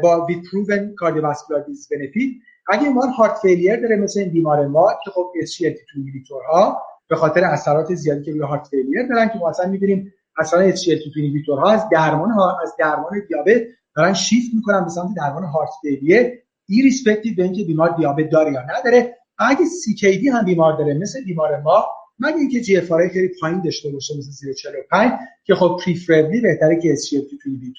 با 0.03 0.26
with 0.30 0.43
proven 0.49 0.95
cardiovascular 1.03 1.61
disease 1.68 1.89
benefit. 1.93 2.43
اگه 2.68 2.82
بیمار 2.82 3.09
heart 3.09 3.39
failure 3.43 3.81
داره 3.80 3.97
مثل 3.97 4.20
این 4.20 4.30
بیمار 4.30 4.66
ما 4.66 4.93
که 5.05 5.11
خب 5.11 5.32
SGLT2 5.47 5.97
inhibitor 5.97 6.43
ها 6.43 6.82
به 7.09 7.16
خاطر 7.16 7.45
اثرات 7.45 7.95
زیادی 7.95 8.24
که 8.24 8.30
روی 8.30 8.41
heart 8.41 8.66
failure 8.66 9.07
دارن 9.07 9.28
که 9.28 9.39
ما 9.39 9.49
اصلا 9.49 9.66
می‌بینیم 9.66 10.14
اصلا 10.39 10.72
SGLT2 10.72 11.16
inhibitor 11.16 11.59
ها 11.59 11.70
از 11.70 11.89
درمان 11.93 12.30
ها 12.30 12.59
از 12.62 12.74
درمان 12.78 13.22
دیابت 13.28 13.62
دارن 13.99 14.14
شیفت 14.14 14.55
می‌کنن 14.55 14.84
به 14.84 14.90
سمت 14.90 15.09
درمان 15.16 15.44
heart 15.45 15.70
failure. 15.83 16.33
irrespective 16.68 17.37
به 17.36 17.42
اینکه 17.42 17.64
بیمار 17.64 17.96
دیابت 17.96 18.30
داره 18.30 18.53
یا 18.53 18.62
نداره. 18.62 19.16
اگه 19.38 19.64
CKD 19.64 20.29
هم 20.28 20.44
بیمار 20.44 20.78
داره 20.78 20.94
مثل 20.94 21.24
بیمار 21.24 21.61
ما 21.61 21.86
مگه 22.18 22.36
اینکه 22.36 22.61
GFR 22.61 22.93
خیلی 23.12 23.30
پایین 23.40 23.61
داشته 23.61 23.90
باشه 23.90 24.18
مثل 24.18 24.30
زیر 24.30 24.53
45 24.55 25.12
که 25.44 25.55
خب 25.55 25.80
preferably 25.85 26.41
بهتره 26.40 26.80
که 26.80 26.92
SGLT2 26.93 27.72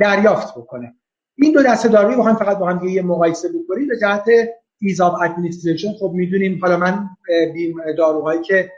دریافت 0.00 0.54
بکنه. 0.54 0.94
این 1.34 1.52
دو 1.52 1.62
دسته 1.62 1.88
داروی 1.88 2.16
با 2.16 2.24
هم 2.24 2.36
فقط 2.36 2.58
با 2.58 2.68
هم 2.68 2.88
یه 2.88 3.02
مقایسه 3.02 3.48
بکنیم. 3.48 3.88
به 3.88 3.98
جهت 4.00 4.24
ease 4.80 5.00
of 5.00 5.14
administration 5.22 5.92
خب 5.92 6.10
می‌دونیم 6.14 6.58
حالا 6.62 6.76
من 6.76 7.08
داروهایی 7.98 8.42
که 8.42 8.72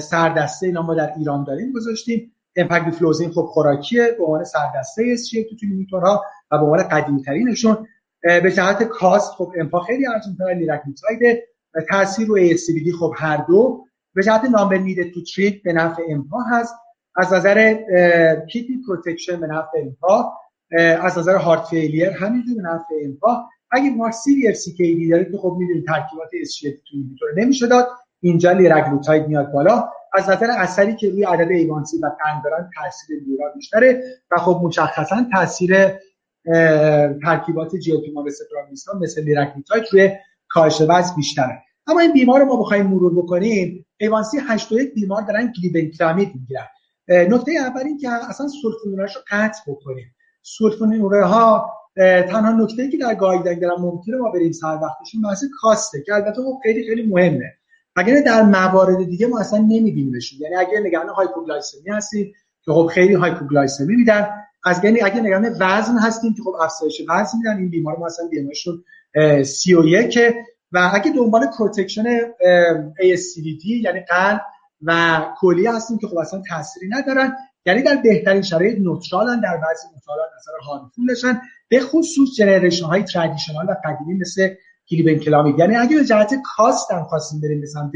سردسته 0.00 0.66
اینا 0.66 0.82
ما 0.82 0.94
در 0.94 1.12
ایران 1.18 1.44
داریم 1.44 1.72
گذاشتیم. 1.72 2.32
امپاگلیفلوزین 2.56 3.30
خب 3.30 3.42
خوراکیه 3.42 4.14
به 4.18 4.24
عنوان 4.24 4.44
سردسته 4.44 5.04
SGLT2 5.12 5.30
ها 5.92 6.22
و 6.50 6.58
به 6.58 6.64
عنوان 6.64 6.82
قدیمی 6.82 7.22
ترینشون 7.22 7.86
به 8.22 8.52
جهت 8.52 8.82
cost 8.82 9.32
خب 9.32 9.52
امپا 9.60 9.80
خیلی 9.80 10.06
ارزون 10.06 10.36
تر 10.36 11.36
و 11.74 11.80
تاثیر 11.80 12.26
روی 12.26 12.54
daily 12.66 12.92
خب 12.92 13.12
هر 13.16 13.36
دو. 13.36 13.84
به 14.14 14.22
جهت 14.22 14.44
number 14.44 14.76
needed 14.76 15.10
to 15.10 15.20
treat 15.22 15.62
به 15.62 15.72
نفع 15.72 16.02
امپا 16.08 16.40
هست. 16.40 16.74
از 17.16 17.32
نظر 17.32 17.74
kidney 18.52 18.82
protection 18.86 19.40
به 19.40 19.46
نفع 19.46 19.78
امپا 19.78 20.32
از 21.02 21.18
نظر 21.18 21.36
heart 21.36 21.64
failure 21.64 22.10
همینجور 22.10 22.56
به 22.56 22.62
نفع 22.62 22.94
امپا 23.04 23.48
اگه 23.70 23.90
ما 23.90 24.10
severe 24.10 24.52
CKD 24.52 25.08
داره 25.10 25.24
که 25.24 25.38
خب 25.38 25.56
می‌دونید 25.58 25.86
ترکیبات 25.86 26.28
SGLT2 26.40 27.26
نمیشه 27.36 27.66
داد 27.66 27.88
اینجا 28.20 28.52
لیراگلوتاید 28.52 29.28
میاد 29.28 29.52
بالا. 29.52 29.88
از 30.16 30.30
نظر 30.30 30.50
اثری 30.50 30.96
که 30.96 31.10
روی 31.10 31.24
عدد 31.24 31.50
A1C 31.50 31.98
و 31.98 32.06
قند 32.06 32.44
دارن 32.44 32.70
تاثیر 32.76 33.18
لیرا 33.26 33.52
بیشتره 33.54 34.02
و 34.30 34.36
خب 34.36 34.60
مشخصا 34.64 35.26
تاثیر 35.32 35.76
ترکیبات 37.24 37.76
جلپیما 37.76 38.22
و 38.22 38.30
سترامیستا 38.30 38.98
مثل 38.98 39.22
لیرکمیتاید 39.22 39.84
روی 39.92 40.10
کاهش 40.48 40.80
وزن 40.80 41.16
بیشتره. 41.16 41.62
اما 41.86 42.00
این 42.00 42.12
بیمار 42.12 42.40
رو 42.40 42.46
ما 42.46 42.56
بخوایم 42.56 42.86
مرور 42.86 43.14
بکنیم. 43.14 43.86
ایوانسی 43.96 44.38
81 44.48 44.94
بیمار 44.94 45.22
دارن 45.22 45.52
گلیبنکلامیت 45.52 46.28
می‌گیرن. 46.34 46.66
نکته 47.08 47.52
اول 47.52 47.82
این 47.86 47.98
که 47.98 48.08
اصلا 48.10 48.48
سولفونورش 48.48 49.16
رو 49.16 49.22
قطع 49.30 49.60
بکنیم. 49.66 50.14
سولفونوره 50.42 51.24
ها 51.24 51.72
تنها 51.96 52.50
نکته 52.50 52.88
که 52.88 52.96
در 52.96 53.14
گایدلاین 53.14 53.58
دارم 53.58 53.80
ممکنه 53.80 54.16
ما 54.16 54.30
بریم 54.30 54.52
سر 54.52 54.78
وقتشون 54.82 55.22
بحث 55.22 55.44
کاسته 55.60 56.02
که 56.02 56.14
البته 56.14 56.42
خب 56.42 56.58
خیلی 56.62 56.88
خیلی 56.88 57.06
مهمه. 57.06 57.52
اگر 57.96 58.20
در 58.20 58.42
موارد 58.42 59.04
دیگه 59.04 59.26
ما 59.26 59.40
اصلا 59.40 59.58
نمیبینیمشون 59.58 60.38
یعنی 60.40 60.54
اگر 60.54 60.80
نگران 60.80 61.08
هایپوگلایسمی 61.08 61.90
هستیم 61.90 62.32
که 62.64 62.72
خب 62.72 62.90
خیلی 62.92 63.14
hypoglycemia 63.14 63.96
میدن 63.96 64.28
از 64.64 64.84
یعنی 64.84 65.00
اگر 65.00 65.20
نگران 65.20 65.56
وزن 65.60 65.98
هستیم 65.98 66.34
که 66.34 66.42
خب 66.42 66.54
افزایش 66.60 67.02
وزن 67.08 67.38
میدن 67.38 67.56
این 67.56 67.70
بیمار 67.70 67.96
ما 67.96 68.06
اصلا 68.06 68.26
BMIشون 68.30 68.84
31 69.44 70.18
و 70.72 70.90
اگه 70.94 71.12
دنبال 71.12 71.46
protection 71.58 72.04
ASCVD 73.00 73.64
یعنی 73.64 74.00
قلب 74.00 74.40
و 74.82 75.20
کلیه 75.40 75.66
هستیم 75.66 75.98
که 75.98 76.06
خب 76.06 76.18
اصلا 76.18 76.42
تأثیری 76.48 76.88
ندارن. 76.88 77.32
یعنی 77.66 77.82
در 77.82 77.96
بهترین 77.96 78.42
شرایط 78.42 78.78
neutralن 78.78 79.40
در 79.40 79.56
بعضی 79.56 79.86
مطالعات 79.96 80.28
نظر 80.38 80.52
harmfulن 80.66 81.40
به 81.68 81.80
خصوص 81.80 82.28
generation 82.38 82.84
های 82.84 83.02
traditional 83.02 83.66
و 83.66 83.74
قدیمی 83.84 84.18
مثل 84.18 84.48
گلیبنکلامید 85.24 85.58
یعنی 85.58 85.76
اگه 85.76 85.96
به 85.96 86.04
جهت 86.04 86.34
cost 86.56 86.90
هم 86.90 87.04
خواستیم 87.04 87.40
بریم 87.40 87.60
به 87.60 87.66
سمت 87.66 87.92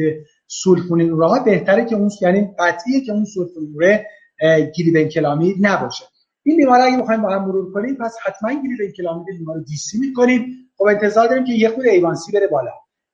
سولفونین 0.46 1.16
راه 1.16 1.44
بهتره 1.44 1.84
که 1.84 1.96
اون 1.96 2.10
یعنی 2.22 2.48
قطعیه 2.58 3.00
که 3.00 3.12
اون 3.12 3.24
سولفونین 3.24 5.08
کلامید 5.08 5.56
نباشه. 5.60 6.04
این 6.42 6.56
بیمار 6.56 6.80
اگه 6.80 6.98
بخوایم 6.98 7.22
با 7.22 7.28
هم 7.28 7.44
مرور 7.44 7.72
کنیم 7.72 7.94
پس 7.94 8.16
حتما 8.26 8.50
کلامید 8.96 9.26
بیمار 9.38 9.56
رو 9.56 9.62
دیسی 9.62 9.98
می‌کنیم. 9.98 10.56
خب 10.76 10.84
انتظار 10.84 11.28
داریم 11.28 11.44
که 11.44 11.52
یه 11.52 11.68
خود 11.68 11.86
ایوانسی 11.86 12.32
بره 12.32 12.46
بالا. 12.46 12.72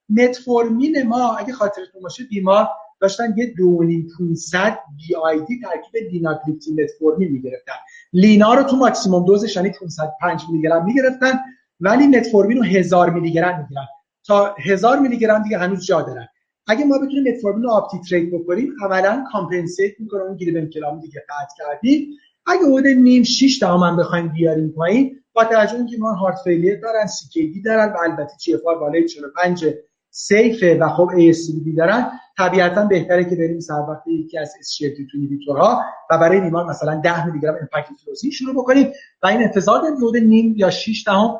متفورمین 0.09 1.03
ما 1.03 1.37
اگه 1.37 1.53
خاطرتون 1.53 2.03
باشه 2.03 2.25
بیمار 2.25 2.69
داشتن 3.01 3.35
یه 3.37 3.55
2500 3.57 4.79
بی 4.97 5.15
آی 5.15 5.41
دی 5.41 5.61
ترکیب 5.61 6.13
لیناکلیپتین 6.13 6.83
متفورمین 6.83 7.33
می‌گرفتن. 7.33 7.73
لینا 8.13 8.55
رو 8.55 8.63
تو 8.63 8.77
ماکسیموم 8.77 9.25
دوزش 9.25 9.57
یعنی 9.57 9.71
505 9.71 10.43
میلی 10.51 10.63
گرم 10.63 10.85
می‌گرفتن. 10.85 11.39
ولی 11.81 12.07
متفورمین 12.07 12.57
رو 12.57 12.65
1000 12.65 13.11
میلی 13.11 13.33
گرم 13.33 13.59
می‌گیرن. 13.59 13.87
تا 14.27 14.55
1000 14.59 14.99
میلی 14.99 15.19
گرم 15.19 15.43
دیگه 15.43 15.59
هنوز 15.59 15.87
جا 15.87 16.03
دارن. 16.03 16.29
اگه 16.67 16.85
ما 16.85 16.99
بتونیم 16.99 17.33
متفورمین 17.33 17.63
رو 17.63 17.71
up-titrate 17.71 18.35
بکنیم 18.35 18.73
اولا 18.83 19.25
compensate 19.33 19.93
می‌کنه 20.01 20.23
اون 20.23 20.37
گلیبنکلامید 20.37 21.01
دیگه 21.01 21.25
قطع 21.29 21.55
کردیم. 21.59 22.09
اگه 22.47 22.61
حدود 22.61 22.87
نیم 22.87 23.23
6 23.23 23.63
هم 23.63 23.97
بخوایم 23.97 24.29
بیاریم 24.29 24.69
پایین 24.69 25.21
با 25.33 25.45
توجه 25.45 25.75
اینکه 25.75 25.97
ما 25.99 26.13
heart 26.13 26.39
failure 26.45 26.81
دارن 26.81 27.07
CKD 27.07 27.63
دارن 27.65 27.93
و 27.93 27.97
البته 28.03 28.33
GFR 28.41 28.61
بالای 28.61 29.09
45 29.09 29.65
safeه 30.11 30.79
و 30.79 30.89
خب 30.89 31.09
ASCVD 31.09 31.77
دارن 31.77 32.11
طبیعتا 32.39 32.85
بهتره 32.85 33.25
که 33.25 33.37
بریم 33.37 33.61
سر 33.61 33.85
وقت 33.89 34.03
یکی 34.07 34.39
از 34.39 34.53
SGLT2 34.53 35.59
ها 35.59 35.83
و 36.11 36.19
برای 36.19 36.41
بیمار 36.41 36.65
مثلا 36.65 37.01
10 37.05 37.27
میلی 37.27 37.41
گرم 37.41 37.57
امپاگلیفلوزین 37.61 38.31
شروع 38.31 38.55
بکنیم. 38.55 38.93
و 39.23 39.27
این 39.27 39.43
انتظار 39.43 39.81
داریم 39.81 40.29
نیم 40.29 40.55
یا 40.57 40.71
6 40.71 41.05
دهم 41.07 41.39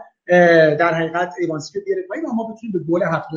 در 0.79 0.95
حقیقت 0.95 1.35
A1C 1.41 1.79
رو 1.79 1.85
بیاره 1.85 2.03
پایین 2.03 2.25
ما 2.35 2.45
بتونیم 2.45 2.73
به 2.73 2.79
گل 2.79 3.03
7 3.03 3.29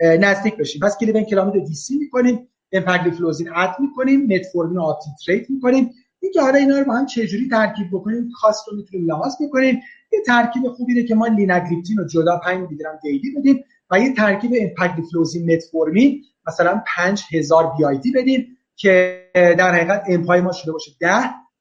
نزدیک 0.00 0.56
بشیم. 0.56 0.80
پس 0.80 0.98
گلیبنکلامید 0.98 1.64
DC 1.64 1.98
می‌کنیم 1.98 2.48
امپاگلیفلوزین 2.72 3.48
add 3.54 3.70
می‌کنیم 3.78 4.26
متفورمین 4.26 4.76
رو 4.76 4.96
titrate 5.26 5.50
می‌کنیم. 5.50 5.90
اینکه 6.20 6.40
حالا 6.40 6.58
اینا 6.58 6.78
رو 6.78 6.84
با 6.84 6.94
هم 6.94 7.06
چجوری 7.06 7.48
ترکیب 7.48 7.86
بکنیم 7.92 8.30
cost 8.40 8.68
رو 8.68 8.76
می‌تونیم 8.76 9.06
لحاظ 9.06 9.34
بکنیم. 9.40 9.80
یه 10.12 10.20
ترکیب 10.26 10.68
خوبی 10.68 11.04
که 11.04 11.14
ما 11.14 11.26
لیناگلیپتین 11.26 11.96
رو 11.96 12.06
جدا 12.06 12.36
5 12.36 12.60
میلی 12.60 12.76
گرم 12.76 12.98
daily 13.02 13.34
بدیم 13.36 13.64
و 13.90 14.00
یه 14.00 14.14
ترکیب 14.14 14.50
امپاگلیفلوزین 14.60 15.52
متفورمین 15.52 16.22
مثلا 16.46 16.82
5000 16.96 17.72
BID 17.78 18.12
بدیم 18.12 18.46
که 18.76 19.22
در 19.34 19.74
حقیقت 19.74 20.04
امپای 20.08 20.40
ما 20.40 20.52
شده 20.52 20.72
باشه 20.72 20.90
10 21.00 21.10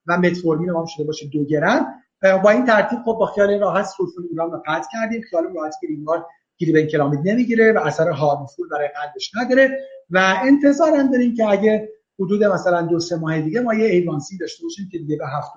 و 0.07 0.17
متفورمین 0.17 0.71
ما 0.71 0.85
شده 0.87 1.05
باشه 1.05 1.27
2 1.27 1.45
گرم. 1.45 2.01
با 2.43 2.49
این 2.49 2.65
ترتیب 2.65 2.99
خب 2.99 3.13
با 3.19 3.25
خیال 3.25 3.59
راحت 3.59 3.85
سولفونیل 3.85 4.27
اوره 4.29 4.51
رو 4.51 4.63
قطع 4.67 4.87
کردیم. 4.93 5.21
خیال 5.21 5.43
راحت 5.55 5.75
که 5.81 5.87
بیمار 5.87 6.25
گلیبنکلامید 6.57 7.19
نمی‌گیره 7.23 7.73
و 7.73 7.77
اثر 7.77 8.09
harmful 8.09 8.69
برای 8.69 8.87
قلبش 8.87 9.31
نداره. 9.35 9.79
و 10.09 10.35
انتظار 10.43 10.93
هم 10.95 11.11
داریم 11.11 11.35
که 11.35 11.49
اگه 11.49 11.89
حدود 12.19 12.43
مثلا 12.43 12.81
دو 12.81 12.99
سه 12.99 13.15
ماه 13.15 13.41
دیگه 13.41 13.61
ما 13.61 13.73
یه 13.73 13.85
A1C 13.85 14.37
داشته 14.37 14.63
باشیم 14.63 14.89
که 14.91 14.97
دیگه 14.97 15.17
به 15.17 15.25
هفت 15.27 15.51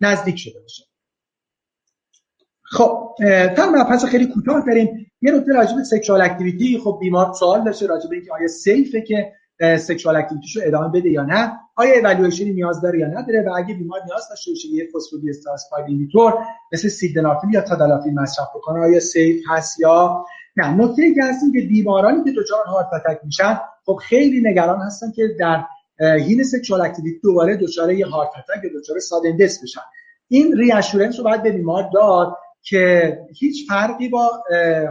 نزدیک 0.00 0.38
شده 0.38 0.60
باشه. 0.60 0.84
خب 2.62 3.14
تا 3.56 3.70
مبحث 3.70 4.04
خیلی 4.04 4.26
کوتاه 4.26 4.64
بریم. 4.66 5.10
یه 5.22 5.32
نکته 5.32 5.52
راجع 5.52 5.76
به 5.76 5.84
سکشوال 5.84 6.22
اکتیویتی 6.22 6.78
خب 6.78 6.98
بیمار 7.00 7.32
سوال 7.32 7.64
داشته 7.64 7.86
راجع 7.86 8.08
به 8.08 8.16
اینکه 8.16 8.32
آیا 8.32 8.48
safeه 8.48 9.00
که 9.00 9.32
سکشوال 9.62 10.16
اکتیویتیشو 10.16 10.60
ادامه 10.64 10.88
بده 10.88 11.10
یا 11.10 11.22
نه 11.22 11.52
آیا 11.76 11.98
اولویشنی 11.98 12.52
نیاز 12.52 12.80
داره 12.80 12.98
یا 12.98 13.06
نداره؟ 13.06 13.44
و 13.46 13.52
اگه 13.56 13.74
بیمار 13.74 14.00
نیاز 14.06 14.28
داشته 14.30 14.50
باشه 14.50 14.68
یه 14.68 14.88
phosphodiesterase 14.96 15.86
5 15.88 15.93
inhibitor 15.93 16.34
مثل 16.72 16.88
سیلدنافیل 16.88 17.54
یا 17.54 17.60
تادالافیل 17.60 18.14
مصرف 18.14 18.48
بکنه 18.54 18.80
آیا 18.80 19.00
safe 19.00 19.42
هست 19.48 19.80
یا 19.80 20.24
نه؟ 20.56 20.74
نکته 20.74 21.14
که 21.14 21.24
هست 21.24 21.40
که 21.54 21.60
بیمارانی 21.60 22.24
که 22.24 22.40
دچار 22.40 22.64
heart 22.64 22.88
attack 22.92 23.20
میشن 23.24 23.60
خب 23.84 23.94
خیلی 23.94 24.50
نگران 24.50 24.80
هستن 24.80 25.12
که 25.16 25.22
در 25.38 25.64
هین 26.00 26.44
سکشوال 26.44 26.80
اکتیویتی 26.80 27.20
دوباره 27.22 27.56
دچار 27.56 27.92
یه 27.92 28.06
heart 28.06 28.30
attack 28.38 28.64
یا 28.64 28.80
دچار 28.80 28.98
sudden 28.98 29.36
بشن. 29.36 29.80
این 30.28 30.56
reassurance 30.56 31.18
رو 31.18 31.24
باید 31.24 31.42
به 31.42 31.52
بیمار 31.52 31.90
داد 31.92 32.36
که 32.62 33.18
هیچ 33.38 33.68
فرقی 33.68 34.08
با 34.08 34.30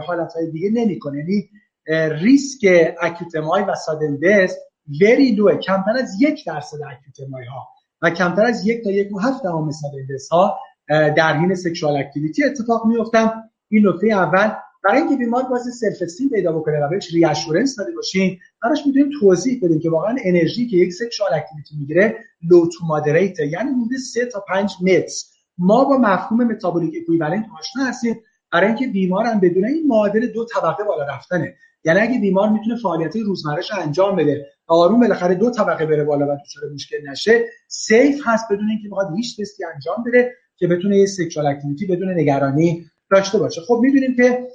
حالتهای 0.06 0.50
دیگه 0.50 0.70
نمی‌کنه. 0.70 1.18
یعنی 1.18 1.48
ریسک 1.86 2.94
acute 3.00 3.44
MI 3.44 3.62
و 3.62 3.74
sudden 3.74 4.16
death 4.16 4.58
خیلی 5.00 5.34
lowه 5.34 5.56
کمتر 5.56 5.96
از 5.98 6.22
یک 6.22 6.46
درصد 6.46 6.78
acute 6.90 7.29
MI 7.29 7.44
ها 7.44 7.68
و 8.02 8.10
کمتر 8.10 8.44
از 8.44 8.66
یک 8.66 8.84
تا 8.84 8.90
یک 8.90 9.12
و 9.12 9.18
هفت 9.18 9.42
دهم 9.42 9.70
sudden 9.70 10.06
ها 10.32 10.58
در 10.88 11.36
حین 11.36 11.54
سکشوال 11.54 11.96
اکتیویتی 11.96 12.44
اتفاق 12.44 12.86
میفتن 12.86 13.30
این 13.68 13.88
نکته 13.88 14.06
اول 14.06 14.52
برای 14.84 15.00
اینکه 15.00 15.16
بیمار 15.16 15.42
باز 15.42 15.62
self-esteem 15.80 16.28
پیدا 16.28 16.52
بکنه 16.52 16.84
و 16.84 16.88
بهش 16.88 17.14
reassurance 17.14 17.76
داده 17.76 17.92
باشین 17.92 18.38
براش 18.62 18.86
می‌تونیم 18.86 19.10
توضیح 19.20 19.60
بدیم 19.62 19.80
که 19.80 19.90
واقعا 19.90 20.16
انرژی 20.24 20.66
که 20.66 20.76
یک 20.76 20.92
sexual 20.92 21.34
activity 21.34 21.76
می‌گیره 21.76 22.18
low 22.50 22.66
to 22.66 22.86
moderateه 22.86 23.40
یعنی 23.40 23.70
حدود 23.70 23.98
3 23.98 24.26
تا 24.26 24.44
5 24.48 24.72
METه. 24.82 25.24
ما 25.58 25.84
با 25.84 25.98
مفهوم 25.98 26.44
metabolic 26.44 26.94
equivalent 27.02 27.46
آشنا 27.58 27.84
هستیم. 27.84 28.20
برای 28.52 28.66
اینکه 28.66 28.86
بیمارم 28.86 29.40
بدونه 29.40 29.64
این 29.64 29.86
معادل 29.86 30.26
دو 30.26 30.46
طبقه 30.54 30.84
بالا 30.84 31.04
رفتنه. 31.04 31.54
یعنی 31.84 32.00
اگه 32.00 32.20
بیمار 32.20 32.48
می‌تونه 32.48 32.76
فعالیت 32.76 33.16
روزمرهش 33.16 33.70
انجام 33.72 34.16
بده 34.16 34.46
و 34.68 34.72
آروم 34.72 35.00
بالاخره 35.00 35.34
دو 35.34 35.50
طبقه 35.50 35.86
بره 35.86 36.04
بالا 36.04 36.26
و 36.26 36.36
دچار 36.44 36.70
مشکل 36.74 36.96
نشه 37.08 37.44
safe 37.68 38.20
هست 38.24 38.52
بدون 38.52 38.70
اینکه 38.70 38.88
بخواد 38.88 39.16
هیچ 39.16 39.40
تستی 39.40 39.64
انجام 39.64 40.04
بده 40.06 40.32
که 40.56 40.66
بتونه 40.66 40.96
یه 40.96 41.06
سکشوال 41.06 41.46
اکتیویتی 41.46 41.86
بدون 41.86 42.20
نگرانی 42.20 42.86
داشته 43.10 43.38
باشه. 43.38 43.60
خب 43.60 43.78
می‌دونیم 43.82 44.16
که 44.16 44.48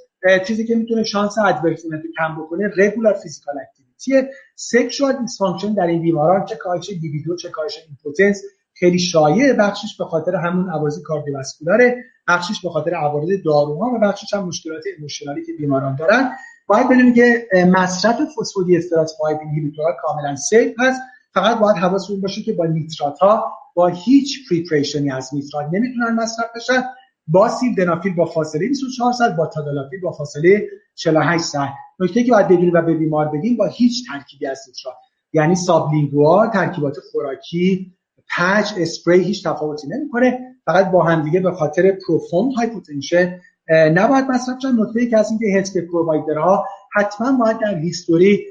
چیزی 0.46 0.66
که 0.66 0.74
می‌تونه 0.74 1.04
شانس 1.04 1.38
adverse 1.38 1.75
event 1.75 2.02
کم 2.18 2.42
بکنه 2.42 2.70
regular 2.76 3.14
physical 3.14 3.54
activity 3.60 4.32
sexual 4.56 5.12
dysfunction 5.20 5.74
در 5.74 5.86
این 5.86 6.02
بیماران 6.02 6.44
چه 6.44 6.56
کاهش 6.56 6.90
libido 6.90 7.36
چه 7.36 7.48
کاهش 7.48 7.78
impotence 7.88 8.42
خیلی 8.74 8.98
شایع 8.98 9.52
بخشش 9.52 9.96
به 9.98 10.04
خاطر 10.04 10.36
همون 10.36 10.70
عوارض 10.70 11.02
cardiovascular 11.02 11.97
ه 11.97 12.04
بخشش 12.28 12.60
به 12.62 12.70
خاطر 12.70 12.94
عوارض 12.94 13.28
داروها 13.44 13.86
و 13.86 13.98
بخشش 13.98 14.34
هم 14.34 14.46
مشکلات 14.46 14.82
emotional 14.96 15.39
ی 15.39 15.44
که 15.44 15.52
بیماران 15.58 15.96
دارن. 15.96 16.30
باید 16.68 16.88
بدونیم 16.88 17.14
که 17.14 17.48
مصرف 17.72 18.16
phosphodiesterase 18.40 19.10
5 19.20 19.38
inhibitor 19.40 19.87
ها 19.87 19.92
کاملا 20.00 20.36
safe 20.36 20.74
هست. 20.78 21.00
فقط 21.34 21.58
باید 21.58 21.76
حواستون 21.76 22.20
باشه 22.20 22.42
که 22.42 22.52
با 22.52 22.66
نیترات 22.66 23.18
ها 23.18 23.52
با 23.74 23.86
هیچ 23.86 24.48
preparation 24.50 25.05
ی 25.05 25.10
از 25.10 25.34
نیترات 25.34 25.66
نمی‌تونن 25.72 26.14
مصرف 26.14 26.46
بشن. 26.56 26.82
با 27.26 27.50
سیلدنافیل 27.76 28.14
با 28.14 28.24
فاصله 28.24 28.68
24 28.68 29.12
ساعت 29.12 29.36
با 29.36 29.46
تادالافیل 29.46 30.00
با 30.00 30.12
فاصله 30.12 30.68
48 30.94 31.44
ساعت. 31.44 31.70
نکته 32.00 32.24
که 32.24 32.32
باید 32.32 32.48
بدونیم 32.48 32.72
و 32.74 32.82
به 32.82 32.94
بیمار 32.94 33.28
بدیم 33.28 33.56
با 33.56 33.66
هیچ 33.66 34.08
ترکیبی 34.08 34.46
از 34.46 34.60
نیترات. 34.68 34.96
یعنی 35.32 35.54
sublingual 35.54 36.46
ترکیبات 36.46 36.96
خوراکی 37.12 37.94
patch 38.36 38.72
اسپری 38.78 39.24
هیچ 39.24 39.46
تفاوتی 39.46 39.88
نمی‌کنه. 39.88 40.54
فقط 40.64 40.90
با 40.90 41.04
هم 41.04 41.22
دیگه 41.22 41.40
به 41.40 41.52
خاطر 41.52 41.98
profound 42.06 42.52
hypotension 42.52 43.40
نباید 43.70 44.24
مصرف 44.24 44.56
شن 44.62 44.72
نکته 44.80 45.06
که 45.06 45.18
از 45.18 45.30
اینکه 45.30 45.46
health 45.58 45.78
provider 45.78 46.54
ها 46.54 46.64
حتما 46.94 47.32
باید 47.44 47.58
در 47.58 47.78
history 47.78 48.44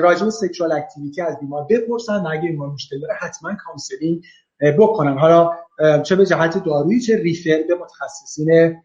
راجع 0.00 0.24
به 0.24 0.30
سکشوال 0.30 0.72
اکتیویتی 0.72 1.22
از 1.22 1.40
بیمار 1.40 1.66
بپرسن 1.70 2.16
و 2.16 2.28
اگه 2.32 2.48
بیمار 2.48 2.68
مشکل 2.68 3.00
داره 3.00 3.14
حتما 3.20 3.50
counseling 3.66 4.22
بکنن. 4.78 5.18
حالا 5.18 5.50
چه 6.02 6.16
به 6.16 6.26
جهت 6.26 6.64
دارویی 6.64 7.00
چه 7.00 7.16
refer 7.16 7.62
به 7.68 7.74
متخصصین 7.74 8.76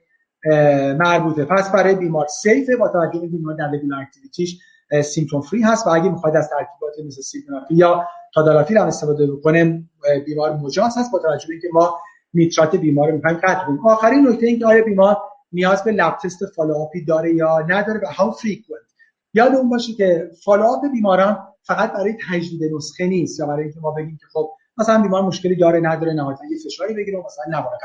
مربوطه. 0.94 1.46
پس 1.46 1.72
برای 1.72 1.96
بیمار 1.96 2.28
safe 2.28 2.66
ه 2.66 2.76
با 2.76 2.88
توجه 2.88 3.20
به 3.20 3.28
بیمار 3.28 3.56
در 3.56 3.72
activity 4.02 4.60
ش 5.04 5.12
symptom 5.12 5.42
free 5.42 5.62
هست 5.62 5.88
و 5.88 5.90
اگه 5.90 6.10
می‌خواید 6.10 6.36
از 6.36 6.50
ترکیبات 6.50 7.08
مثل 7.08 7.22
سیلدنافیل 7.22 7.78
یا 7.78 8.08
تادالافیل 8.34 8.78
هم 8.78 8.88
استفاده 8.88 9.32
بکنه 9.32 9.84
بیمار 10.26 10.56
مجاز 10.56 10.98
هست 10.98 11.12
با 11.12 11.20
توجه 11.20 11.48
به 11.48 11.54
اینکه 11.54 11.68
ما 11.74 11.98
نیترات 12.34 12.76
بیمار 12.76 13.10
رو 13.10 13.16
می‌خوایم 13.16 13.38
قطع 13.38 13.66
آخرین 13.86 14.28
نکته 14.28 14.46
این 14.46 14.60
که 14.60 14.66
آیا 14.66 14.84
بیمار 14.84 15.18
نیاز 15.52 15.84
به 15.84 15.92
lab 15.92 16.18
test 16.24 16.46
follow 16.46 16.86
up 16.86 16.99
ی 16.99 17.06
داره 17.06 17.34
یا 17.34 17.60
نداره 17.60 18.00
و 18.04 18.06
how 18.06 18.32
frequent 18.32 18.82
یاد 19.34 19.56
اون 19.56 19.70
باشه 19.70 19.94
که 19.94 20.32
follow 20.44 20.72
up 20.72 20.82
بیماران 20.94 21.48
فقط 21.64 21.94
برای 21.94 22.14
تجدید 22.30 22.74
نسخه 22.76 23.08
نیست 23.08 23.40
یا 23.40 23.46
برای 23.46 23.64
اینکه 23.64 23.80
ما 23.80 23.92
بگیم 23.92 24.18
که 24.18 24.26
خب 24.34 24.52
مثلا 24.78 25.02
بیمار 25.02 25.22
مشکلی 25.22 25.56
داره 25.56 25.80
نداره 25.80 26.14
نهایتا 26.14 26.46
یه 26.52 26.58
فشاری 26.66 26.94
بگیره 26.94 27.18
مثلا 27.18 27.60
نباره 27.60 27.78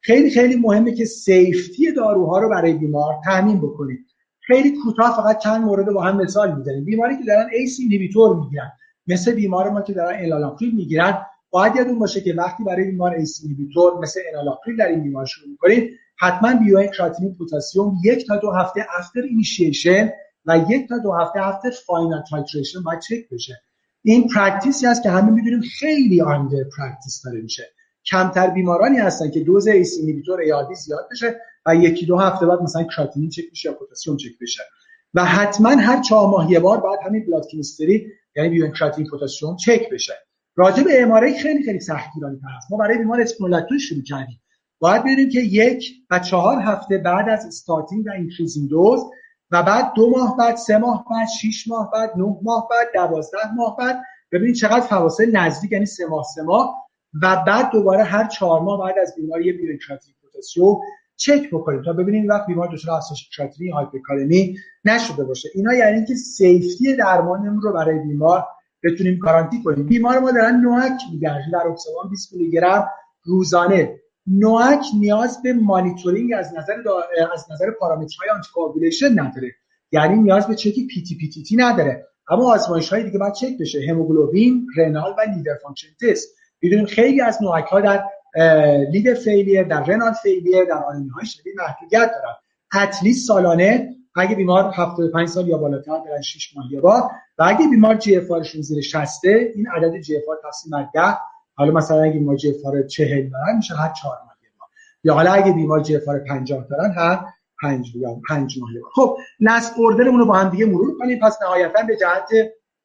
خیلی 0.00 0.30
خیلی 0.30 0.56
مهمه 0.56 0.94
که 0.94 1.04
safety 1.04 1.92
داروها 1.92 2.38
رو 2.38 2.48
برای 2.48 2.72
بیمار 2.72 3.14
تامین 3.24 3.60
بکنید. 3.60 3.98
خیلی 4.40 4.76
کوتاه 4.84 5.16
فقط 5.16 5.38
چند 5.38 5.64
مورد 5.64 5.92
با 5.92 6.02
هم 6.02 6.16
مثال 6.16 6.56
می‌زنیم. 6.56 6.84
بیماری 6.84 7.18
که 7.18 7.24
دارن 7.24 7.48
ACE 7.52 7.76
inhibitor 7.80 8.36
می‌گیرن. 8.36 8.72
مثل 9.06 9.34
بیمار 9.34 9.70
ما 9.70 9.82
که 9.82 9.92
دارن 9.92 10.16
انالاپریل 10.20 10.74
می‌گیرن. 10.74 11.26
باید 11.50 11.76
یادون 11.76 11.98
باشه 11.98 12.20
که 12.20 12.34
وقتی 12.34 12.64
برای 12.64 12.84
بیمار 12.84 13.14
ACE 13.14 13.40
inhibitor 13.42 13.98
مثل 13.98 14.20
انالاپریل 14.32 14.76
در 14.76 14.88
این 14.88 15.02
بیمار 15.02 15.26
شروع 15.26 15.48
می‌کنید 15.50 15.90
حتما 16.20 16.54
BUN 16.54 16.86
کراتینین 16.86 17.34
پتاسیم 17.34 17.92
یک 18.04 18.26
تا 18.26 18.36
دو 18.36 18.50
هفته 18.50 18.86
after 18.98 19.20
initiation 19.20 20.10
و 20.46 20.64
یک 20.68 20.88
تا 20.88 20.98
دو 20.98 21.12
هفته 21.12 21.46
after 21.46 21.70
final 21.86 22.22
titration 22.30 22.82
باید 22.82 23.00
چک 23.00 23.28
بشه. 23.32 23.60
این 24.02 24.28
practice 24.28 24.80
ی 24.80 24.86
هست 24.86 25.02
که 25.02 25.10
همه 25.10 25.30
می‌دونیم 25.30 25.60
خیلی 25.60 26.20
under 26.20 26.66
practice 26.78 27.22
داره 27.24 27.40
میشه. 27.40 27.62
کمتر 28.10 28.50
بیمارانی 28.50 28.98
هستن 28.98 29.30
که 29.30 29.40
دوز 29.40 29.66
ACE 29.66 29.96
inhibitor 29.98 30.40
ایادی 30.40 30.74
زیاد 30.74 31.08
بشه 31.10 31.40
و 31.66 31.74
یکی 31.74 32.06
دو 32.06 32.18
هفته 32.18 32.46
بعد 32.46 32.62
مثلا 32.62 32.84
کراتینین 32.84 33.30
چک 33.30 33.50
بشه 33.52 33.68
یا 33.68 33.74
پتاسیم 33.74 34.16
چک 34.16 34.38
بشه. 34.40 34.62
و 35.14 35.24
حتما 35.24 35.70
هر 35.70 36.02
چهار 36.02 36.28
ماه 36.28 36.50
یه 36.50 36.60
بار 36.60 36.80
باید 36.80 37.00
همین 37.06 37.26
blood 37.26 37.46
chemistry 37.46 38.06
یعنی 38.36 38.48
BUN 38.48 38.72
کراتینین 38.72 39.10
پتاسیم 39.10 39.56
چک 39.56 39.90
بشه. 39.92 40.14
راجع 40.56 40.82
به 40.82 41.02
MRA 41.02 41.38
خیلی 41.38 41.64
خیلی 41.64 41.80
سختگیرانه 41.80 42.38
هست 42.56 42.70
ما 42.70 42.78
برای 42.78 42.98
بیمار 42.98 43.20
اسپیرونولاکتون 43.20 43.78
شروع 43.78 44.02
کردیم. 44.02 44.40
باید 44.78 45.02
ببینیم 45.02 45.28
که 45.28 45.40
یک 45.40 45.84
و 46.10 46.18
چهار 46.18 46.58
هفته 46.58 46.98
بعد 46.98 47.28
از 47.28 47.46
starting 47.46 48.06
و 48.06 48.10
increasing 48.10 48.70
دوز 48.70 49.00
و 49.50 49.62
بعد 49.62 49.92
دو 49.94 50.10
ماه 50.10 50.36
بعد 50.36 50.56
سه 50.56 50.78
ماه 50.78 51.04
بعد 51.10 51.28
شش 51.28 51.68
ماه 51.68 51.90
بعد 51.94 52.12
نه 52.16 52.36
ماه 52.42 52.68
بعد 52.70 52.88
دوازده 52.94 53.54
ماه 53.56 53.76
بعد 53.76 54.02
ببینید 54.32 54.54
چقدر 54.54 54.80
فواصل 54.80 55.36
نزدیک 55.36 55.72
یعنی 55.72 55.86
سه 55.86 56.06
ماه 56.06 56.24
سه 56.34 56.42
ماه. 56.42 56.88
و 57.22 57.44
بعد 57.46 57.70
دوباره 57.70 58.02
هر 58.02 58.26
چهار 58.26 58.60
ماه 58.60 58.80
بعد 58.80 58.98
از 59.02 59.14
بیماری 59.16 59.52
بیوکراتیک 59.52 60.14
پوتاسیوم 60.22 60.80
چک 61.16 61.50
بکنیم 61.52 61.82
تا 61.82 61.92
ببینیم 61.92 62.28
وقت 62.28 62.46
بیمار 62.46 62.68
دچار 62.72 62.94
افزایش 62.94 63.30
هایپرکالمی 63.74 64.56
نشده 64.84 65.24
باشه. 65.24 65.48
اینا 65.54 65.74
یعنی 65.74 66.04
که 66.06 66.14
سیفتی 66.14 66.96
درمانمون 66.96 67.62
رو 67.62 67.72
برای 67.72 67.98
بیمار 67.98 68.44
بتونیم 68.84 69.18
کارانتی 69.18 69.62
کنیم. 69.62 69.86
بیمار 69.86 70.18
ما 70.18 70.30
دارن 70.30 70.60
نوک 70.60 71.00
میگن 71.12 71.40
در 71.52 71.66
اکسوان 71.66 72.08
20 72.10 72.32
میلی 72.32 72.50
گرم 72.50 72.88
روزانه. 73.24 74.00
نوک 74.30 74.84
نیاز 75.00 75.42
به 75.42 75.52
مانیتورینگ 75.52 76.30
از 76.38 76.52
نظر 76.58 76.74
از 77.32 77.46
نظر 77.50 77.70
پارامترهای 77.70 78.30
آنتی 78.30 78.50
نداره. 79.14 79.54
یعنی 79.92 80.22
نیاز 80.22 80.46
به 80.46 80.54
check 80.54 80.81
ی 80.81 80.86
PT 80.86 81.16
PTT 81.16 81.56
نداره. 81.56 82.06
اما 82.30 82.52
آزمایش 82.52 82.92
های 82.92 83.04
دیگه 83.04 83.18
باید 83.18 83.32
چک 83.32 83.58
بشه. 83.60 83.80
هموگلوبین 83.90 84.66
renal 84.76 85.14
و 85.18 85.20
liver 85.36 85.54
function 85.62 85.88
test. 86.00 86.28
می‌دونیم 86.62 86.86
خیلی 86.86 87.20
از 87.20 87.42
NOAC 87.42 87.64
ها 87.64 87.80
در 87.80 88.04
liver 88.90 89.14
failure 89.14 89.62
در 89.62 89.84
renal 89.84 90.12
failure 90.12 90.64
در 90.64 90.84
anemia 90.88 91.08
های 91.08 91.26
شدید 91.26 91.54
محدودیت 91.58 92.10
دارن. 92.10 92.34
at 92.74 92.89
least 92.89 93.26
سالانه 93.28 93.94
اگه 94.16 94.36
بیمار 94.36 94.72
75 94.74 95.28
سال 95.28 95.48
یا 95.48 95.58
بالاتر 95.58 95.98
برن 95.98 96.20
6 96.20 96.56
ماه 96.56 96.72
یا 96.72 96.80
بار 96.80 97.02
و 97.38 97.44
اگه 97.46 97.68
بیمار 97.70 97.94
GFR 97.94 98.42
زیر 98.60 98.82
60 98.82 99.24
این 99.24 99.68
عدد 99.76 100.00
GFR 100.00 100.22
تقسیم 100.42 100.70
بر 100.70 100.88
10 100.94 101.18
حالا 101.58 101.72
مثلا 101.72 102.02
اگه 102.02 102.12
بیمار 102.12 102.36
GFR 102.64 102.82
40 102.82 103.30
دارن 103.30 103.56
میشه 103.56 103.74
هر 103.74 103.92
4 104.02 104.12
ماه. 104.12 104.34
بار 104.58 104.68
یا 105.04 105.14
حالا 105.14 105.32
اگه 105.32 105.52
بیمار 105.52 105.84
GFR 106.08 106.18
50 106.18 106.66
دارن 106.70 106.94
هر 106.96 107.20
5 107.62 107.96
یا 107.96 108.20
5 108.28 108.58
ماه 108.58 108.70
بار 108.82 108.90
خب 108.94 109.16
last 109.40 109.72
order 109.76 110.03
مون 110.03 110.20
رو 110.20 110.26
با 110.26 110.34
هم 110.34 110.48
دیگه 110.48 110.66
مرور 110.66 110.98
کنیم. 110.98 111.18
پس 111.18 111.38
نهایتا 111.42 111.82
به 111.82 111.96
جهت 111.96 112.28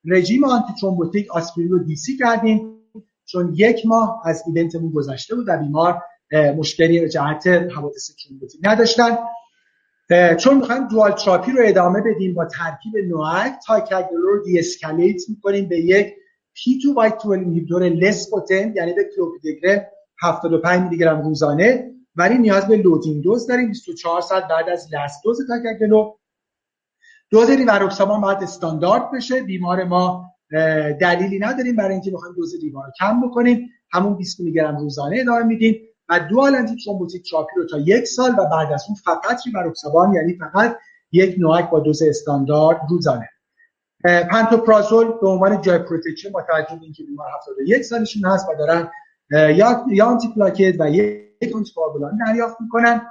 رژیم 0.06 0.44
antithrombotic 0.44 1.32
آسپرین 1.32 1.70
رو 1.70 1.80
DC 1.80 2.18
کردیم. 2.18 2.80
چون 3.26 3.54
یک 3.56 3.86
ماه 3.86 4.22
از 4.26 4.44
event 4.48 4.75
مون 4.75 4.92
گذشته 4.92 5.36
بود 5.36 5.46
و 5.48 5.58
بیمار 5.58 6.02
مشکلی 6.58 7.00
به 7.00 7.10
جهت 7.10 7.48
حوادث 7.48 8.12
thrombotic 8.24 8.62
نداشتن. 8.64 9.18
چون 10.40 10.58
می‌خوایم 10.58 10.88
dual 10.88 11.12
therapy 11.12 11.52
رو 11.52 11.58
ادامه 11.64 12.02
بدیم 12.02 12.34
با 12.34 12.46
ترکیب 12.46 12.98
NOAC 12.98 13.54
تیکاگرلور 13.68 14.22
رو 14.22 14.44
de-escalate 14.44 15.30
می‌کنیم 15.30 15.70
به 15.70 15.80
یک 15.80 16.14
P2Y12 16.54 17.10
inhibitor 17.10 17.84
less 17.84 18.30
یعنی 18.52 18.94
به 18.94 19.10
کلوپیدوگرم 19.16 19.86
75 20.22 20.82
میلی 20.82 20.98
گرم 20.98 21.22
روزانه. 21.22 21.90
ولی 22.16 22.38
نیاز 22.38 22.68
به 22.68 22.78
loading 22.78 23.24
dose 23.24 23.48
داریم 23.48 23.68
24 23.68 24.22
ساعت 24.22 24.48
بعد 24.48 24.70
از 24.70 24.88
last 24.94 25.24
dose 25.24 25.48
تیکاگرلور 25.48 26.14
دوز 27.30 27.50
ریواروکسابان 27.50 28.22
باید 28.22 28.38
استاندارد 28.44 29.12
بشه. 29.12 29.44
بیمار 29.44 29.84
ما 29.84 30.26
دلیلی 31.02 31.40
نداریم 31.40 31.76
برای 31.76 31.94
اینکه 31.94 32.12
بخوایم 32.12 32.36
دوز 32.36 32.64
ریوا 32.64 32.82
رو 32.86 32.92
کم 33.00 33.22
بکنیم. 33.22 33.70
همون 33.92 34.16
20 34.16 34.40
میلی 34.40 34.54
گرم 34.54 34.78
روزانه 34.78 35.18
ادامه 35.20 35.44
میدیم. 35.44 35.76
و 36.10 36.20
dual 36.20 36.56
antithrombotic 36.56 37.30
therapy 37.32 37.52
رو 37.56 37.66
تا 37.66 37.78
یک 37.78 38.06
سال 38.06 38.32
و 38.32 38.46
بعد 38.52 38.74
از 38.74 38.86
اون 38.88 38.96
فقط 38.96 39.46
ریواروکسابان 39.46 40.14
یعنی 40.14 40.34
فقط 40.34 40.78
یک 41.12 41.36
NOAC 41.40 41.70
با 41.70 41.80
دوز 41.80 42.02
استاندارد 42.02 42.82
روزانه. 42.90 43.30
پنتوپرازول 44.04 45.12
به 45.22 45.28
عنوان 45.28 45.62
GI 45.62 45.80
protection 45.80 46.32
با 46.32 46.42
توجه 46.42 46.76
به 46.76 46.84
اینکه 46.84 47.04
بیمار 47.04 47.28
71 47.36 47.82
سالشون 47.82 48.26
هست 48.26 48.50
و 48.50 48.56
دارن 48.56 48.90
یا 49.32 49.86
یا 49.92 50.06
antiplatelet 50.06 50.76
و 50.80 50.90
یک 50.90 51.56
آنتی 51.56 51.72
دریافت 52.26 52.62
می‌کنن. 52.62 53.02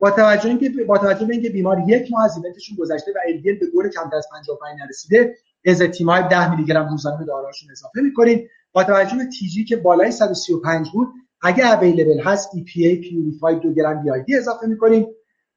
با 0.00 0.10
توجه 0.10 0.48
اینکه 0.48 0.84
با 0.84 0.98
توجه 0.98 1.26
به 1.26 1.32
اینکه 1.32 1.50
بیمار 1.50 1.82
یک 1.86 2.12
ماه 2.12 2.24
از 2.24 2.36
event 2.36 2.58
شون 2.58 2.76
گذشته 2.76 3.10
و 3.10 3.18
LDL 3.28 3.54
به 3.58 3.66
گور 3.66 3.88
کمتر 3.88 4.16
از 4.16 4.26
55 4.32 4.80
نرسیده 4.80 5.34
ازتیمایب 5.66 6.22
10 6.30 6.50
میلی 6.50 6.64
گرم 6.64 6.88
روزانه 6.88 7.18
به 7.18 7.24
داروهاشون 7.24 7.70
اضافه 7.70 8.00
می‌کنید. 8.00 8.50
با 8.72 8.84
توجه 8.84 9.16
به 9.16 9.24
TG 9.24 9.64
که 9.64 9.76
بالای 9.76 10.10
135 10.10 10.90
بود 10.90 11.08
اگه 11.42 11.72
available 11.72 12.20
هست 12.20 12.50
EPA 12.50 13.00
purified 13.00 13.54
دو 13.54 13.72
گرم 13.72 14.24
BID 14.26 14.36
اضافه 14.36 14.66
می‌کنیم. 14.66 15.06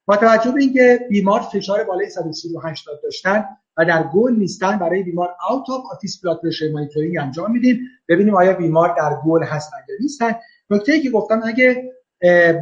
با 0.06 0.16
توجه 0.16 0.50
به 0.50 0.60
اینکه 0.60 1.00
بیمار 1.10 1.40
فشار 1.40 1.84
بالای 1.84 2.10
138 2.10 2.86
داشتن 3.02 3.44
و 3.76 3.84
در 3.84 4.02
گل 4.14 4.32
نیستن 4.32 4.78
برای 4.78 5.02
بیمار. 5.02 5.28
out 5.50 5.70
of 5.70 5.82
office 5.92 6.20
blood 6.20 6.40
pressure 6.42 6.70
monitoring 6.72 7.18
انجام 7.20 7.52
میدیم. 7.52 7.80
ببینیم 8.08 8.34
آیا 8.34 8.52
بیمار 8.52 8.94
در 8.98 9.16
گل 9.26 9.44
هستن 9.44 9.76
یا 9.88 9.94
نیستن. 10.00 10.34
نکته 10.70 10.92
ای 10.92 11.00
که 11.00 11.10
گفتم 11.10 11.40
اگه 11.44 11.92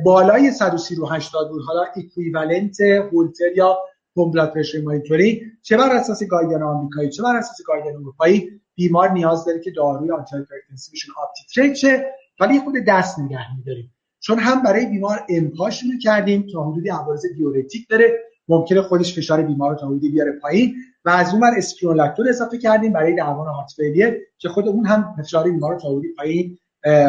بالای 0.05 0.51
138 0.51 1.33
بود 1.51 1.63
حالا 1.67 1.85
equivalent 1.97 2.81
هولتر 2.81 3.53
یا 3.57 3.79
home 4.17 4.31
blood 4.31 4.55
pressure 4.55 4.81
monitoring 4.81 5.41
چه 5.63 5.77
بر 5.77 5.97
اساس 5.97 6.23
guideline 6.23 6.63
آمریکایی 6.63 7.11
چه 7.11 7.23
بر 7.23 7.37
اساس 7.37 7.57
guideline 7.67 7.97
اروپایی 7.97 8.61
بیمار 8.75 9.11
نیاز 9.11 9.45
داره 9.45 9.61
که 9.61 9.71
داروی 9.71 10.11
antihypertensive 10.11 10.37
شون 10.37 11.13
uptitrate 11.17 11.75
شه 11.75 12.07
ولی 12.41 12.61
خود 12.61 12.75
دست 12.89 13.19
نگه 13.19 13.57
میداریم. 13.57 13.95
چون 14.21 14.39
هم 14.39 14.63
برای 14.63 14.87
بیمار 14.87 15.27
امپا 15.29 15.71
شروع 15.71 15.99
کردیم 16.03 16.47
تا 16.53 16.65
حدودی 16.65 16.89
عوارض 16.89 17.27
diuretic 17.37 17.89
داره. 17.89 18.19
ممکنه 18.51 18.83
خودش 18.83 19.17
فشار 19.17 19.43
بیمار 19.43 19.71
رو 19.71 19.77
تا 19.77 19.87
حدودی 19.87 20.09
بیاره 20.09 20.33
پایین 20.33 20.75
و 21.05 21.11
از 21.11 21.33
اون 21.33 21.41
ور 21.41 21.51
اسپیرونولاکتون 21.57 22.29
اضافه 22.29 22.59
کردیم 22.59 22.93
برای 22.93 23.15
درمان 23.15 23.47
heart 23.47 23.73
failure 23.77 24.19
که 24.39 24.49
خود 24.49 24.69
اون 24.69 24.87
هم 24.87 25.15
فشار 25.19 25.45
بیمار 25.45 25.73
رو 25.73 25.81
تا 25.81 25.89
حدودی 25.89 26.09
پایین 26.09 26.59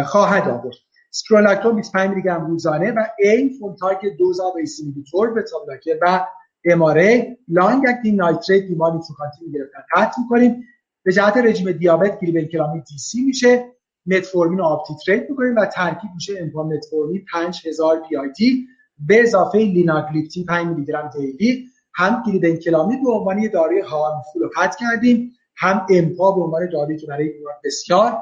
خواهد 0.06 0.50
آورد. 0.50 0.76
اسپیرونولاکتون 1.14 1.76
25 1.76 2.10
میلی 2.10 2.22
گرم 2.22 2.46
روزانه 2.46 2.92
و 2.92 3.06
این 3.20 3.50
full 3.60 3.76
target 3.76 4.18
dose 4.20 4.40
of 4.40 4.56
ACE 4.56 4.75
inhibitor 4.75 5.34
به 5.34 5.44
و 6.02 6.26
MRA 6.66 7.38
long 7.48 7.84
acting 7.88 8.20
nitrate 8.20 8.64
بیمار 8.64 8.94
نیتروکانتین 8.94 9.48
می‌گرفتن 9.48 9.80
قطع 9.96 10.22
می‌کنیم. 10.22 10.64
به 11.04 11.12
جهت 11.12 11.38
رژیم 11.38 11.72
دیابت 11.72 12.20
کلامی 12.52 12.82
دی 12.82 12.98
سی 12.98 13.22
میشه. 13.22 13.66
متفورمین 14.06 14.58
رو 14.58 14.66
آپتیتریت 14.66 15.30
می‌کنیم 15.30 15.56
و 15.56 15.66
ترکیب 15.66 16.10
میشه 16.16 16.34
امپا 16.40 16.64
متفورمین 16.64 17.26
5000 17.32 18.02
پی 18.10 18.18
آی 18.18 18.30
دی 18.38 18.68
به 19.08 19.22
اضافه 19.22 19.58
لیناگلیپتین 19.58 20.46
5 20.46 20.68
میلی 20.68 20.86
گرم 20.86 21.10
دیلی 21.10 21.68
هم 21.94 22.24
کلامی 22.66 22.98
به 22.98 23.12
عنوان 23.12 23.50
داروی 23.54 23.80
هارمفول 23.80 24.48
قطع 24.56 24.78
کردیم 24.80 25.32
هم 25.56 25.86
امپا 25.90 26.32
به 26.32 26.42
عنوان 26.42 26.70
دارویی 26.70 26.98
که 26.98 27.08
برای 27.08 27.30
بیمار 27.30 27.54
بسیار 27.64 28.18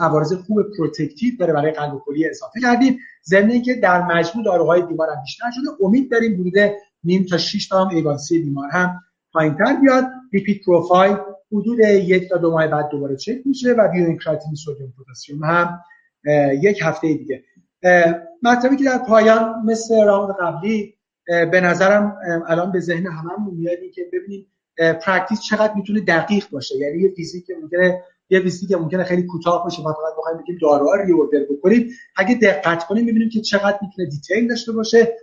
عوارض 0.00 0.32
خوب 0.32 0.62
پروتکتیو 0.78 1.36
داره 1.38 1.52
برای 1.52 1.72
قلب 1.72 1.94
و 1.94 2.00
کلیه 2.06 2.28
اضافه 2.30 2.60
کردیم. 2.60 2.98
ضمن 3.24 3.50
اینکه 3.50 3.74
در 3.74 4.02
مجموع 4.02 4.44
داروهای 4.44 4.82
بیمار 4.82 5.08
هم 5.10 5.20
بیشتر 5.22 5.50
شده. 5.50 5.84
امید 5.86 6.10
داریم 6.10 6.36
بوده 6.36 6.76
نیم 7.04 7.24
تا 7.24 7.38
6 7.38 7.68
تا 7.68 7.84
هم 7.84 7.96
ایوانسی 7.96 8.42
بیمار 8.42 8.68
هم 8.68 9.00
پایینتر 9.32 9.76
بیاد. 9.82 10.04
lipid 10.32 10.62
profile 10.66 11.16
حدود 11.52 11.78
یک 11.78 12.28
تا 12.28 12.36
دو 12.36 12.50
ماه 12.50 12.66
بعد 12.66 12.88
دوباره 12.88 13.16
چک 13.16 13.36
میشه 13.44 13.72
و 13.72 13.88
BUN 13.88 14.03
creatinine 14.03 14.54
sodium 14.54 14.92
پتاسیم 14.98 15.44
هم 15.44 15.80
یک 16.62 16.78
هفته 16.82 17.14
دیگه. 17.14 17.44
مطلبی 18.42 18.76
که 18.76 18.84
در 18.84 18.98
پایان 18.98 19.62
مثل 19.64 20.04
round 20.04 20.36
قبلی 20.40 20.94
به 21.26 21.60
نظرم 21.60 22.16
الان 22.46 22.72
به 22.72 22.80
ذهن 22.80 23.06
هممون 23.06 23.54
میاد 23.54 23.78
که 23.94 24.02
ببینیم 24.12 24.46
practice 25.02 25.40
چقدر 25.40 25.74
می‌تونه 25.74 26.00
دقیق 26.00 26.50
باشه. 26.50 26.76
یعنی 26.76 27.02
یه 27.02 27.08
ویزیت 27.16 27.46
ممکنه 27.62 28.02
یه 28.30 28.40
ویزیتی 28.40 28.66
که 28.66 28.76
ممکنه 28.76 29.04
خیلی 29.04 29.22
کوتاه 29.22 29.64
باشه. 29.64 29.82
ما 29.82 29.92
فقط 29.92 30.18
بخوایم 30.18 30.38
بگیم 30.38 30.58
داروها 30.62 30.94
رو 30.94 31.04
reorder 31.04 31.38
بکنید 31.50 31.92
اگه 32.16 32.34
دقت 32.34 32.86
کنیم 32.86 33.04
می‌بینیم 33.04 33.28
که 33.28 33.40
چقدر 33.40 33.78
می‌تونه 33.82 34.08
detail 34.08 34.48
داشته 34.48 34.72
باشه. 34.72 35.16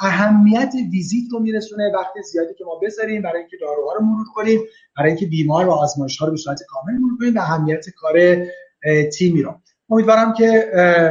اهمیت 0.00 0.72
ویزیت 0.92 1.32
رو 1.32 1.40
میرسونه 1.40 1.92
وقت 1.94 2.12
زیادی 2.32 2.54
که 2.54 2.64
ما 2.64 2.80
بذاریم 2.82 3.22
برای 3.22 3.38
اینکه 3.38 3.56
داروها 3.60 3.92
رو 3.94 4.04
مرور 4.04 4.26
کنیم 4.34 4.60
برای 4.96 5.10
اینکه 5.10 5.26
بیمار 5.26 5.68
و 5.68 5.70
آزمایش 5.70 6.18
ها 6.18 6.26
رو 6.26 6.32
به 6.32 6.38
صورت 6.38 6.60
کامل 6.68 6.98
مرور 6.98 7.18
کنیم 7.18 7.36
اهمیت 7.36 7.84
کار 7.90 8.16
تیمی 9.18 9.42
رو. 9.42 9.54
امیدوارم 9.90 10.32
که 10.32 10.70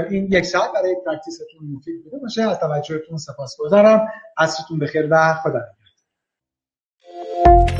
این 0.10 0.28
یک 0.32 0.46
ساعت 0.46 0.72
برای 0.74 0.96
پرکتیستون 1.06 1.48
مفید 1.76 2.04
بوده 2.04 2.18
باشه. 2.18 2.42
از 2.44 2.60
توجهتون 2.60 3.18
سپاسگزارم. 3.18 4.08
عصرتون 4.38 4.80
بخیر 4.80 5.08
و 5.12 5.34
خدا 5.34 5.60